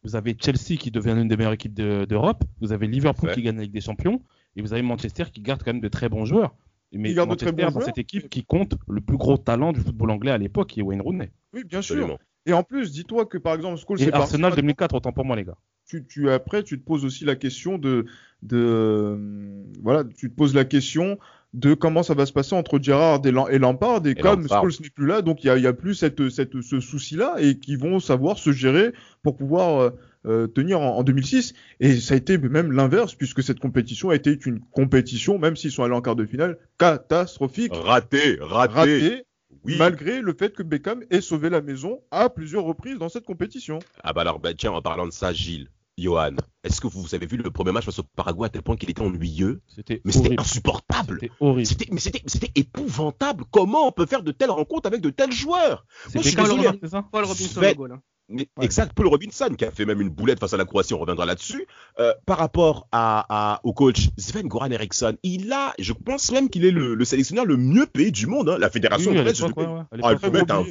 vous 0.03 0.15
avez 0.15 0.35
Chelsea 0.39 0.77
qui 0.79 0.91
devient 0.91 1.13
l'une 1.15 1.27
des 1.27 1.37
meilleures 1.37 1.53
équipes 1.53 1.73
de- 1.73 2.05
d'Europe, 2.05 2.43
vous 2.61 2.71
avez 2.71 2.87
Liverpool 2.87 3.29
Ouais. 3.29 3.35
qui 3.35 3.41
gagne 3.41 3.57
avec 3.57 3.71
des 3.71 3.81
champions, 3.81 4.21
et 4.55 4.61
vous 4.61 4.73
avez 4.73 4.81
Manchester 4.83 5.25
qui 5.31 5.41
garde 5.41 5.63
quand 5.63 5.73
même 5.73 5.81
de 5.81 5.87
très 5.87 6.09
bons 6.09 6.25
joueurs. 6.25 6.55
Mais 6.91 7.13
garde 7.13 7.29
de 7.31 7.35
très 7.35 7.45
Manchester, 7.47 7.51
bons 7.65 7.67
dans 7.67 7.71
joueurs. 7.79 7.85
cette 7.85 7.97
équipe 7.97 8.29
qui 8.29 8.43
compte 8.43 8.75
le 8.87 9.01
plus 9.01 9.17
gros 9.17 9.37
talent 9.37 9.71
du 9.73 9.79
football 9.79 10.11
anglais 10.11 10.31
à 10.31 10.37
l'époque, 10.37 10.69
qui 10.69 10.81
est 10.81 10.83
Wayne 10.83 11.01
Rooney. 11.01 11.31
Oui, 11.53 11.63
bien 11.63 11.81
sûr. 11.81 11.95
Absolument. 11.95 12.19
Et 12.45 12.53
en 12.53 12.63
plus, 12.63 12.91
dis-toi 12.91 13.25
que 13.25 13.37
par 13.37 13.53
exemple, 13.55 13.79
Scholes 13.79 14.01
Et 14.01 14.05
parti 14.11 14.23
Arsenal 14.23 14.51
maintenant. 14.51 14.61
2004, 14.61 14.95
autant 14.95 15.11
pour 15.13 15.25
moi, 15.25 15.35
les 15.35 15.45
gars. 15.45 15.57
tu, 15.87 16.05
tu 16.05 16.29
après 16.29 16.63
tu 16.63 16.79
te 16.79 16.85
poses 16.85 17.05
aussi 17.05 17.23
la 17.25 17.35
question 17.35 17.77
de 17.77 18.05
de 18.41 18.57
euh, 18.57 19.63
voilà 19.81 20.03
tu 20.03 20.29
te 20.29 20.35
poses 20.35 20.53
la 20.55 20.65
question 20.65 21.17
de 21.53 21.73
comment 21.75 22.01
ça 22.03 22.13
va 22.15 22.25
se 22.25 22.33
passer 22.33 22.55
entre 22.55 22.79
Gerrard 22.79 23.21
et, 23.25 23.31
Lam- 23.31 23.47
et 23.51 23.59
Lampard 23.59 24.05
et, 24.07 24.11
Et 24.11 24.15
comme 24.15 24.41
Lampard. 24.41 24.61
Scholes 24.63 24.81
n'est 24.81 24.89
plus 24.89 25.05
là 25.05 25.21
donc 25.21 25.43
il 25.43 25.47
y 25.47 25.49
a, 25.49 25.57
y 25.57 25.67
a 25.67 25.73
plus 25.73 25.93
cette, 25.95 26.29
cette 26.29 26.59
ce 26.61 26.79
souci 26.79 27.15
là 27.15 27.35
et 27.39 27.59
qui 27.59 27.75
vont 27.75 27.99
savoir 27.99 28.37
se 28.39 28.51
gérer 28.51 28.91
pour 29.21 29.35
pouvoir 29.37 29.79
euh, 29.81 29.89
euh, 30.25 30.47
tenir 30.47 30.79
en, 30.81 30.97
en 30.97 31.03
2006 31.03 31.53
et 31.79 31.95
ça 31.97 32.15
a 32.15 32.17
été 32.17 32.37
même 32.37 32.71
l'inverse 32.71 33.13
puisque 33.15 33.43
cette 33.43 33.59
compétition 33.59 34.09
a 34.09 34.15
été 34.15 34.37
une 34.45 34.59
compétition 34.71 35.37
même 35.37 35.55
s'ils 35.55 35.71
sont 35.71 35.83
allés 35.83 35.93
en 35.93 36.01
quart 36.01 36.15
de 36.15 36.25
finale 36.25 36.57
catastrophique 36.79 37.73
Raté, 37.75 38.37
raté. 38.41 38.73
ratée 38.73 39.25
Oui. 39.65 39.75
malgré 39.77 40.21
le 40.21 40.33
fait 40.33 40.53
que 40.53 40.63
Beckham 40.63 41.03
ait 41.09 41.21
sauvé 41.21 41.49
la 41.49 41.61
maison 41.61 42.01
à 42.11 42.29
plusieurs 42.29 42.63
reprises 42.63 42.97
dans 42.97 43.09
cette 43.09 43.25
compétition 43.25 43.79
Ah 44.03 44.13
bah 44.13 44.21
alors, 44.21 44.39
bah, 44.39 44.53
tiens, 44.53 44.71
en 44.71 44.81
parlant 44.81 45.05
de 45.05 45.11
ça, 45.11 45.31
Gilles, 45.33 45.69
Johan, 45.97 46.35
est-ce 46.63 46.81
que 46.81 46.87
vous 46.87 47.13
avez 47.13 47.25
vu 47.27 47.37
le 47.37 47.51
premier 47.51 47.71
match 47.71 47.85
face 47.85 47.99
au 47.99 48.03
Paraguay 48.15 48.47
à 48.47 48.49
tel 48.49 48.61
point 48.63 48.75
qu'il 48.75 48.89
était 48.89 49.01
ennuyeux? 49.01 49.61
C'était 49.67 50.01
Mais 50.05 50.11
c'était 50.11 50.39
insupportable. 50.39 51.19
C'était 51.21 51.33
horrible. 51.39 51.67
C'était, 51.67 51.87
mais 51.91 51.99
c'était, 51.99 52.23
c'était 52.25 52.51
épouvantable. 52.55 53.43
Comment 53.51 53.87
on 53.87 53.91
peut 53.91 54.05
faire 54.07 54.23
de 54.23 54.31
telles 54.31 54.49
rencontres 54.51 54.87
avec 54.87 55.01
de 55.01 55.09
tels 55.11 55.31
joueurs? 55.31 55.85
Moi, 55.87 56.05
je 56.05 56.09
C'était 56.09 56.27
suis 56.29 56.35
Paul 56.35 56.45
désolé. 56.45 56.67
Robinson, 56.67 56.79
c'est 56.83 56.89
ça? 56.89 57.05
Paul 57.11 57.23
Robinson 57.25 57.59
Sven- 57.61 57.75
goal, 57.75 57.91
hein. 57.93 58.01
Mais 58.29 58.47
Ouais. 58.57 58.65
Exact, 58.65 58.93
Paul 58.93 59.07
Robinson 59.07 59.49
qui 59.57 59.65
a 59.65 59.71
fait 59.71 59.85
même 59.85 59.99
une 60.01 60.09
boulette 60.09 60.39
face 60.39 60.53
à 60.53 60.57
la 60.57 60.65
Croatie, 60.65 60.93
on 60.93 60.99
reviendra 60.99 61.25
là-dessus. 61.25 61.67
Euh, 61.99 62.13
par 62.25 62.37
rapport 62.37 62.87
à, 62.91 63.25
à- 63.55 63.59
au 63.63 63.73
coach 63.73 64.09
Sven 64.17 64.47
Goran 64.47 64.71
Eriksson, 64.71 65.17
il 65.23 65.51
a, 65.51 65.73
je 65.77 65.93
pense 65.93 66.31
même 66.31 66.49
qu'il 66.49 66.65
est 66.65 66.71
le, 66.71 66.95
le 66.95 67.05
sélectionneur 67.05 67.45
le 67.45 67.57
mieux 67.57 67.85
payé 67.85 68.11
du 68.11 68.25
monde. 68.27 68.49
hein. 68.49 68.57
La 68.57 68.69
fédération 68.69 69.11
Oui, 69.11 69.19
anglaise 69.19 69.41
lui- 69.41 69.47
ouais, 69.53 69.81
Ah, 70.01 70.09
un, 70.09 70.15
billet, 70.15 70.51
hein. 70.51 70.63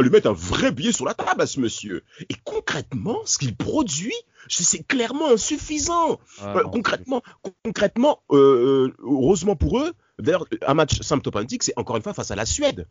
lui 0.00 0.10
mettre 0.10 0.28
un 0.30 0.32
vrai 0.32 0.70
billet 0.72 0.92
sur 0.92 1.04
la 1.04 1.14
table 1.14 1.42
à 1.42 1.46
ce 1.46 1.58
monsieur. 1.60 2.02
Et 2.30 2.34
concrètement, 2.44 3.18
ce 3.24 3.36
qu'il 3.38 3.56
produit, 3.56 4.14
c'est 4.48 4.86
clairement 4.86 5.28
insuffisant. 5.32 6.18
Ah, 6.40 6.54
Euh, 6.56 6.62
non, 6.62 6.70
concrètement, 6.70 7.22
concrètement, 7.64 8.20
euh, 8.30 8.92
heureusement 9.00 9.56
pour 9.56 9.80
eux, 9.80 9.92
d'ailleurs, 10.18 10.46
un 10.66 10.74
match 10.74 11.00
symptomatique, 11.02 11.62
c'est 11.64 11.74
encore 11.76 11.96
une 11.96 12.02
fois 12.02 12.14
face 12.14 12.30
à 12.30 12.36
la 12.36 12.46
Suède. 12.46 12.86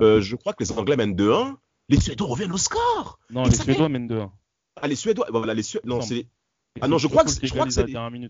Je 0.00 0.36
crois 0.36 0.52
que 0.52 0.62
les 0.62 0.72
Anglais 0.72 0.96
mènent 0.96 1.14
2-1. 1.16 1.56
Les 1.88 2.00
Suédois 2.00 2.26
reviennent 2.28 2.52
au 2.52 2.58
score. 2.58 3.18
Non, 3.30 3.44
les 3.44 3.54
Suédois 3.54 3.88
mènent 3.88 4.08
2-1. 4.08 4.30
Ah, 4.80 4.88
les 4.88 4.94
Suédois, 4.96 5.26
voilà, 5.30 5.54
les 5.54 5.62
Suédois. 5.62 5.96
Non, 5.96 6.00
c'est. 6.02 6.26
Ah 6.80 6.86
non, 6.86 6.98
je 6.98 7.08
crois 7.08 7.24
que 7.24 7.30
c'est- 7.30 7.44
je 7.46 7.52
crois 7.52 7.64
que 7.64 7.72
c'est-. 7.72 7.86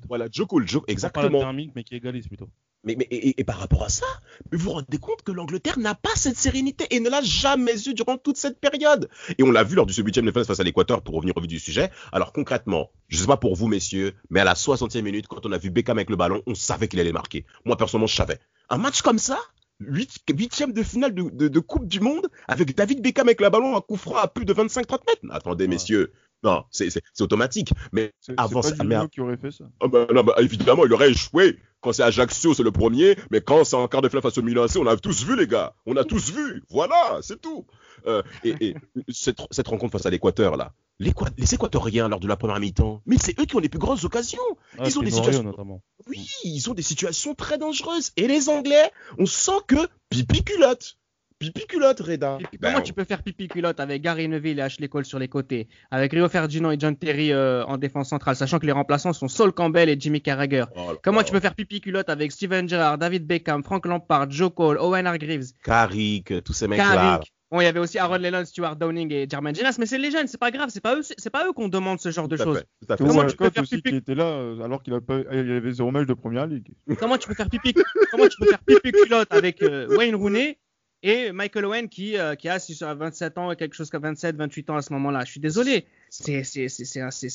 Voilà, 0.08 0.28
Joe 0.30 0.46
Pas 0.48 0.56
la 0.58 0.92
exactement. 0.92 1.28
dernière 1.28 1.52
minute, 1.52 1.72
mais 1.74 1.84
qui 1.84 1.94
égalise 1.96 2.28
plutôt. 2.28 2.48
Mais, 2.84 2.94
mais 2.96 3.06
et, 3.10 3.38
et 3.40 3.44
par 3.44 3.58
rapport 3.58 3.82
à 3.82 3.88
ça, 3.88 4.06
vous 4.52 4.58
vous 4.58 4.70
rendez 4.70 4.98
compte 4.98 5.22
que 5.22 5.32
l'Angleterre 5.32 5.78
n'a 5.80 5.96
pas 5.96 6.14
cette 6.14 6.36
sérénité 6.38 6.86
et 6.94 7.00
ne 7.00 7.10
l'a 7.10 7.20
jamais 7.20 7.74
eu 7.88 7.92
durant 7.92 8.16
toute 8.16 8.36
cette 8.36 8.60
période. 8.60 9.10
Et 9.36 9.42
on 9.42 9.50
l'a 9.50 9.64
vu 9.64 9.74
lors 9.74 9.84
du 9.84 9.92
ce 9.92 10.00
huitième 10.00 10.24
de 10.24 10.30
finale 10.30 10.46
face 10.46 10.60
à 10.60 10.62
l'Équateur 10.64 11.02
pour 11.02 11.16
revenir 11.16 11.36
au 11.36 11.40
vif 11.40 11.48
du 11.48 11.58
sujet. 11.58 11.90
Alors 12.12 12.32
concrètement, 12.32 12.90
je 13.08 13.18
sais 13.18 13.26
pas 13.26 13.36
pour 13.36 13.56
vous 13.56 13.66
messieurs, 13.66 14.14
mais 14.30 14.38
à 14.40 14.44
la 14.44 14.54
60e 14.54 15.02
minute, 15.02 15.26
quand 15.26 15.44
on 15.44 15.50
a 15.52 15.58
vu 15.58 15.70
Beckham 15.70 15.98
avec 15.98 16.08
le 16.08 16.16
ballon, 16.16 16.40
on 16.46 16.54
savait 16.54 16.86
qu'il 16.86 17.00
allait 17.00 17.12
marquer. 17.12 17.44
Moi 17.64 17.76
personnellement, 17.76 18.06
je 18.06 18.14
savais. 18.16 18.38
Un 18.70 18.78
match 18.78 19.02
comme 19.02 19.18
ça, 19.18 19.38
huitième 19.80 20.72
de 20.72 20.82
finale 20.82 21.14
de, 21.14 21.22
de- 21.30 21.48
de 21.48 21.60
Coupe 21.60 21.86
du 21.86 22.00
Monde, 22.00 22.28
avec 22.46 22.74
David 22.74 23.02
Beckham 23.02 23.28
avec 23.28 23.40
le 23.40 23.48
ballon, 23.50 23.76
un 23.76 23.80
coup 23.80 23.96
franc 23.96 24.16
à 24.16 24.28
plus 24.28 24.44
de 24.44 24.52
25-30 24.52 24.98
mètres. 25.06 25.22
Attendez 25.30 25.64
Ouais. 25.64 25.68
messieurs, 25.68 26.12
non, 26.44 26.64
c'est 26.70 26.88
automatique. 27.20 27.72
Mais 27.92 28.12
Avant 28.36 28.62
c'est 28.62 28.70
ça, 28.70 28.76
pas 28.76 28.84
merde. 28.84 29.02
Juninho 29.02 29.08
qui 29.08 29.20
aurait 29.20 29.36
fait 29.36 29.50
ça. 29.50 29.64
Bah, 29.88 30.06
non, 30.12 30.22
bah, 30.22 30.34
évidemment, 30.38 30.84
il 30.86 30.92
aurait 30.92 31.10
échoué. 31.10 31.58
Quand 31.80 31.92
c'est 31.92 32.02
Ajaccio, 32.02 32.54
c'est 32.54 32.62
le 32.64 32.72
premier. 32.72 33.16
Mais 33.30 33.40
quand 33.40 33.64
c'est 33.64 33.76
en 33.76 33.86
quart 33.88 34.02
de 34.02 34.08
finale 34.08 34.22
face 34.22 34.38
au 34.38 34.42
Milan 34.42 34.66
on 34.76 34.86
a 34.86 34.96
tous 34.96 35.24
vu, 35.24 35.36
les 35.36 35.46
gars. 35.46 35.74
On 35.86 35.96
a 35.96 36.04
tous 36.04 36.32
vu. 36.32 36.62
Voilà, 36.70 37.18
c'est 37.22 37.40
tout. 37.40 37.66
Euh, 38.06 38.22
et 38.44 38.54
et 38.68 38.74
cette, 39.08 39.38
cette 39.50 39.68
rencontre 39.68 39.92
face 39.92 40.06
à 40.06 40.10
l'Équateur, 40.10 40.56
là. 40.56 40.72
les 40.98 41.54
Équatoriens, 41.54 42.08
lors 42.08 42.20
de 42.20 42.26
la 42.28 42.36
première 42.36 42.58
mi-temps, 42.60 43.02
mais 43.06 43.16
c'est 43.20 43.38
eux 43.40 43.44
qui 43.44 43.54
ont 43.56 43.60
les 43.60 43.68
plus 43.68 43.78
grosses 43.78 44.04
occasions. 44.04 44.38
Ah, 44.78 44.84
Ils 44.86 44.98
ont 44.98 45.02
des 45.02 45.10
situations- 45.12 45.42
notamment. 45.44 45.82
Oui, 46.08 46.28
ils 46.44 46.68
ont 46.70 46.74
des 46.74 46.82
situations 46.82 47.34
très 47.34 47.58
dangereuses. 47.58 48.10
Et 48.16 48.26
les 48.26 48.48
Anglais, 48.48 48.90
on 49.18 49.26
sent 49.26 49.60
que 49.66 49.76
pipi 50.10 50.42
culotte. 50.42 50.96
Pipi 51.38 51.66
culotte, 51.68 52.00
Reda. 52.00 52.38
Ben, 52.38 52.48
comment 52.72 52.80
tu 52.82 52.92
peux 52.92 53.04
faire 53.04 53.22
pipi 53.22 53.46
culotte 53.46 53.78
avec 53.78 54.02
Gary 54.02 54.26
Neville 54.26 54.58
et 54.58 54.62
Ashley 54.62 54.88
Cole 54.88 55.04
sur 55.04 55.20
les 55.20 55.28
côtés, 55.28 55.68
avec 55.92 56.12
Rio 56.12 56.28
Ferdinand 56.28 56.72
et 56.72 56.76
John 56.80 56.96
Terry 56.96 57.32
euh, 57.32 57.64
en 57.66 57.76
défense 57.76 58.08
centrale, 58.08 58.34
sachant 58.34 58.58
que 58.58 58.66
les 58.66 58.72
remplaçants 58.72 59.12
sont 59.12 59.28
Saul 59.28 59.52
Campbell 59.52 59.88
et 59.88 59.96
Jimmy 59.98 60.20
Carragher. 60.20 60.64
oh 60.76 60.94
Comment 61.02 61.22
tu 61.22 61.30
peux 61.30 61.38
faire 61.40 61.54
pipi 61.54 61.80
culotte 61.80 62.08
avec 62.08 62.32
Steven 62.32 62.68
Gerrard, 62.68 62.98
David 62.98 63.24
Beckham, 63.24 63.62
Frank 63.62 63.86
Lampard, 63.86 64.28
Joe 64.30 64.50
Cole, 64.52 64.78
Owen 64.80 65.06
Hargreaves, 65.06 65.52
Carrick, 65.62 66.42
tous 66.42 66.52
ces 66.52 66.66
mecs-là. 66.66 66.94
Carrick 66.94 67.32
Bon, 67.50 67.62
il 67.62 67.64
y 67.64 67.66
avait 67.66 67.80
aussi 67.80 67.98
Aaron 67.98 68.18
Lennon, 68.18 68.44
Stuart 68.44 68.76
Downing 68.76 69.10
et 69.10 69.26
Jermaine 69.30 69.54
Jenas, 69.54 69.76
mais 69.78 69.86
c'est 69.86 69.96
les 69.96 70.10
jeunes, 70.10 70.26
c'est 70.26 70.36
pas 70.36 70.50
grave, 70.50 70.68
c'est 70.70 70.82
pas 70.82 70.96
eux, 70.96 71.02
c'est 71.02 71.30
pas 71.30 71.46
eux 71.46 71.52
qu'on 71.54 71.68
demande 71.68 71.98
ce 71.98 72.10
genre 72.10 72.28
de 72.28 72.36
choses. 72.36 72.62
Comment 72.98 73.24
tu 73.26 73.36
peux 73.36 73.48
faire 73.48 73.62
aussi 73.62 73.76
pipi- 73.76 73.88
qui 73.90 73.96
était 73.96 74.14
là 74.14 74.24
euh, 74.24 74.60
alors 74.62 74.82
qu'il 74.82 74.92
avait 74.92 75.72
zéro 75.72 75.90
match 75.90 76.06
de 76.06 76.12
première 76.12 76.46
ligue. 76.46 76.72
Comment 76.98 77.16
tu 77.16 77.26
peux 77.26 77.32
faire 77.34 77.48
pipi, 77.48 77.72
comment 78.10 78.26
tu 78.28 78.36
peux 78.38 78.46
faire 78.48 78.58
pipi 78.58 78.90
culotte 78.92 79.32
avec 79.32 79.62
euh, 79.62 79.86
Wayne 79.96 80.14
Rooney 80.16 80.58
et 81.02 81.32
Michael 81.32 81.64
Owen 81.66 81.88
qui, 81.88 82.16
euh, 82.18 82.34
qui 82.34 82.48
a 82.48 82.58
si- 82.58 82.76
27 82.80 83.38
ans, 83.38 83.54
quelque 83.54 83.74
chose 83.74 83.90
comme 83.90 84.02
27, 84.02 84.36
28 84.36 84.70
ans 84.70 84.76
à 84.76 84.82
ce 84.82 84.92
moment-là. 84.94 85.24
Je 85.24 85.30
suis 85.30 85.40
désolé. 85.40 85.86
C'est, 86.10 86.42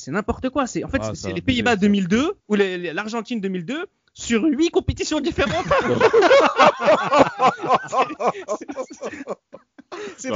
n'importe 0.08 0.50
quoi. 0.50 0.64
En 0.64 0.66
fait, 0.66 0.82
Ah, 1.00 1.12
c'est 1.14 1.32
les 1.32 1.40
Pays-Bas 1.42 1.72
c'est- 1.72 1.78
2002 1.78 2.34
ou 2.48 2.54
l'Argentine 2.56 3.40
2002 3.40 3.86
sur 4.12 4.44
huit 4.44 4.70
compétitions 4.70 5.20
différentes. 5.20 5.66
c'est. 10.16 10.30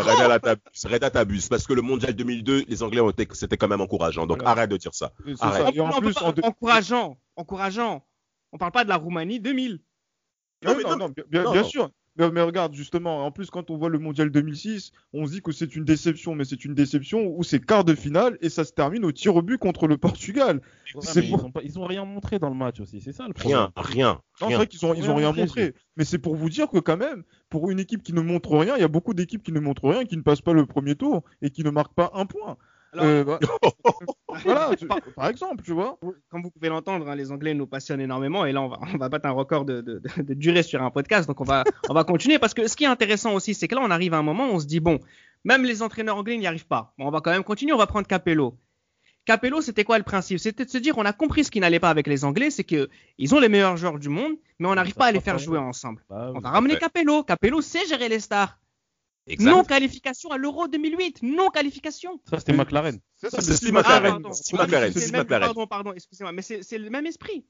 Reda, 0.89 1.11
t'abuses. 1.11 1.49
Parce 1.49 1.67
que 1.67 1.73
le 1.73 1.83
mondial 1.83 2.13
2002, 2.15 2.65
les 2.69 2.83
Anglais 2.83 3.01
ont 3.01 3.11
été, 3.11 3.27
c'était 3.33 3.57
quand 3.57 3.69
même 3.69 3.81
encourageant. 3.81 4.27
Donc 4.27 4.39
Voilà. 4.39 4.51
arrête 4.53 4.71
de 4.71 4.77
dire 4.77 4.95
ça. 4.95 5.13
Arrête. 5.41 5.67
ça. 5.67 5.71
Et 5.75 5.81
en 5.81 5.91
plus, 6.01 6.17
en 6.19 6.33
encourageant, 6.43 7.19
encourageant. 7.37 8.05
On 8.53 8.59
parle 8.59 8.73
pas 8.73 8.85
de 8.85 8.89
la 8.89 8.97
Roumanie 8.97 9.41
2000. 9.41 9.81
Ouais, 10.65 10.75
mais 10.75 10.83
non, 10.83 10.97
non, 10.97 11.09
non, 11.09 11.15
bien, 11.53 11.65
sûr. 11.65 11.91
Mais, 12.19 12.31
mais 12.31 12.41
regarde, 12.43 12.75
justement, 12.75 13.25
en 13.25 13.31
plus, 13.31 13.49
quand 13.51 13.71
on 13.71 13.77
voit 13.77 13.89
le 13.89 13.99
mondial 13.99 14.31
2006, 14.31 14.93
on 15.13 15.27
se 15.27 15.33
dit 15.33 15.41
que 15.43 15.53
c'est 15.53 15.77
une 15.77 15.85
déception, 15.85 16.35
mais 16.35 16.45
c'est 16.45 16.65
une 16.65 16.75
déception 16.75 17.27
où 17.27 17.43
c'est 17.45 17.65
quart 17.65 17.85
de 17.85 17.95
finale 17.95 18.37
et 18.41 18.49
ça 18.49 18.65
se 18.65 18.73
termine 18.73 19.05
au 19.05 19.13
tir 19.13 19.37
au 19.37 19.43
but 19.43 19.59
contre 19.59 19.87
le 19.87 19.97
Portugal. 19.99 20.61
Ouais, 20.95 21.01
pour- 21.01 21.03
ils, 21.23 21.35
ont 21.45 21.51
pas- 21.53 21.63
ils 21.63 21.79
ont 21.79 21.85
rien 21.85 22.05
montré 22.05 22.39
dans 22.39 22.49
le 22.49 22.57
match 22.57 22.81
aussi, 22.81 23.01
c'est 23.01 23.13
ça 23.13 23.27
le 23.29 23.35
problème. 23.35 23.59
Rien, 23.59 23.73
rien, 23.77 24.09
Non, 24.15 24.21
c'est 24.39 24.45
rien. 24.47 24.57
vrai 24.57 24.67
qu'ils 24.67 24.85
ont, 24.85 24.95
ils 24.95 25.03
Rien 25.03 25.11
ont 25.13 25.15
rien 25.15 25.27
montré, 25.29 25.43
montré. 25.43 25.75
Mais 25.97 26.05
c'est 26.05 26.19
pour 26.19 26.35
vous 26.35 26.51
dire 26.51 26.69
que 26.69 26.79
quand 26.79 26.97
même, 26.97 27.23
pour 27.51 27.71
une 27.71 27.79
équipe 27.79 28.03
qui 28.03 28.13
ne 28.13 28.21
montre 28.21 28.57
rien, 28.57 28.77
il 28.77 28.81
y 28.81 28.85
a 28.85 28.89
beaucoup 28.89 29.15
d'équipes 29.15 29.43
qui 29.43 29.53
ne 29.53 29.61
montrent 29.61 29.89
rien, 29.89 30.05
qui 30.05 30.17
ne 30.17 30.23
passent 30.23 30.41
pas 30.41 30.53
le 30.53 30.67
premier 30.67 30.97
tour 30.97 31.23
et 31.43 31.51
qui 31.51 31.63
ne 31.63 31.71
marquent 31.71 31.95
pas 31.95 32.11
un 32.15 32.27
point. 32.27 32.57
Alors- 32.93 33.05
Euh, 33.07 33.25
bah- 33.25 33.39
voilà, 34.45 34.71
tu- 34.77 34.87
par 35.15 35.29
exemple, 35.29 35.63
tu 35.65 35.73
vois. 35.73 35.99
Comme 36.31 36.43
vous 36.43 36.51
pouvez 36.51 36.69
l'entendre, 36.69 37.09
hein, 37.09 37.15
les 37.15 37.31
Anglais 37.31 37.55
nous 37.55 37.67
passionnent 37.67 38.01
énormément 38.01 38.47
et 38.47 38.53
là 38.53 38.63
on 38.63 38.69
va, 38.69 38.79
on 38.95 38.97
va 38.97 39.09
battre 39.09 39.27
un 39.27 39.33
record 39.33 39.65
de, 39.65 39.81
de, 39.81 40.01
de- 40.17 40.23
de 40.23 40.35
durée 40.35 40.63
sur 40.63 40.83
un 40.83 40.91
podcast, 40.91 41.27
donc 41.29 41.41
on 41.41 41.45
va, 41.45 41.65
on 41.89 41.95
va 41.95 42.05
continuer 42.05 42.39
parce 42.39 42.55
que 42.55 42.67
ce 42.67 42.77
qui 42.77 42.85
est 42.85 42.89
intéressant 42.89 43.35
aussi, 43.35 43.55
c'est 43.55 43.69
que 43.69 43.75
là 43.75 43.81
on 43.85 43.91
arrive 43.91 44.15
à 44.15 44.19
un 44.19 44.23
moment 44.23 44.47
où 44.49 44.53
on 44.55 44.61
se 44.61 44.67
dit 44.67 44.81
bon, 44.81 44.99
même 45.45 45.65
les 45.65 45.83
entraîneurs 45.83 46.17
anglais 46.17 46.37
n'y 46.39 46.47
arrivent 46.47 46.67
pas. 46.67 46.95
Bon, 46.99 47.07
on 47.07 47.11
va 47.11 47.21
quand 47.21 47.31
même 47.31 47.45
continuer, 47.45 47.73
on 47.73 47.79
va 47.79 47.87
prendre 47.87 48.07
Capello. 48.07 48.57
Capello, 49.27 49.61
c'était 49.61 49.85
quoi 49.85 49.99
le 49.99 50.05
principe? 50.05 50.39
C'était 50.39 50.65
de 50.65 50.71
se 50.71 50.79
dire 50.79 50.97
on 50.97 51.05
a 51.05 51.13
compris 51.13 51.45
ce 51.45 51.51
qui 51.51 51.61
n'allait 51.61 51.81
pas 51.81 51.91
avec 51.91 52.07
les 52.07 52.25
Anglais, 52.25 52.51
c'est 52.51 52.65
que 52.65 52.89
ils 53.19 53.35
ont 53.35 53.41
les 53.41 53.51
meilleurs 53.51 53.77
joueurs 53.77 53.99
du 53.99 54.09
monde, 54.09 54.33
mais 54.59 54.67
on 54.69 54.75
n'arrive 54.75 54.95
pas 54.95 55.07
à 55.07 55.13
les 55.13 55.21
faire 55.21 55.39
jouer 55.39 55.59
ensemble. 55.59 56.03
Bah, 56.09 56.31
On 56.35 56.41
va 56.41 56.49
ramener. 56.51 56.75
Capello. 56.79 57.23
Capello 57.25 57.61
sait 57.61 57.87
gérer 57.87 58.09
les 58.09 58.21
stars. 58.21 58.59
Exact. 59.29 59.51
Non 59.51 59.63
qualification 59.65 60.31
à 60.31 60.39
l'Euro 60.39 60.69
2008, 60.69 61.23
non 61.23 61.49
qualification. 61.51 62.21
Ça, 62.29 62.39
c'était 62.39 62.53
McLaren. 62.55 62.99
Ça, 63.17 63.31
Ça, 63.31 63.41
c'est 63.43 63.73
McLaren. 63.73 64.23
Pardon. 64.23 64.31
Pardon, 65.29 65.67
pardon, 65.67 65.93
excusez-moi, 65.95 66.33
mais 66.33 66.43
c'est 66.43 66.79
le 66.79 66.91
même 66.91 67.07
esprit. 67.07 67.45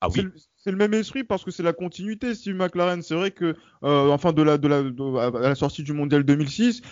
Ah 0.00 0.08
C'est 0.10 0.20
oui. 0.20 0.24
le- 0.26 0.32
C'est 0.56 0.70
le 0.70 0.76
même 0.76 0.94
esprit 0.94 1.24
parce 1.24 1.44
que 1.44 1.50
c'est 1.50 1.62
la 1.62 1.72
continuité. 1.72 2.34
Steve 2.34 2.54
McLaren, 2.56 3.02
c'est 3.02 3.14
vrai 3.14 3.30
que, 3.30 3.56
euh, 3.84 4.08
enfin, 4.10 4.32
de 4.32 4.42
la, 4.42 4.56
de 4.58 4.68
la, 4.68 4.82
de- 4.82 5.16
à 5.18 5.48
la 5.48 5.54
sortie 5.54 5.82
du 5.82 5.92
mondial 5.92 6.22
2006, 6.24 6.82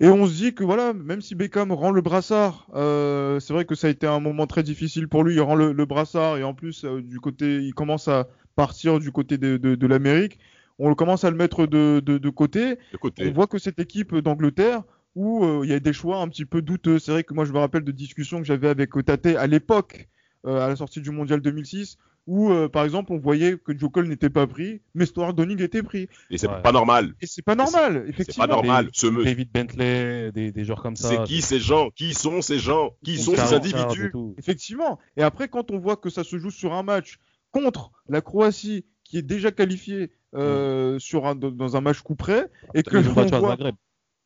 et 0.00 0.08
on 0.08 0.26
se 0.26 0.32
dit 0.34 0.54
que 0.54 0.64
voilà, 0.64 0.92
même 0.92 1.20
si 1.22 1.34
Beckham 1.34 1.72
rend 1.72 1.90
le 1.90 2.00
brassard, 2.02 2.66
euh, 2.74 3.38
c'est 3.40 3.52
vrai 3.52 3.64
que 3.66 3.74
ça 3.74 3.86
a 3.86 3.90
été 3.90 4.06
un 4.06 4.20
moment 4.20 4.46
très 4.46 4.62
difficile 4.62 5.08
pour 5.08 5.24
lui. 5.24 5.34
Il 5.34 5.40
rend 5.40 5.54
le, 5.54 5.72
le 5.72 5.84
brassard 5.86 6.38
et 6.38 6.42
en 6.44 6.54
plus 6.54 6.84
euh, 6.84 7.02
du 7.02 7.18
côté, 7.20 7.58
il 7.62 7.74
commence 7.74 8.08
à 8.08 8.26
partir 8.56 8.98
du 8.98 9.10
côté 9.12 9.38
de, 9.38 9.56
de, 9.56 9.74
de 9.74 9.86
l'Amérique. 9.86 10.38
On 10.82 10.94
commence 10.94 11.24
à 11.24 11.30
le 11.30 11.36
mettre 11.36 11.66
de, 11.66 12.00
de, 12.04 12.18
de 12.18 12.30
côté. 12.30 12.76
De 12.76 13.28
On 13.28 13.32
voit 13.32 13.46
que 13.46 13.58
cette 13.58 13.78
équipe 13.78 14.14
d'Angleterre, 14.16 14.82
où 15.14 15.44
euh, 15.44 15.60
il 15.64 15.70
y 15.70 15.74
a 15.74 15.80
des 15.80 15.92
choix 15.92 16.18
un 16.22 16.28
petit 16.28 16.44
peu 16.46 16.62
douteux. 16.62 16.98
C'est 16.98 17.12
vrai 17.12 17.24
que 17.24 17.34
moi, 17.34 17.44
je 17.44 17.52
me 17.52 17.58
rappelle 17.58 17.84
de 17.84 17.92
discussions 17.92 18.38
que 18.38 18.44
j'avais 18.46 18.68
avec 18.68 18.90
Tate 19.04 19.26
à 19.26 19.46
l'époque, 19.46 20.08
euh, 20.46 20.58
à 20.64 20.68
la 20.68 20.76
sortie 20.76 21.00
du 21.00 21.10
mondial 21.10 21.40
2006, 21.40 21.98
où, 22.26 22.50
euh, 22.52 22.68
par 22.68 22.84
exemple, 22.84 23.12
on 23.12 23.18
voyait 23.18 23.58
que 23.58 23.76
Joe 23.76 23.90
Cole 23.90 24.06
n'était 24.08 24.30
pas 24.30 24.46
pris, 24.46 24.82
mais 24.94 25.04
Stuart 25.06 25.34
Donning 25.34 25.60
était 25.62 25.82
pris. 25.82 26.08
Et 26.30 26.38
c'est 26.38 26.46
Ouais. 26.48 26.62
pas 26.62 26.70
normal. 26.72 27.14
Et 27.20 27.26
c'est 27.26 27.42
pas 27.42 27.56
normal, 27.56 28.02
C'est 28.04 28.10
effectivement. 28.10 28.46
pas 28.46 28.52
normal. 28.52 28.84
Des- 28.86 28.90
Ce 28.94 29.06
me- 29.08 29.24
David 29.24 29.50
Bentley, 29.52 30.30
des, 30.32 30.52
des 30.52 30.64
joueurs 30.64 30.82
comme 30.82 30.96
ça. 30.96 31.08
C'est 31.08 31.24
qui 31.24 31.42
ces 31.42 31.58
gens? 31.58 31.90
Qui 31.90 32.14
sont 32.14 32.40
ces 32.40 32.58
gens? 32.58 32.92
Qui 33.04 33.18
sont 33.18 33.34
ces 33.34 33.54
individus? 33.54 34.12
Effectivement. 34.38 34.98
Et 35.16 35.22
après, 35.22 35.48
quand 35.48 35.70
on 35.72 35.78
voit 35.78 35.96
que 35.96 36.08
ça 36.10 36.22
se 36.24 36.38
joue 36.38 36.50
sur 36.50 36.72
un 36.72 36.82
match 36.84 37.18
contre 37.50 37.90
la 38.08 38.20
Croatie, 38.20 38.84
qui 39.02 39.18
est 39.18 39.22
déjà 39.22 39.50
qualifiée 39.50 40.12
euh, 40.34 40.98
sur 40.98 41.26
un, 41.26 41.34
dans- 41.34 41.76
un 41.76 41.80
match 41.80 42.00
coup 42.00 42.14
près, 42.14 42.50
et 42.74 42.82
que 42.82 42.96
battu 43.14 43.34
à 43.34 43.38
voit... 43.40 43.50
Zagreb. 43.50 43.74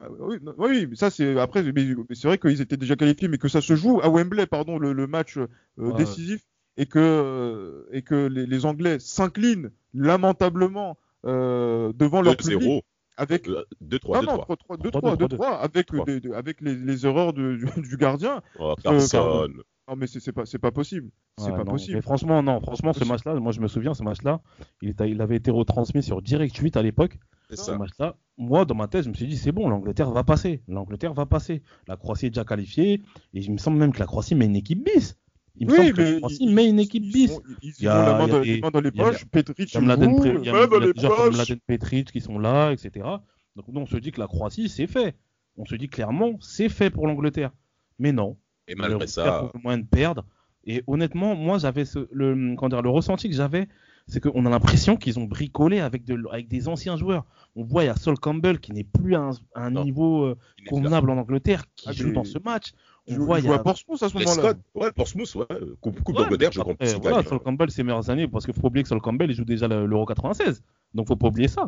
Ah, 0.00 0.06
Oui, 0.20 0.36
non, 0.42 0.54
oui, 0.58 0.86
mais 0.90 0.96
ça 0.96 1.08
c'est 1.10 1.38
après, 1.38 1.62
mais- 1.62 1.72
mais 1.72 2.14
c'est 2.14 2.26
vrai 2.28 2.36
qu'ils 2.38 2.60
étaient 2.60 2.76
déjà 2.76 2.96
qualifiés, 2.96 3.28
mais 3.28 3.38
que 3.38 3.48
ça 3.48 3.60
se 3.60 3.74
joue 3.76 4.00
à 4.02 4.08
Wembley, 4.10 4.46
pardon, 4.46 4.78
le, 4.78 4.92
le 4.92 5.06
match 5.06 5.38
euh, 5.38 5.46
Ouais, 5.78 5.94
décisif, 5.94 6.42
et 6.76 6.86
que 6.86 6.98
euh, 6.98 7.84
et 7.92 8.02
que 8.02 8.26
les, 8.26 8.44
les 8.46 8.66
Anglais 8.66 8.98
s'inclinent 8.98 9.70
lamentablement 9.94 10.98
euh, 11.26 11.92
devant 11.94 12.20
leur 12.22 12.36
public 12.36 12.58
2-0. 12.58 12.82
avec 13.16 13.48
2-3, 13.48 14.24
non, 14.26 14.36
non, 14.36 14.36
2-3. 14.36 14.46
3-3, 14.46 14.80
2-3, 14.82 15.16
3-2, 15.16 15.36
2-3, 15.36 15.44
avec, 15.58 15.86
3. 15.86 16.04
des- 16.04 16.20
des- 16.20 16.32
avec 16.34 16.60
les, 16.60 16.74
les 16.74 17.06
erreurs 17.06 17.32
de- 17.32 17.54
du, 17.56 17.80
du 17.82 17.96
gardien. 17.96 18.42
Oh, 18.58 18.74
pardon. 18.82 18.98
personne. 18.98 19.62
Non, 19.88 19.96
mais 19.96 20.06
c'est 20.06 20.32
pas, 20.32 20.70
possible. 20.70 21.10
C'est 21.38 21.44
Ouais, 21.44 21.50
pas 21.50 21.58
non, 21.64 21.72
possible. 21.72 21.96
Mais 21.96 22.00
franchement, 22.02 22.42
non, 22.42 22.58
franchement, 22.60 22.92
ce 22.94 23.04
match-là, 23.04 23.34
moi 23.34 23.52
je 23.52 23.60
me 23.60 23.68
souviens, 23.68 23.92
ce 23.92 24.02
match-là, 24.02 24.40
il, 24.80 25.20
avait 25.20 25.36
été 25.36 25.50
retransmis 25.50 26.02
sur 26.02 26.22
Direct 26.22 26.56
8 26.56 26.76
à 26.78 26.82
l'époque. 26.82 27.18
C'est 27.50 27.56
Ce 27.56 27.64
ça. 27.64 27.76
match-là, 27.76 28.16
moi, 28.38 28.64
dans 28.64 28.74
ma 28.74 28.88
tête, 28.88 29.04
je 29.04 29.10
me 29.10 29.14
suis 29.14 29.26
dit, 29.26 29.36
c'est 29.36 29.52
bon, 29.52 29.68
l'Angleterre 29.68 30.10
va 30.10 30.24
passer. 30.24 30.62
L'Angleterre 30.68 31.12
va 31.12 31.26
passer. 31.26 31.62
La 31.86 31.96
Croatie 31.98 32.26
est 32.26 32.30
déjà 32.30 32.44
qualifiée. 32.44 33.02
Et 33.34 33.40
il 33.40 33.52
me 33.52 33.58
semble 33.58 33.76
même 33.76 33.92
que 33.92 33.98
la 33.98 34.06
Croatie 34.06 34.34
met 34.34 34.46
une 34.46 34.56
équipe 34.56 34.82
bis. 34.82 35.18
Il 35.56 35.66
me 35.66 35.72
Oui, 35.72 35.76
semble 35.78 35.92
que 35.92 36.00
mais 36.00 36.10
la 36.12 36.18
Croatie 36.18 36.38
ils- 36.40 36.54
met 36.54 36.68
une 36.68 36.80
équipe 36.80 37.02
bis. 37.12 37.30
ils, 37.62 37.68
ils 37.68 37.74
Il 37.80 37.84
y 37.84 37.88
ont 37.88 37.92
a- 37.92 37.94
la 38.06 38.12
main 38.18 38.24
il 38.42 38.56
y 38.56 38.64
a 38.64 38.70
dans, 38.70 38.80
des- 38.80 38.90
les 38.90 38.90
poches, 38.90 39.24
Petric, 39.26 39.70
Il 39.70 39.74
y 39.74 39.76
a. 39.76 39.80
Mladen 39.82 41.58
Petric 41.66 42.10
qui 42.10 42.20
sont 42.22 42.38
là, 42.38 42.72
etc. 42.72 43.04
Donc, 43.54 43.68
nous, 43.68 43.80
on 43.82 43.86
se 43.86 43.96
dit 43.98 44.10
que 44.12 44.20
la 44.20 44.26
Croatie, 44.26 44.68
c'est 44.70 44.86
fait. 44.86 45.14
on 45.56 45.64
se 45.66 45.74
dit 45.76 45.88
clairement, 45.88 46.32
c'est 46.40 46.68
fait 46.68 46.90
pour 46.90 47.06
l'Angleterre. 47.06 47.52
Mais 47.98 48.10
non. 48.12 48.36
Et 48.68 48.74
malgré 48.74 49.06
ça, 49.06 49.50
moyen 49.62 49.78
de 49.78 49.86
perdre. 49.86 50.24
Et 50.66 50.82
honnêtement, 50.86 51.34
moi, 51.34 51.58
j'avais 51.58 51.84
ce, 51.84 52.08
le, 52.10 52.54
comment 52.56 52.68
dire, 52.70 52.82
le 52.82 52.88
ressenti 52.90 53.28
que 53.28 53.34
j'avais, 53.34 53.68
c'est 54.06 54.20
qu'on 54.20 54.44
a 54.46 54.50
l'impression 54.50 54.96
qu'ils 54.96 55.18
ont 55.18 55.24
bricolé 55.24 55.80
avec, 55.80 56.04
de, 56.04 56.18
avec 56.30 56.48
des 56.48 56.68
anciens 56.68 56.96
joueurs. 56.96 57.24
On 57.56 57.62
voit, 57.64 57.84
il 57.84 57.86
y 57.86 57.90
a 57.90 57.96
Sol 57.96 58.18
Campbell 58.18 58.58
qui 58.58 58.72
n'est 58.72 58.84
plus 58.84 59.14
à 59.14 59.20
un, 59.20 59.30
à 59.54 59.66
un 59.66 59.70
Non. 59.70 59.84
niveau 59.84 60.24
euh, 60.24 60.36
convenable 60.68 61.10
en 61.10 61.18
Angleterre, 61.18 61.64
qui 61.76 61.88
Ah, 61.88 61.92
joue 61.92 62.12
dans 62.12 62.24
ce 62.24 62.38
match. 62.38 62.72
On 63.06 63.18
voit, 63.18 63.38
il 63.38 63.44
y 63.44 63.48
joue 63.48 63.52
a 63.52 63.56
à 63.56 63.62
Portsmouth 63.62 64.02
à 64.02 64.08
ce 64.08 64.14
moment-là. 64.14 64.32
Scott, 64.32 64.58
ouais, 64.74 64.90
Portsmouth, 64.92 65.34
ouais, 65.34 65.44
Coupe, 65.82 66.00
coupe 66.02 66.16
Ouais, 66.16 66.22
d'Angleterre, 66.24 66.52
je 66.52 66.60
comprends. 66.60 66.72
après, 66.72 66.94
voilà, 67.00 67.22
Sol 67.22 67.38
Campbell, 67.40 67.70
ses 67.70 67.82
meilleures 67.82 68.08
années, 68.08 68.26
parce 68.26 68.46
qu'il 68.46 68.54
faut 68.54 68.62
pas 68.62 68.68
oublier 68.68 68.82
que 68.82 68.88
Sol 68.88 69.00
Campbell, 69.02 69.30
il 69.30 69.36
joue 69.36 69.44
déjà 69.44 69.68
le- 69.68 69.84
l'Euro 69.84 70.06
96. 70.06 70.62
Donc, 70.94 71.08
faut 71.08 71.16
pas 71.16 71.28
oublier 71.28 71.48
ça. 71.48 71.64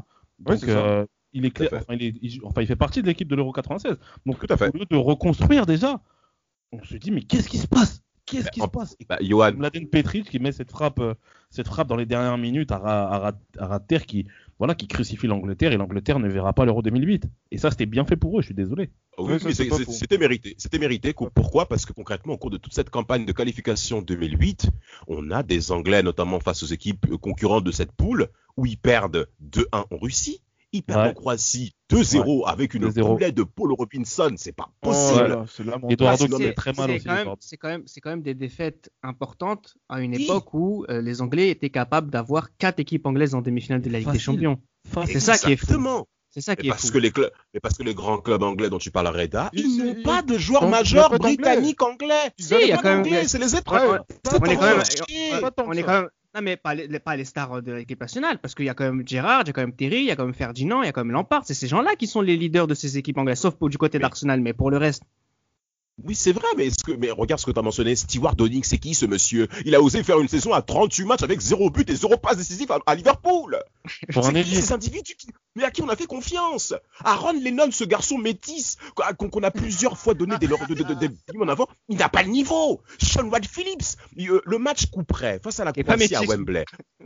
Ouais, 0.47 0.55
Donc, 0.57 0.59
ça. 0.61 0.71
euh, 0.71 1.07
il 1.35 1.45
est 1.45 1.51
Tout 1.51 1.65
à 1.65 1.67
clair, 1.67 1.81
fait. 1.81 1.87
enfin, 1.91 1.99
il, 2.01 2.07
est- 2.07 2.15
il 2.23 2.31
joue- 2.31 2.47
enfin, 2.47 2.63
il 2.63 2.67
fait 2.67 2.77
partie 2.77 3.03
de 3.03 3.07
l'équipe 3.07 3.29
de 3.29 3.37
l'Euro 3.37 3.53
96. 3.53 3.99
Donc, 4.25 4.39
Tout 4.39 4.47
à 4.51 4.57
fait. 4.57 4.71
au 4.75 4.79
lieu 4.79 4.87
de 4.91 4.97
reconstruire 4.97 5.67
déjà, 5.67 6.01
on 6.73 6.83
se 6.85 6.97
dit, 6.97 7.11
mais 7.11 7.23
qu'est-ce 7.23 7.49
qui 7.49 7.59
se 7.59 7.67
passe? 7.69 8.03
Qu'est-ce 8.27 8.51
qui 8.51 8.61
en- 8.61 8.65
se 8.65 8.71
passe? 8.71 8.97
Et 8.99 9.05
Bah, 9.05 9.19
Johan, 9.21 9.53
Mladen 9.53 9.89
Petric 9.89 10.29
qui 10.29 10.41
met 10.41 10.51
cette 10.51 10.71
frappe, 10.73 10.99
euh, 10.99 11.15
cette 11.51 11.69
frappe 11.69 11.87
dans 11.87 11.95
les 11.97 12.07
dernières 12.07 12.39
minutes 12.39 12.73
à, 12.73 12.77
à, 12.77 13.19
Ra- 13.19 13.39
à 13.59 13.67
Rater 13.69 14.01
qui, 14.01 14.27
voilà, 14.59 14.75
qui 14.75 14.89
crucifie 14.89 15.29
l'Angleterre 15.29 15.71
et 15.73 15.77
l'Angleterre 15.77 16.19
ne 16.19 16.29
verra 16.29 16.53
pas 16.53 16.65
l'Euro 16.65 16.83
2008. 16.83 17.29
Et 17.53 17.59
ça, 17.59 17.71
c'était 17.71 17.87
bien 17.87 18.05
fait 18.05 18.17
pour 18.17 18.37
eux, 18.37 18.43
je 18.43 18.47
suis 18.47 18.55
désolé. 18.55 18.91
Oui, 19.17 19.35
Ouais, 19.35 19.39
ça, 19.39 19.47
mais 19.49 19.55
c'était 19.55 20.19
mérité. 20.19 20.57
C'était 20.59 20.79
mérité. 20.81 21.15
Pourquoi? 21.35 21.69
Parce 21.69 21.87
que 21.87 21.93
concrètement, 21.93 22.33
au 22.35 22.39
cours 22.39 22.51
de 22.51 22.57
toute 22.59 22.75
cette 22.75 22.91
campagne 22.91 23.27
de 23.27 23.33
qualification 23.33 24.03
2008, 24.03 24.71
on 25.07 25.31
a 25.31 25.45
des 25.45 25.71
Anglais, 25.71 26.03
notamment 26.03 26.41
face 26.41 26.65
aux 26.65 26.67
équipes 26.67 27.07
euh, 27.13 27.19
concurrentes 27.19 27.65
de 27.65 27.71
cette 27.71 27.93
poule, 27.93 28.27
où 28.57 28.67
ils 28.67 28.77
perdent 28.79 29.29
2-1 29.41 29.85
en 29.91 29.97
Russie, 29.99 30.41
ils 30.73 30.83
perdent 30.83 31.03
Ouais. 31.03 31.09
en 31.11 31.15
Croatie 31.15 31.73
2-0 31.91 32.45
avec 32.47 32.75
une 32.75 32.89
2-0. 32.89 33.13
poulet 33.15 33.33
de 33.33 33.43
Paul 33.43 33.73
Robinson. 33.73 34.33
C'est 34.37 34.53
pas 34.55 34.69
Oh 34.69 34.91
possible. 34.91 35.45
lamentable. 35.65 35.93
Eduardo 35.93 36.37
qui 36.37 36.43
est 36.45 36.55
très 36.55 36.73
mal 36.73 36.91
aussi. 36.91 37.05
quand 37.05 37.13
même- 37.13 37.21
Eduardo. 37.23 37.41
C'est 37.43 37.57
quand, 37.57 37.69
même, 37.69 37.83
c'est 37.87 38.01
quand 38.01 38.11
même 38.11 38.23
des 38.23 38.35
défaites 38.35 38.91
importantes 39.03 39.75
à 39.89 40.01
une 40.01 40.15
Oui. 40.15 40.25
époque 40.25 40.53
où 40.55 40.85
euh, 40.91 41.01
les 41.01 41.23
Anglais 41.23 41.51
étaient 41.51 41.71
capables 41.71 42.11
d'avoir 42.11 42.55
quatre 42.57 42.81
équipes 42.81 43.07
anglaises 43.07 43.35
en 43.35 43.43
demi-finale 43.43 43.81
de 43.81 43.91
la 43.91 44.01
Ligue 44.01 44.11
des. 44.13 44.19
Champions. 44.19 44.61
C'est 45.07 45.21
ça 45.21 45.39
qui 45.39 45.53
est 45.53 45.57
fou. 45.57 46.05
C'est 46.31 46.43
ça 46.43 46.55
qui 46.55 46.67
est 46.67 46.71
parce 46.71 46.87
fou. 46.89 46.93
que 46.93 46.99
les 46.99 47.11
clubs, 47.13 47.31
mais 47.55 47.61
parce 47.61 47.79
que 47.79 47.83
les 47.83 47.95
grands 47.95 48.19
clubs 48.19 48.43
anglais 48.43 48.69
dont 48.69 48.77
tu 48.79 48.91
parles, 48.91 49.07
Reda, 49.09 49.49
Ils- 49.55 49.65
ils 49.65 49.83
n'ont 49.85 50.03
pas 50.03 50.21
de 50.21 50.37
joueurs 50.37 50.69
majeurs 50.69 51.19
britanniques 51.19 51.81
anglais. 51.83 52.31
Si, 52.39 52.51
Ils 52.51 52.55
ont 52.55 52.59
il 52.61 52.69
y 52.69 52.73
a 52.73 52.77
pas 52.77 52.83
quand 52.83 53.03
même- 53.03 53.27
c'est 53.27 53.39
les. 53.39 53.49
C'est 53.49 53.63
on 53.67 55.73
est 55.73 55.83
quand 55.83 55.93
même, 55.93 56.09
non 56.37 56.43
mais 56.43 56.57
pas 56.57 56.75
les, 56.75 56.99
pas 56.99 57.17
les 57.17 57.25
stars 57.25 57.63
de 57.63 57.73
l'équipe 57.73 58.01
nationale, 58.01 58.39
parce 58.39 58.55
qu'il 58.55 58.67
y 58.67 58.69
a 58.69 58.75
quand 58.75 58.85
même 58.85 59.07
Gérard, 59.09 59.43
il 59.43 59.47
y 59.47 59.51
a 59.51 59.53
quand 59.55 59.63
même 59.63 59.73
Terry, 59.73 60.01
il 60.01 60.05
y 60.05 60.11
a 60.11 60.17
quand 60.17 60.27
même 60.27 60.35
Ferdinand, 60.35 60.83
il 60.83 60.87
y 60.87 60.89
a 60.89 60.93
quand 60.93 61.05
même 61.05 61.13
Lampard, 61.13 61.45
c'est 61.47 61.55
ces 61.55 61.67
gens-là 61.67 61.97
qui 61.97 62.07
sont 62.07 62.21
les 62.21 62.37
leaders 62.37 62.67
de 62.67 62.75
ces 62.75 62.99
équipes 62.99 63.17
anglaises, 63.19 63.41
sauf 63.41 63.55
pour 63.55 63.71
du 63.71 63.79
côté 63.79 63.99
d'Arsenal, 63.99 64.41
mais 64.43 64.53
pour 64.53 64.71
le 64.71 64.77
reste. 64.77 65.03
Oui, 66.05 66.15
c'est 66.15 66.33
vrai, 66.33 66.47
mais, 66.59 66.67
est-ce 66.67 66.85
que, 66.85 66.93
mais 66.93 67.11
regarde 67.11 67.41
ce 67.41 67.47
que 67.47 67.51
tu 67.53 67.59
as 67.59 67.63
mentionné. 67.63 67.97
Stewart 67.97 68.35
Donning, 68.37 68.63
c'est 68.65 68.77
qui 68.79 68.95
ce 68.95 69.07
monsieur? 69.07 69.49
Il 69.65 69.75
a 69.75 69.81
osé 69.81 70.03
faire 70.03 70.21
une 70.21 70.29
saison 70.29 70.53
à 70.53 70.61
38 70.61 71.05
matchs 71.07 71.23
avec 71.23 71.41
0 71.41 71.71
but 71.71 71.89
et 71.89 71.97
0 71.97 72.19
passe 72.19 72.37
décisif 72.37 72.71
à, 72.71 72.79
à 72.85 72.95
Liverpool. 72.95 73.59
Pour 74.13 74.27
un 74.27 74.35
ces 74.45 74.73
individus 74.73 75.15
qui- 75.17 75.29
mais 75.55 75.65
à 75.65 75.71
qui 75.71 75.81
on 75.81 75.89
a 75.89 75.97
fait 75.97 76.07
confiance? 76.07 76.75
Aaron 77.03 77.33
Lennon, 77.33 77.71
ce 77.71 77.85
garçon 77.85 78.19
métis 78.19 78.77
qu'on 79.17 79.31
qu'on 79.31 79.43
a 79.43 79.51
plusieurs 79.51 79.97
fois 79.97 80.13
donné 80.13 80.37
des, 80.39 80.49
de, 80.49 80.55
de, 80.75 80.95
de- 81.09 81.15
en 81.43 81.49
avant, 81.49 81.67
il 81.89 81.97
n'a 81.97 82.11
pas 82.11 82.23
le 82.23 82.29
niveau. 82.29 82.83
Sean 83.01 83.29
Wright 83.31 83.47
Phillips, 83.47 83.97
il, 84.17 84.31
euh, 84.31 84.43
le 84.45 84.59
match 84.59 84.87
coup 84.87 85.03
près 85.05 85.41
face 85.43 85.61
à 85.61 85.65
la 85.65 85.73
Croatie 85.73 86.15
à. 86.15 86.21
Wembley. 86.23 86.65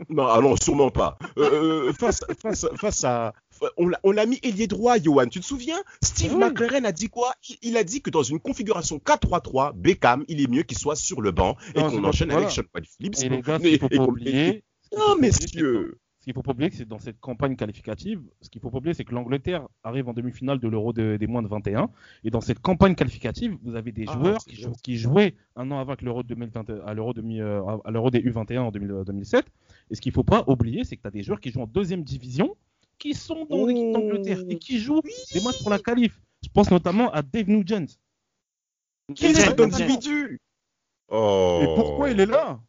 Non, 0.09 0.27
ah 0.27 0.41
non, 0.41 0.57
sûrement 0.57 0.89
pas. 0.91 1.17
Euh, 1.37 1.87
euh, 1.89 1.93
face, 1.93 2.21
face, 2.41 2.65
face 2.79 3.03
à, 3.05 3.33
on 3.77 4.11
l'a- 4.11 4.25
mis 4.25 4.39
ailier 4.43 4.67
droit, 4.67 4.97
Johan. 4.99 5.27
Tu 5.27 5.39
te 5.39 5.45
souviens? 5.45 5.77
Steve 6.03 6.33
Oui. 6.33 6.39
McLaren 6.39 6.85
a 6.85 6.91
dit 6.91 7.09
quoi? 7.09 7.33
Il, 7.49 7.57
il 7.61 7.77
a 7.77 7.83
dit 7.83 8.01
que 8.01 8.09
dans 8.09 8.23
une 8.23 8.39
configuration 8.39 8.97
4-3-3, 8.99 9.73
Beckham, 9.75 10.23
il 10.27 10.41
est 10.41 10.47
mieux 10.49 10.63
qu'il 10.63 10.77
soit 10.77 10.95
sur 10.95 11.21
le 11.21 11.31
banc 11.31 11.55
et 11.75 11.79
qu'on 11.81 12.03
enchaîne 12.03 12.29
voilà. 12.29 12.45
avec 12.47 12.55
Sean 12.55 12.63
Wright 12.73 12.87
Phillips. 12.87 13.15
Et 13.23 13.29
les 13.29 13.41
gars, 13.41 13.59
ce 13.59 13.65
Et- 13.65 13.69
qu'il 13.71 13.79
faut 13.79 13.87
et 13.91 13.97
pas 13.97 14.03
oublier. 14.03 14.63
Non, 14.97 15.15
messieurs. 15.19 15.97
Ce 16.19 16.25
qu'il 16.25 16.35
faut 16.35 16.43
pas 16.43 16.51
oublier, 16.51 16.69
c'est 16.69 16.83
que 16.83 16.89
dans 16.89 16.99
cette 16.99 17.19
campagne 17.19 17.55
qualificative, 17.55 18.21
ce 18.41 18.49
qu'il 18.49 18.61
faut 18.61 18.69
pas 18.69 18.77
oublier, 18.77 18.93
c'est 18.93 19.03
que 19.05 19.15
l'Angleterre 19.15 19.67
arrive 19.83 20.07
en 20.07 20.13
demi-finale 20.13 20.59
de 20.59 20.67
l'Euro 20.67 20.93
de- 20.93 21.17
des 21.19 21.25
moins 21.25 21.41
de 21.41 21.47
21. 21.47 21.89
Et 22.23 22.29
dans 22.29 22.41
cette 22.41 22.59
campagne 22.59 22.93
qualificative, 22.93 23.57
vous 23.63 23.75
avez 23.75 23.91
des 23.91 24.05
Ah, 24.07 24.13
joueurs 24.13 24.37
qui, 24.45 24.55
bien. 24.55 24.67
jou- 24.67 24.75
qui 24.83 24.97
jouaient 24.97 25.33
un 25.55 25.71
an 25.71 25.79
avant 25.79 25.95
que 25.95 26.05
l'Euro 26.05 26.21
2020 26.21 26.69
à 26.85 26.93
l'Euro 26.93 27.13
demi- 27.13 27.41
euh, 27.41 27.61
à 27.83 27.89
l'Euro 27.89 28.11
des 28.11 28.19
U21 28.19 28.59
en 28.65 28.71
2000 28.71 28.91
euh, 28.91 29.03
2007. 29.03 29.45
Et 29.89 29.95
ce 29.95 30.01
qu'il 30.01 30.11
faut 30.11 30.23
pas 30.23 30.43
oublier, 30.45 30.83
c'est 30.83 30.95
que 30.95 31.01
tu 31.01 31.07
as 31.07 31.11
des 31.11 31.23
joueurs 31.23 31.39
qui 31.39 31.49
jouent 31.49 31.61
en 31.63 31.67
deuxième 31.67 32.03
division, 32.03 32.55
qui 33.01 33.13
sont 33.13 33.45
dans 33.49 33.65
l'équipe 33.65 33.87
Oh. 33.89 33.93
d'Angleterre 33.93 34.39
et 34.49 34.57
qui 34.57 34.79
jouent 34.79 35.01
des 35.33 35.41
matchs 35.41 35.59
pour 35.61 35.71
la 35.71 35.79
qualif. 35.79 36.13
Je 36.43 36.49
pense 36.53 36.69
notamment 36.71 37.11
à 37.11 37.21
Dave 37.21 37.49
Nugent. 37.49 37.97
Qui 39.15 39.25
est 39.25 39.33
cet 39.33 39.59
individu? 39.59 40.39
Oh. 41.09 41.59
Et 41.63 41.65
pourquoi 41.75 42.09
il 42.11 42.19
est 42.19 42.25
là? 42.25 42.59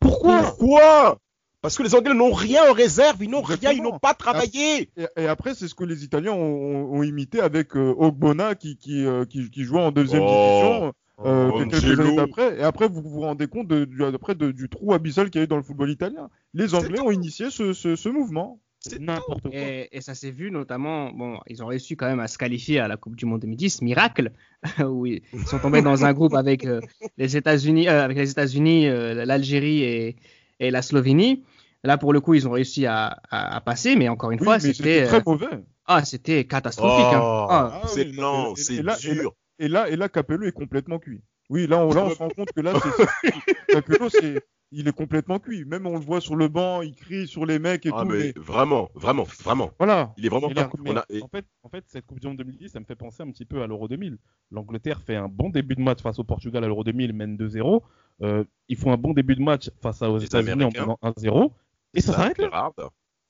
Pourquoi? 0.00 0.42
Pourquoi? 0.42 1.18
Parce 1.60 1.76
que 1.76 1.84
les 1.84 1.94
Anglais 1.94 2.12
n'ont 2.14 2.32
rien 2.32 2.68
en 2.68 2.72
réserve, 2.72 3.22
ils 3.22 3.30
n'ont 3.30 3.40
rien, 3.42 3.70
ils 3.70 3.82
n'ont 3.82 4.00
pas 4.00 4.14
travaillé. 4.14 4.90
et, 4.96 5.06
et 5.16 5.26
après, 5.28 5.54
c'est 5.54 5.68
ce 5.68 5.76
que 5.76 5.84
les 5.84 6.02
Italiens 6.02 6.32
ont, 6.32 6.36
ont- 6.42 6.98
ont 6.98 7.02
imité 7.04 7.40
avec 7.40 7.76
euh, 7.76 7.94
Ogbonna 7.96 8.56
qui, 8.56 8.76
qui, 8.76 9.06
euh, 9.06 9.24
qui, 9.24 9.48
qui 9.48 9.62
jouait 9.62 9.80
en 9.80 9.92
deuxième 9.92 10.22
Oh. 10.24 10.26
division 10.26 10.92
euh, 11.24 11.50
Oh, 11.54 11.58
quelques 11.70 12.00
années 12.00 12.18
après. 12.18 12.58
Et 12.58 12.62
après, 12.64 12.88
vous 12.88 13.00
vous 13.02 13.20
rendez 13.20 13.46
compte 13.46 13.68
de, 13.68 13.84
du, 13.84 14.02
après 14.04 14.34
de- 14.34 14.50
du 14.50 14.68
trou 14.68 14.92
abyssal 14.92 15.30
qu'il 15.30 15.38
y 15.38 15.42
a 15.42 15.44
eu 15.44 15.48
dans 15.48 15.56
le 15.56 15.62
football 15.62 15.90
italien. 15.90 16.28
Les 16.52 16.74
Anglais 16.74 16.98
ont 16.98 17.12
initié 17.12 17.50
ce, 17.50 17.72
ce, 17.72 17.94
ce 17.94 18.08
mouvement. 18.08 18.58
C'est 18.84 18.98
N'importe 19.00 19.42
quoi. 19.42 19.50
Et, 19.52 19.88
et 19.92 20.00
ça 20.00 20.14
s'est 20.14 20.30
vu 20.32 20.50
notamment, 20.50 21.12
bon, 21.12 21.38
ils 21.46 21.62
ont 21.62 21.66
réussi 21.66 21.96
quand 21.96 22.06
même 22.08 22.20
à 22.20 22.26
se 22.28 22.36
qualifier 22.36 22.80
à 22.80 22.88
la 22.88 22.96
Coupe 22.96 23.14
du 23.16 23.26
Monde 23.26 23.40
2010, 23.40 23.80
miracle, 23.82 24.32
où 24.84 25.06
ils 25.06 25.22
sont 25.46 25.58
tombés 25.60 25.82
dans 25.82 26.04
un 26.04 26.12
groupe 26.12 26.34
avec 26.34 26.66
euh, 26.66 26.80
les 27.16 27.36
États-Unis, 27.36 27.88
euh, 27.88 28.02
avec 28.04 28.16
les 28.18 28.30
États-Unis, 28.30 28.88
euh, 28.88 29.24
l'Algérie 29.24 29.82
et, 29.82 30.16
et 30.58 30.70
la 30.72 30.82
Slovénie. 30.82 31.44
Là, 31.84 31.96
pour 31.98 32.12
le 32.12 32.20
coup, 32.20 32.34
ils 32.34 32.46
ont 32.48 32.52
réussi 32.52 32.86
à, 32.86 33.18
à- 33.30 33.56
à 33.56 33.60
passer, 33.60 33.94
mais 33.96 34.08
encore 34.08 34.30
une 34.32 34.40
Oui, 34.40 34.44
fois, 34.44 34.54
mais 34.54 34.72
c'était, 34.72 35.04
très 35.06 35.18
euh, 35.18 35.22
mauvais. 35.26 35.46
ah, 35.86 36.04
c'était 36.04 36.44
catastrophique. 36.44 37.12
hein. 37.12 37.20
Oh, 37.22 37.46
Ah, 37.50 37.80
Ah 37.84 37.86
c'est 37.88 38.04
oui, 38.06 38.12
lent, 38.12 38.48
et- 38.48 38.50
et 38.52 38.54
c'est 38.64 38.82
là- 38.82 38.96
et 39.04 39.14
là- 39.14 39.22
dur. 39.22 39.34
Et 39.58 39.68
là, 39.68 39.88
et 39.88 39.96
là, 39.96 40.08
Capello 40.08 40.44
est 40.46 40.52
complètement 40.52 40.98
cuit. 40.98 41.20
Oui, 41.50 41.66
là, 41.68 41.78
on, 41.78 41.92
là, 41.92 42.04
on 42.04 42.10
se 42.10 42.18
rend 42.18 42.30
compte 42.30 42.52
que 42.52 42.60
là, 42.60 42.72
c'est, 42.80 42.90
Capello, 43.68 44.08
c'est, 44.08 44.42
il 44.72 44.88
est 44.88 44.92
complètement 44.92 45.38
cuit. 45.38 45.64
Même 45.64 45.86
on 45.86 45.92
le 45.98 46.04
voit 46.04 46.20
sur 46.20 46.34
le 46.34 46.48
banc, 46.48 46.82
il 46.82 46.94
crie 46.94 47.28
sur 47.28 47.46
les 47.46 47.58
mecs 47.58 47.86
et 47.86 47.90
Ah, 47.94 48.02
tout. 48.02 48.08
mais 48.08 48.18
mais 48.18 48.32
vraiment, 48.36 48.88
vraiment, 48.94 49.24
vraiment. 49.44 49.70
voilà. 49.78 50.12
Il 50.16 50.26
est 50.26 50.28
vraiment 50.28 50.48
Et 50.48 50.54
pas. 50.54 50.62
la 50.62 50.66
coupe- 50.68 50.80
on 50.86 50.96
a- 50.96 51.04
et- 51.10 51.22
en, 51.22 51.28
fait, 51.28 51.44
en 51.62 51.68
fait, 51.68 51.84
cette 51.86 52.06
Coupe 52.06 52.18
du 52.20 52.26
Monde 52.26 52.38
2010, 52.38 52.68
ça 52.70 52.80
me 52.80 52.84
fait 52.84 52.96
penser 52.96 53.22
un 53.22 53.30
petit 53.30 53.44
peu 53.44 53.62
à 53.62 53.66
l'Euro 53.66 53.86
2000. 53.86 54.18
L'Angleterre 54.50 55.00
fait 55.00 55.16
un 55.16 55.28
bon 55.28 55.50
début 55.50 55.74
de 55.76 55.82
match 55.82 56.00
face 56.02 56.18
au 56.18 56.24
Portugal 56.24 56.64
à 56.64 56.66
l'Euro 56.66 56.82
2000, 56.84 57.12
mène 57.12 57.36
2-0. 57.36 57.82
Euh, 58.22 58.44
ils 58.68 58.76
font 58.76 58.92
un 58.92 58.96
bon 58.96 59.12
début 59.12 59.34
de 59.36 59.42
match 59.42 59.70
face 59.80 60.02
aux 60.02 60.18
États-Unis 60.18 60.64
en 60.64 60.70
menant 60.70 60.98
1-0. 61.02 61.52
Et 61.94 62.00
ça 62.00 62.12
s'arrête 62.14 62.38
là. 62.38 62.70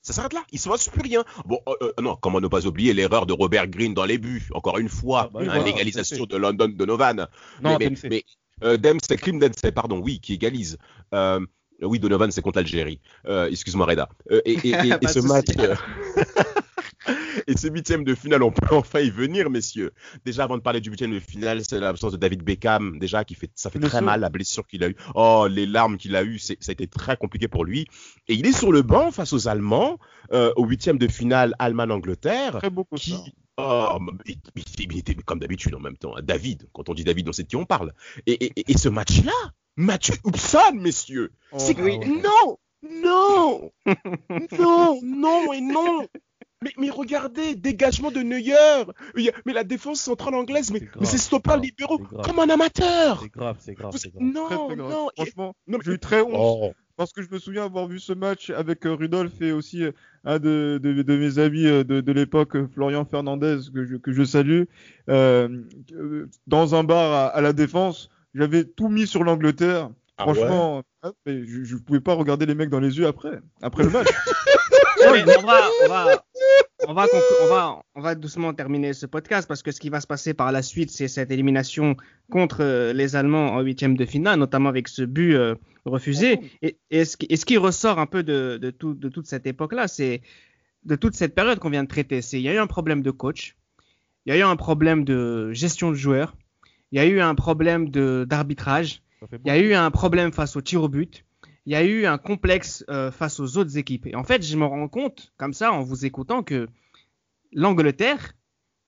Ça 0.05 0.13
s'arrête 0.13 0.33
là. 0.33 0.43
Il 0.51 0.59
se 0.59 0.69
passe 0.69 0.89
plus 0.89 1.01
rien. 1.03 1.23
Bon, 1.45 1.61
euh, 1.69 1.75
euh, 1.83 1.93
non, 2.03 2.17
comment 2.21 2.41
ne 2.41 2.49
pas 2.49 2.67
oublier 2.67 2.93
l'erreur 2.93 3.25
de 3.25 3.33
Robert 3.33 3.69
Green 3.69 3.95
dans 3.95 4.05
les 4.05 4.19
buts. 4.19 4.49
Encore 4.53 4.79
une 4.79 4.89
fois, 4.89 5.27
Ah 5.27 5.31
bah 5.33 5.41
hein, 5.41 5.45
voilà, 5.45 5.63
l'égalisation 5.63 6.25
de 6.27 6.37
London 6.37 6.69
Donovan. 6.75 7.29
Non, 7.63 7.77
mais, 7.79 8.25
euh, 8.65 8.77
Dempsey, 8.77 9.17
Klim 9.17 9.39
Dempsey, 9.39 9.73
pardon, 9.73 9.99
oui, 10.01 10.21
qui 10.21 10.35
égalise. 10.35 10.79
Euh, 11.15 11.41
oui, 11.81 11.99
Donovan, 11.99 12.31
c'est 12.31 12.43
contre 12.43 12.59
l'Algérie. 12.59 13.01
Euh, 13.27 13.49
Excuse-moi, 13.51 13.87
Reda. 13.87 14.09
Euh, 14.31 14.41
et, 14.45 14.53
et, 14.53 14.63
ce 15.09 15.19
match. 15.27 15.47
Et 17.49 17.57
ce 17.57 17.67
huitième 17.67 18.05
de 18.05 18.15
finale, 18.15 18.43
on 18.45 18.53
peut 18.53 18.77
enfin 18.77 19.01
y 19.01 19.11
venir, 19.11 19.51
messieurs. 19.51 19.91
Déjà, 20.25 20.45
avant 20.45 20.57
de 20.57 20.63
parler 20.63 20.81
du 20.81 20.91
huitième 20.91 21.13
de 21.13 21.19
finale, 21.19 21.63
c'est 21.69 21.81
l'absence 21.81 22.13
de 22.13 22.17
David 22.17 22.45
Beckham, 22.45 22.99
déjà, 23.01 23.25
qui 23.25 23.35
fait, 23.35 23.51
ça 23.57 23.71
fait 23.71 23.81
Le 23.81 23.89
très 23.89 24.01
mal, 24.01 24.21
la 24.21 24.29
blessure 24.29 24.65
qu'il 24.69 24.85
a 24.85 24.89
eue. 24.89 24.97
Oh, 25.17 25.49
les 25.51 25.67
larmes 25.67 25.97
qu'il 25.97 26.15
a 26.15 26.23
eues, 26.23 26.39
c'est- 26.39 26.63
ça 26.63 26.71
a 26.71 26.75
été 26.75 26.87
très 26.87 27.17
compliqué 27.17 27.49
pour 27.49 27.65
lui. 27.65 27.87
Et 28.29 28.35
il 28.35 28.47
est 28.47 28.53
sur 28.53 28.71
le 28.71 28.83
banc 28.83 29.11
face 29.11 29.33
aux 29.33 29.49
Allemands, 29.49 29.99
euh, 30.33 30.53
au 30.57 30.65
huitième 30.65 30.99
de 30.99 31.09
finale 31.09 31.55
Allemagne-Angleterre. 31.59 32.59
Très 32.59 32.71
beau 32.71 32.87
Qui. 32.95 33.17
Oh, 33.59 33.99
mais- 34.01 34.13
mais- 34.27 34.37
mais- 34.57 34.63
il 34.91 34.99
était 34.99 35.15
comme 35.15 35.39
d'habitude 35.39 35.75
en 35.75 35.81
même 35.81 35.97
temps. 35.97 36.17
hein. 36.17 36.21
David, 36.23 36.69
quand 36.73 36.89
on 36.89 36.95
dit 36.95 37.05
David, 37.05 37.29
on 37.29 37.33
sait 37.33 37.43
de 37.45 37.49
qui 37.49 37.57
on 37.57 37.65
parle. 37.67 37.93
Et, 38.27 38.33
et- 38.45 38.53
et- 38.57 38.73
et 38.73 38.77
ce 38.79 38.89
match-là, 38.89 39.33
Mathieu 39.77 40.15
Hubson, 40.27 40.75
messieurs, 40.75 41.33
Oh, 41.53 41.57
c'est 41.59 41.75
bah 41.75 41.85
ouais. 41.85 41.99
non, 41.99 42.59
non, 42.83 43.71
non, 44.59 45.01
non 45.03 45.53
et 45.53 45.61
non. 45.61 46.07
Mais, 46.65 46.71
mais 46.79 46.91
regardez, 46.91 47.57
dégagement 47.57 48.13
de 48.13 48.21
Neuer. 48.23 48.85
Mais 49.47 49.53
la 49.53 49.65
défense 49.65 50.01
centrale 50.01 50.35
anglaise, 50.37 50.71
mais 50.71 50.79
C'est 50.79 50.85
grave, 50.87 50.97
mais 51.01 51.07
c'est 51.07 51.19
stopper 51.19 51.51
c'est 51.51 51.57
grave, 51.57 51.63
libéraux 51.65 51.99
comme 51.99 52.39
un 52.39 52.49
amateur. 52.51 53.21
C'est 53.21 53.33
grave, 53.33 53.57
c'est 53.61 53.75
grave, 53.75 53.95
c'est 53.97 54.13
grave. 54.13 54.23
Non, 54.23 54.47
Très, 54.47 54.57
très 54.57 54.77
grave. 54.77 54.91
non. 54.91 55.09
et- 55.17 55.23
Franchement, 55.23 55.55
non, 55.67 55.79
mais- 55.79 55.85
j'ai 55.85 55.93
eu 55.93 55.99
très 55.99 56.21
honte. 56.23 56.31
Oh. 56.37 56.73
Parce 57.03 57.13
que 57.13 57.23
je 57.23 57.31
me 57.33 57.41
souviens 57.41 57.65
avoir 57.65 57.89
vu 57.89 57.99
ce 57.99 58.13
match 58.13 58.51
avec 58.51 58.87
euh, 58.87 58.95
Rudolf 58.95 59.33
et 59.41 59.51
aussi 59.51 59.83
euh, 59.83 59.91
un 60.25 60.39
de, 60.39 60.79
de, 60.81 61.03
de 61.03 61.17
mes 61.17 61.41
amis 61.41 61.67
euh, 61.67 61.83
de, 61.83 62.01
de 62.01 62.13
l'époque, 62.13 62.55
euh, 62.55 62.69
Florian 62.73 63.05
Fernandez, 63.05 63.59
que 63.75 63.85
je, 63.85 63.97
que 63.97 64.13
je 64.13 64.23
salue, 64.23 64.63
dans 65.09 66.75
un 66.77 66.85
bar 66.85 67.13
à, 67.13 67.27
à 67.27 67.41
la 67.41 67.53
Défense. 67.53 68.09
J'avais 68.37 68.63
tout 68.63 68.89
mis 68.89 69.09
sur 69.09 69.25
l'Angleterre. 69.25 69.91
Ah 70.17 70.23
Franchement, 70.23 70.85
ah, 71.03 71.11
je, 71.27 71.65
je 71.65 71.77
pouvais 71.77 71.99
pas 71.99 72.15
regarder 72.15 72.47
les 72.47 72.55
mecs 72.55 72.71
dans 72.71 72.79
les 72.79 72.97
yeux 72.97 73.09
après, 73.09 73.41
après 73.63 73.83
le 73.83 73.91
match. 73.91 74.07
mais 75.13 75.25
on 75.37 75.43
va, 75.43 75.61
on 75.85 75.89
va, 75.89 76.25
on 76.89 76.95
va, 76.95 77.07
on, 77.43 77.47
va, 77.47 77.83
on 77.95 78.01
va 78.01 78.15
doucement 78.15 78.53
terminer 78.55 78.93
ce 78.93 79.07
podcast 79.07 79.47
parce 79.47 79.63
que 79.63 79.71
ce 79.71 79.81
qui 79.81 79.89
va 79.89 80.01
se 80.01 80.07
passer 80.07 80.35
par 80.35 80.53
la 80.53 80.63
suite, 80.63 80.91
c'est 80.91 81.09
cette 81.09 81.31
élimination 81.31 81.97
contre 82.31 82.63
euh, 82.63 82.93
les 82.93 83.17
Allemands 83.17 83.55
en 83.55 83.61
huitième 83.61 83.97
de 83.97 84.05
finale, 84.05 84.39
notamment 84.39 84.69
avec 84.69 84.89
ce 84.89 85.03
but 85.03 85.35
euh, 85.35 85.55
refusé. 85.85 86.41
Et, 86.63 86.79
et, 86.91 87.05
ce 87.05 87.17
qui, 87.17 87.27
et 87.29 87.37
ce 87.37 87.45
qui 87.45 87.57
ressort 87.57 87.99
un 87.99 88.07
peu 88.07 88.23
de, 88.23 88.59
de, 88.61 88.71
tout, 88.71 88.95
de 88.95 89.09
toute 89.09 89.27
cette 89.27 89.47
époque-là, 89.47 89.89
c'est 89.89 90.23
de 90.85 90.97
toute 90.97 91.15
cette 91.15 91.35
période 91.35 91.59
qu'on 91.59 91.71
vient 91.71 91.85
de 91.85 91.89
traiter, 91.89 92.23
c'est 92.23 92.41
il 92.41 92.43
y 92.43 92.49
a 92.49 92.55
eu 92.55 92.59
un 92.59 92.67
problème 92.67 93.03
de 93.03 93.11
coach, 93.11 93.57
il 94.27 94.33
y 94.33 94.37
a 94.37 94.39
eu 94.39 94.43
un 94.43 94.57
problème 94.57 95.05
de 95.05 95.53
gestion 95.53 95.91
de 95.91 95.95
joueurs, 95.95 96.37
il 96.91 96.99
y 96.99 97.01
a 97.01 97.07
eu 97.07 97.21
un 97.21 97.35
problème 97.35 97.89
de 97.89 98.27
d'arbitrage, 98.29 99.03
il 99.45 99.47
y 99.47 99.51
a 99.51 99.59
eu 99.59 99.75
un 99.75 99.91
problème 99.93 100.33
face 100.33 100.57
au 100.57 100.61
tir 100.61 100.83
au 100.83 100.89
but, 100.89 101.25
il 101.67 101.73
y 101.73 101.77
a 101.77 101.85
eu 101.85 102.07
un 102.07 102.19
complexe 102.19 102.85
euh, 102.89 103.11
face 103.11 103.39
aux 103.41 103.57
autres 103.57 103.79
équipes. 103.79 104.07
Et 104.07 104.15
en 104.15 104.25
fait, 104.25 104.43
je 104.43 104.57
me 104.57 104.65
rends 104.65 104.89
compte, 104.89 105.33
comme 105.37 105.55
ça, 105.55 105.73
en 105.73 105.83
vous 105.83 106.05
écoutant, 106.05 106.43
que 106.43 106.69
l'Angleterre, 107.53 108.35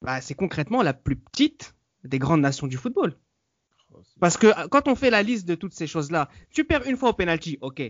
bah, 0.02 0.20
c'est 0.20 0.34
concrètement 0.34 0.82
la 0.82 0.92
plus 0.92 1.16
petite 1.16 1.74
des 2.02 2.18
grandes 2.18 2.40
nations 2.40 2.66
du 2.66 2.76
football. 2.76 3.16
Parce 4.20 4.36
que 4.36 4.48
euh, 4.48 4.68
quand 4.68 4.88
on 4.88 4.94
fait 4.94 5.10
la 5.10 5.22
liste 5.22 5.46
de 5.46 5.54
toutes 5.54 5.74
ces 5.74 5.86
choses-là, 5.86 6.28
tu 6.50 6.64
perds 6.64 6.86
une 6.86 6.96
fois 6.96 7.10
au 7.10 7.12
penalty, 7.12 7.58
ok. 7.60 7.82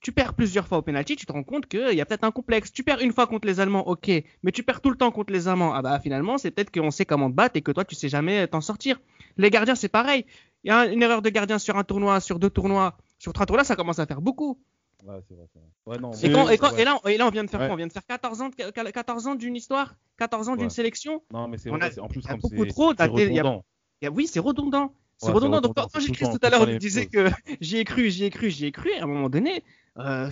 Tu 0.00 0.12
perds 0.12 0.32
plusieurs 0.32 0.66
fois 0.66 0.78
au 0.78 0.82
penalty, 0.82 1.14
tu 1.14 1.26
te 1.26 1.32
rends 1.32 1.42
compte 1.42 1.66
qu'il 1.66 1.92
y 1.92 2.00
a 2.00 2.06
peut-être 2.06 2.24
un 2.24 2.30
complexe. 2.30 2.72
Tu 2.72 2.82
perds 2.82 3.00
une 3.00 3.12
fois 3.12 3.26
contre 3.26 3.46
les 3.46 3.60
Allemands, 3.60 3.86
ok. 3.86 4.10
Mais 4.42 4.52
tu 4.52 4.62
perds 4.62 4.80
tout 4.80 4.88
le 4.88 4.96
temps 4.96 5.10
contre 5.10 5.30
les 5.30 5.46
Allemands. 5.46 5.74
Ah 5.74 5.82
bah 5.82 6.00
finalement, 6.00 6.38
c'est 6.38 6.50
peut-être 6.50 6.70
qu'on 6.70 6.90
sait 6.90 7.04
comment 7.04 7.30
te 7.30 7.34
battre 7.34 7.56
et 7.56 7.62
que 7.62 7.70
toi, 7.70 7.84
tu 7.84 7.94
sais 7.94 8.08
jamais 8.08 8.46
t'en 8.46 8.62
sortir. 8.62 8.98
Les 9.36 9.50
gardiens, 9.50 9.74
c'est 9.74 9.90
pareil. 9.90 10.24
Il 10.64 10.68
y 10.68 10.70
a 10.70 10.86
une 10.86 11.02
erreur 11.02 11.20
de 11.20 11.28
gardien 11.28 11.58
sur 11.58 11.76
un 11.76 11.84
tournoi, 11.84 12.20
sur 12.20 12.38
deux 12.38 12.48
tournois, 12.48 12.96
sur 13.20 13.32
trois 13.32 13.46
tournois, 13.46 13.62
ça 13.64 13.76
commence 13.76 14.00
à 14.00 14.06
faire 14.06 14.20
beaucoup. 14.20 14.58
Ouais, 15.04 15.14
c'est 15.28 15.34
vrai, 15.34 15.46
c'est 15.52 15.58
vrai. 15.60 15.68
Ouais, 15.86 15.98
non, 15.98 16.10
Et, 16.12 16.32
quand, 16.32 16.48
et, 16.48 16.58
quand- 16.58 16.76
et 16.76 16.84
là, 16.84 16.98
et 17.06 17.16
là, 17.16 17.26
on 17.26 17.30
vient 17.30 17.44
de 17.44 17.48
faire 17.50 17.60
Ouais. 17.60 17.66
quoi 17.66 17.74
On 17.74 17.76
vient 17.76 17.86
de 17.86 17.92
faire 17.92 18.04
14 18.04 18.40
ans, 18.40 18.48
de- 18.48 18.90
14 18.90 19.26
ans 19.28 19.34
d'une 19.34 19.54
histoire? 19.56 19.94
14 20.18 20.48
ans 20.48 20.56
d'une 20.56 20.70
sélection? 20.70 21.22
Non, 21.32 21.46
mais 21.48 21.56
c'est 21.58 21.70
en 21.70 22.08
plus, 22.08 22.22
comme 22.26 22.40
beaucoup 22.40 22.66
trop 22.66 22.88
redondant. 22.88 23.64
Il 24.02 24.04
y 24.04 24.08
a- 24.08 24.10
Oui, 24.10 24.26
c'est 24.26 24.40
redondant. 24.40 24.94
C'est 25.18 25.30
redondant. 25.30 25.60
Donc, 25.60 25.74
quand, 25.76 25.86
j'ai 26.00 26.12
tout 26.12 26.38
à 26.42 26.50
l'heure, 26.50 26.66
disait 26.78 27.02
les 27.02 27.06
que 27.08 27.26
j'y 27.60 27.76
ai 27.76 27.84
cru, 27.84 28.10
j'y 28.10 28.24
ai 28.24 28.30
cru, 28.30 28.50
j'y 28.50 28.66
ai 28.66 28.72
cru. 28.72 28.90
À 28.98 29.04
un 29.04 29.06
moment 29.06 29.28
donné, 29.28 29.62
euh, 29.98 30.30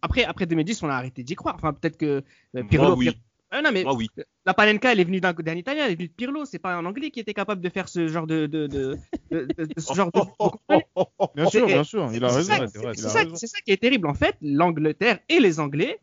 après, 0.00 0.24
après 0.24 0.46
2010, 0.46 0.82
on 0.82 0.88
a 0.88 0.94
arrêté 0.94 1.24
d'y 1.24 1.34
croire. 1.34 1.56
Enfin, 1.56 1.72
peut-être 1.72 1.96
que 1.96 2.22
euh, 2.56 2.62
Pirlo. 2.64 2.96
oui. 2.96 3.18
Ah, 3.54 3.60
non, 3.62 3.70
mais 3.72 3.84
Moi, 3.84 3.94
oui. 3.94 4.08
la 4.46 4.54
Palenka, 4.54 4.92
elle 4.92 5.00
est 5.00 5.04
venue 5.04 5.20
d'un 5.20 5.32
d'un 5.34 5.54
Italien, 5.56 5.84
elle 5.84 5.92
est 5.92 5.96
venue 5.96 6.08
de 6.08 6.12
Pirlo. 6.14 6.44
C'est 6.46 6.58
pas 6.58 6.74
un 6.74 6.84
Anglais 6.86 7.10
qui 7.10 7.20
était 7.20 7.34
capable 7.34 7.60
de 7.60 7.68
faire 7.68 7.88
ce 7.88 8.08
genre 8.08 8.26
de, 8.26 8.46
de, 8.46 8.66
de, 8.66 8.96
de- 9.30 9.44
de- 9.56 9.64
de 9.66 9.80
ce 9.80 9.92
genre 9.94 10.10
de. 10.10 10.20
Bien 11.36 11.46
sûr, 11.50 11.66
bien 11.66 11.84
sûr, 11.84 12.10
il 12.14 12.24
a 12.24 12.28
raison. 12.28 12.52
c'est 12.68 12.96
ça, 13.08 13.18
raison. 13.20 13.34
c'est 13.34 13.46
ça 13.46 13.58
qui 13.64 13.70
est 13.72 13.76
terrible. 13.76 14.08
En 14.08 14.14
fait, 14.14 14.36
l'Angleterre 14.40 15.18
et 15.28 15.38
les 15.38 15.60
Anglais, 15.60 16.00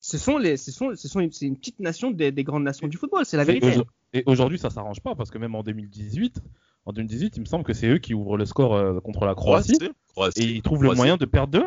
ce 0.00 0.18
sont 0.18 0.36
les, 0.38 0.56
ce 0.56 0.70
sont, 0.72 0.94
ce 0.94 1.08
sont 1.08 1.20
une, 1.20 1.32
c'est 1.32 1.46
une 1.46 1.56
petite 1.56 1.80
nation 1.80 2.10
des, 2.10 2.32
des 2.32 2.44
grandes 2.44 2.64
nations 2.64 2.86
du 2.88 2.96
football. 2.96 3.24
C'est 3.24 3.36
la 3.36 3.44
Et 3.44 3.58
vérité. 3.58 3.80
Et 4.12 4.22
aujourd'hui, 4.26 4.58
ça 4.58 4.68
s'arrange 4.70 5.00
pas 5.00 5.14
parce 5.14 5.30
que 5.30 5.38
même 5.38 5.54
en 5.54 5.62
2018, 5.62 6.40
en 6.84 6.92
2018, 6.92 7.36
il 7.36 7.40
me 7.40 7.44
semble 7.46 7.64
que 7.64 7.72
c'est 7.72 7.88
eux 7.88 7.98
qui 7.98 8.12
ouvrent 8.12 8.36
le 8.36 8.44
score 8.44 8.74
euh, 8.74 9.00
contre 9.00 9.24
la 9.24 9.34
Croatie 9.34 9.78
Croatie. 10.14 10.42
et 10.42 10.44
ils 10.56 10.62
trouvent 10.62 10.82
le 10.84 10.92
moyen 10.94 11.16
de 11.16 11.24
perdre 11.24 11.52
2 11.58 11.64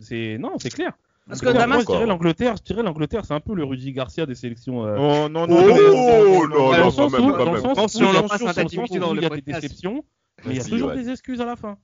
C'est 0.00 0.38
non, 0.38 0.58
c'est 0.58 0.70
clair. 0.70 0.92
Parce 1.28 1.40
que 1.40 1.44
moi, 1.46 1.52
Damas- 1.54 1.80
je 1.82 1.86
dirais 1.86 2.06
l'Angleterre, 2.06 2.56
je 2.56 2.62
dirais 2.62 2.82
l'Angleterre, 2.82 3.24
c'est 3.24 3.34
un 3.34 3.40
peu 3.40 3.54
le 3.54 3.64
Rudy 3.64 3.92
Garcia 3.92 4.24
des 4.26 4.34
sélections. 4.34 4.84
euh, 4.84 4.96
Oh 4.98 5.28
non, 5.28 5.44
Oh, 5.44 5.46
non, 5.46 5.46
non, 5.46 5.66
non, 5.66 5.68
non, 5.68 5.68
non, 5.68 6.48
non, 6.48 6.48
non, 6.48 6.48
dans 6.48 6.76
le 6.76 6.82
quand 6.82 6.90
sens 6.90 7.12
même, 7.12 7.20
où, 7.24 7.30
quand 7.32 7.38
dans 7.38 7.44
le 7.44 7.50
même. 7.52 7.60
sens 7.60 7.64
où- 7.66 7.70
Attention, 7.72 8.00
dans 8.04 8.08
on 8.18 8.22
le 8.22 8.28
passe 8.28 8.40
sens 8.40 8.40
un 8.40 8.44
où 8.62 8.64
activité 8.64 8.98
dans 8.98 9.14
il 9.14 9.22
y 9.22 9.26
a 9.26 9.28
des 9.30 9.42
déceptions, 9.42 10.04
mais 10.44 10.52
il 10.54 10.56
y 10.56 10.60
a 10.60 10.64
toujours 10.64 10.92
des 10.92 11.08
excuses 11.10 11.40
à 11.40 11.44
la 11.46 11.56
fin. 11.56 11.78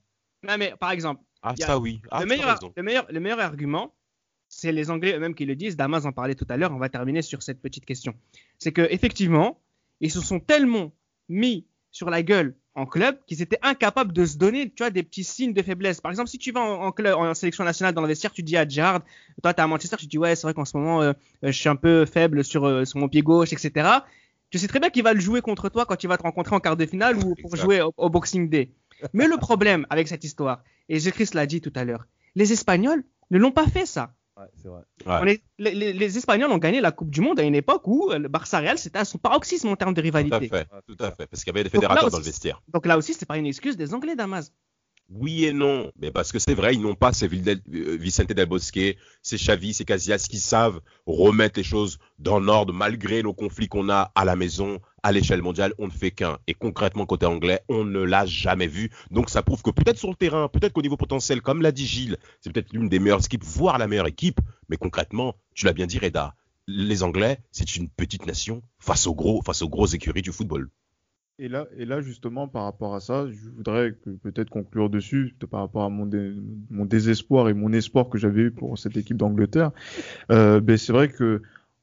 Non, 0.47 0.55
mais 0.57 0.73
par 0.79 0.91
exemple, 0.91 1.21
Ah, 1.41 1.53
ça 1.59 1.77
oui. 1.77 2.01
Ah, 2.11 2.21
le, 2.21 2.25
meilleur, 2.27 2.57
le, 2.75 2.83
meilleur, 2.83 3.05
le 3.09 3.19
meilleur 3.19 3.39
argument, 3.39 3.93
c'est 4.47 4.71
les 4.71 4.89
Anglais 4.89 5.13
eux-mêmes 5.15 5.35
qui 5.35 5.45
le 5.45 5.55
disent. 5.55 5.75
Damas 5.77 6.05
en 6.05 6.11
parlait 6.11 6.33
tout 6.35 6.45
à 6.49 6.57
l'heure. 6.57 6.71
On 6.71 6.77
va 6.79 6.89
terminer 6.89 7.21
sur 7.21 7.43
cette 7.43 7.61
petite 7.61 7.85
question. 7.85 8.13
C'est 8.57 8.71
que 8.71 8.81
effectivement, 8.89 9.59
ils 10.01 10.11
se 10.11 10.21
sont 10.21 10.39
tellement 10.39 10.91
mis 11.29 11.67
sur 11.91 12.09
la 12.09 12.23
gueule 12.23 12.55
en 12.75 12.85
club 12.85 13.17
qu'ils 13.25 13.41
étaient 13.41 13.59
incapables 13.61 14.11
de 14.11 14.25
se 14.25 14.37
donner, 14.37 14.69
tu 14.69 14.83
vois, 14.83 14.89
des 14.89 15.01
petits 15.01 15.23
signes 15.23 15.53
de 15.53 15.61
faiblesse. 15.61 16.01
Par 16.01 16.11
exemple, 16.11 16.29
si 16.29 16.37
tu 16.37 16.51
vas 16.51 16.61
en, 16.61 16.87
en 16.87 16.91
club, 16.91 17.15
en 17.15 17.33
sélection 17.33 17.63
nationale 17.63 17.93
dans 17.93 18.01
le 18.01 18.07
vestiaire, 18.07 18.33
tu 18.33 18.43
dis 18.43 18.57
à 18.57 18.67
Gerrard, 18.67 19.01
toi, 19.41 19.53
t'es 19.53 19.61
à 19.61 19.67
Manchester, 19.67 19.95
tu 19.97 20.07
dis 20.07 20.17
ouais, 20.17 20.35
c'est 20.35 20.43
vrai 20.43 20.53
qu'en 20.53 20.65
ce 20.65 20.75
moment, 20.77 21.01
euh, 21.01 21.13
euh, 21.43 21.51
je 21.51 21.51
suis 21.51 21.69
un 21.69 21.77
peu 21.77 22.05
faible 22.05 22.43
sur, 22.43 22.65
euh, 22.65 22.85
sur 22.85 22.99
mon 22.99 23.07
pied 23.07 23.21
gauche, 23.21 23.53
etc. 23.53 23.89
Tu 24.49 24.59
sais 24.59 24.67
très 24.67 24.79
bien 24.79 24.89
qu'il 24.89 25.03
va 25.03 25.13
le 25.13 25.19
jouer 25.19 25.41
contre 25.41 25.69
toi 25.69 25.85
quand 25.85 26.03
il 26.03 26.07
va 26.07 26.17
te 26.17 26.23
rencontrer 26.23 26.55
en 26.55 26.59
quart 26.59 26.77
de 26.77 26.85
finale 26.85 27.17
ou 27.17 27.35
pour 27.35 27.55
jouer 27.55 27.81
au, 27.81 27.93
au 27.97 28.09
Boxing 28.09 28.49
Day. 28.49 28.71
Mais 29.13 29.27
le 29.27 29.37
problème 29.37 29.85
avec 29.89 30.07
cette 30.07 30.23
histoire, 30.23 30.63
et 30.89 30.99
Chris 30.99 31.29
l'a 31.33 31.45
dit 31.45 31.61
tout 31.61 31.73
à 31.75 31.83
l'heure, 31.83 32.05
les 32.35 32.51
Espagnols 32.51 33.03
ne 33.31 33.37
l'ont 33.37 33.51
pas 33.51 33.67
fait 33.67 33.85
ça. 33.85 34.13
Ouais, 34.37 34.47
c'est 34.61 34.67
vrai. 34.67 34.81
Ouais. 35.05 35.19
On 35.21 35.25
est- 35.27 35.41
les, 35.59 35.73
les- 35.73 35.93
les 35.93 36.17
Espagnols 36.17 36.51
ont 36.51 36.57
gagné 36.57 36.81
la 36.81 36.91
Coupe 36.91 37.09
du 37.09 37.21
Monde 37.21 37.39
à 37.39 37.43
une 37.43 37.55
époque 37.55 37.87
où 37.87 38.11
euh, 38.11 38.19
le 38.19 38.27
Barça 38.27 38.59
Real 38.59 38.77
c'était 38.77 38.99
à 38.99 39.05
son 39.05 39.17
paroxysme 39.17 39.69
en 39.69 39.75
termes 39.77 39.93
de 39.93 40.01
Tout 40.01 40.07
à 40.07 40.19
rivalité. 40.19 40.49
fait, 40.49 40.67
tout 40.85 40.97
à 40.99 41.11
fait. 41.11 41.25
Parce 41.27 41.43
qu'il 41.43 41.53
y 41.53 41.55
avait 41.55 41.63
des 41.63 41.69
fédérateurs 41.69 42.03
aussi- 42.05 42.11
dans 42.11 42.17
le 42.19 42.23
vestiaire. 42.25 42.61
Donc 42.73 42.85
là 42.85 42.97
aussi, 42.97 43.13
c'est 43.13 43.25
pas 43.25 43.37
une 43.37 43.45
excuse 43.45 43.77
des 43.77 43.93
Anglais, 43.93 44.15
Damas. 44.15 44.51
Oui 45.09 45.45
et 45.45 45.53
non, 45.53 45.91
mais 45.99 46.09
parce 46.09 46.31
que 46.31 46.39
c'est 46.39 46.55
vrai, 46.55 46.73
ils 46.73 46.81
n'ont 46.81 46.95
pas 46.95 47.13
ces 47.13 47.27
euh, 47.27 47.95
Vicente 47.95 48.33
Del 48.33 48.47
Bosque, 48.47 48.79
ces 49.21 49.37
Xavi, 49.37 49.75
ces 49.75 49.85
Casillas 49.85 50.25
qui 50.27 50.39
savent 50.39 50.81
remettre 51.05 51.59
les 51.59 51.63
choses 51.63 51.99
dans 52.17 52.39
l'ordre 52.39 52.73
malgré 52.73 53.21
nos 53.21 53.33
conflits 53.33 53.67
qu'on 53.67 53.89
a 53.89 54.11
à 54.15 54.25
la 54.25 54.35
maison, 54.35 54.79
à 55.03 55.11
l'échelle 55.11 55.43
mondiale, 55.43 55.75
on 55.77 55.85
ne 55.85 55.91
fait 55.91 56.09
qu'un. 56.09 56.39
Et 56.47 56.55
concrètement, 56.55 57.05
côté 57.05 57.27
anglais, 57.27 57.61
on 57.69 57.85
ne 57.85 58.01
l'a 58.01 58.25
jamais 58.25 58.65
vu. 58.65 58.89
Donc 59.11 59.29
ça 59.29 59.43
prouve 59.43 59.61
que 59.61 59.69
peut-être 59.69 59.99
sur 59.99 60.09
le 60.09 60.15
terrain, 60.15 60.47
peut-être 60.47 60.73
qu'au 60.73 60.81
niveau 60.81 60.97
potentiel, 60.97 61.43
comme 61.43 61.61
l'a 61.61 61.71
dit 61.71 61.85
Gilles, 61.85 62.17
c'est 62.41 62.51
peut-être 62.51 62.73
l'une 62.73 62.89
des 62.89 62.97
meilleures 62.97 63.23
équipes, 63.23 63.43
voire 63.43 63.77
la 63.77 63.87
meilleure 63.87 64.07
équipe, 64.07 64.41
mais 64.69 64.77
concrètement, 64.77 65.35
tu 65.53 65.67
l'as 65.67 65.73
bien 65.73 65.85
dit 65.85 65.99
Reda, 65.99 66.33
les 66.67 67.03
Anglais, 67.03 67.37
c'est 67.51 67.75
une 67.75 67.89
petite 67.89 68.25
nation 68.25 68.63
face 68.79 69.05
aux 69.05 69.13
gros, 69.13 69.43
face 69.43 69.61
aux 69.61 69.69
grosses 69.69 69.93
écuries 69.93 70.23
du 70.23 70.31
football. 70.31 70.71
Et 71.37 71.49
là, 71.49 71.65
et 71.77 71.83
là, 71.85 71.99
justement, 72.01 72.47
par 72.47 72.63
rapport 72.63 72.95
à 72.95 73.01
ça, 73.01 73.27
je 73.29 73.49
voudrais 73.49 73.91
peut-être 74.23 74.49
conclure 74.49 74.89
dessus, 74.89 75.35
par 75.49 75.59
rapport 75.61 75.83
à 75.83 75.89
mon, 75.89 76.05
dé- 76.05 76.33
mon 76.69 76.85
désespoir 76.85 77.49
et 77.49 77.53
mon 77.53 77.73
espoir 77.73 78.07
que 78.07 78.17
j'avais 78.17 78.43
eu 78.43 78.51
pour 78.51 78.77
cette 78.77 78.95
équipe 78.95 79.17
d'Angleterre. 79.17 79.71
Euh, 80.31 80.61
ben, 80.61 80.77
c'est 80.77 80.93
vrai 80.93 81.09
que 81.09 81.41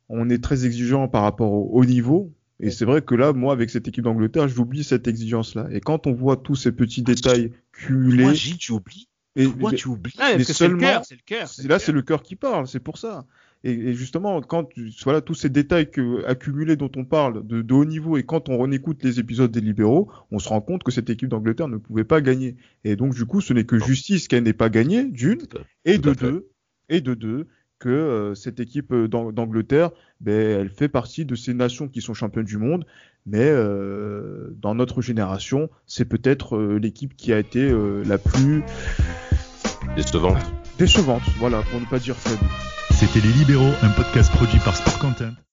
on 0.08 0.30
est 0.30 0.42
très 0.42 0.64
exigeant 0.64 1.06
par 1.08 1.22
rapport 1.22 1.52
au 1.52 1.68
haut 1.72 1.84
niveau. 1.84 2.32
Et 2.60 2.70
c'est 2.70 2.84
vrai 2.86 3.02
que 3.02 3.14
là, 3.14 3.32
moi, 3.34 3.52
avec 3.52 3.68
cette 3.70 3.88
équipe 3.88 4.04
d'Angleterre, 4.04 4.48
j'oublie 4.48 4.84
cette 4.84 5.06
exigence-là. 5.06 5.66
Et 5.70 5.80
quand 5.80 6.06
on 6.06 6.12
voit 6.12 6.36
tous 6.36 6.54
ces 6.54 6.72
petits 6.72 7.02
détails 7.02 7.52
cumulés, 7.72 8.34
Gilles, 8.34 8.56
tu 8.56 8.72
oublies 8.72 9.08
et, 9.36 9.46
mais- 9.48 9.76
tu 9.76 9.88
oublies 9.88 10.14
Ah, 10.18 10.32
Mais 10.38 10.44
seulement- 10.44 10.78
cœur, 10.78 11.04
c'est 11.04 11.14
le 11.16 11.22
cœur. 11.26 11.48
là, 11.66 11.78
c'est 11.78 11.92
le 11.92 12.02
cœur 12.02 12.22
qui 12.22 12.36
parle, 12.36 12.66
c'est 12.68 12.80
pour 12.80 12.96
ça. 12.98 13.26
Et, 13.64 13.72
et 13.72 13.94
justement, 13.94 14.40
quand 14.40 14.64
tu- 14.64 14.90
voilà 15.04 15.20
tous 15.20 15.34
ces 15.34 15.48
détails 15.48 15.90
que, 15.90 16.24
accumulés 16.26 16.76
dont 16.76 16.90
on 16.96 17.04
parle 17.04 17.46
de, 17.46 17.62
de 17.62 17.74
haut 17.74 17.84
niveau, 17.84 18.16
et 18.16 18.24
quand 18.24 18.48
on 18.48 18.60
réécoute 18.60 19.04
les 19.04 19.20
épisodes 19.20 19.50
des 19.52 19.60
libéraux, 19.60 20.10
on 20.30 20.38
se 20.38 20.48
rend 20.48 20.60
compte 20.60 20.82
que 20.82 20.90
cette 20.90 21.10
équipe 21.10 21.28
d'Angleterre 21.28 21.68
ne 21.68 21.76
pouvait 21.76 22.04
pas 22.04 22.20
gagner. 22.20 22.56
Et 22.84 22.96
donc, 22.96 23.14
du 23.14 23.24
coup, 23.24 23.40
ce 23.40 23.52
n'est 23.52 23.64
que 23.64 23.78
justice 23.78 24.26
qu'elle 24.26 24.42
n'ait 24.42 24.52
pas 24.52 24.68
gagné, 24.68 25.04
d'une, 25.04 25.38
et 25.84 25.98
de 25.98 26.10
deux, 26.30 26.48
et 26.88 27.00
de 27.00 27.14
deux, 27.14 27.46
que 27.78 27.88
euh, 27.88 28.34
cette 28.34 28.60
équipe 28.60 28.92
euh, 28.92 29.08
d'Ang- 29.08 29.32
d'Angleterre, 29.32 29.90
ben, 30.20 30.60
elle 30.60 30.70
fait 30.70 30.88
partie 30.88 31.24
de 31.24 31.34
ces 31.34 31.52
nations 31.52 31.88
qui 31.88 32.00
sont 32.00 32.14
championnes 32.14 32.44
du 32.44 32.56
monde, 32.58 32.84
mais 33.26 33.48
euh, 33.48 34.50
dans 34.60 34.74
notre 34.76 35.02
génération, 35.02 35.68
c'est 35.86 36.04
peut-être 36.04 36.56
euh, 36.56 36.78
l'équipe 36.78 37.16
qui 37.16 37.32
a 37.32 37.40
été 37.40 37.60
euh, 37.60 38.04
la 38.06 38.18
plus 38.18 38.62
décevante. 39.96 40.61
Décevante, 40.78 41.22
voilà, 41.38 41.62
pour 41.62 41.80
ne 41.80 41.86
pas 41.86 41.98
dire 41.98 42.16
faible. 42.16 42.44
C'était 42.90 43.20
Les 43.20 43.32
Libéraux, 43.32 43.72
un 43.82 43.90
podcast 43.90 44.30
produit 44.32 44.58
par 44.60 44.76
Sport 44.76 44.98
Content. 44.98 45.32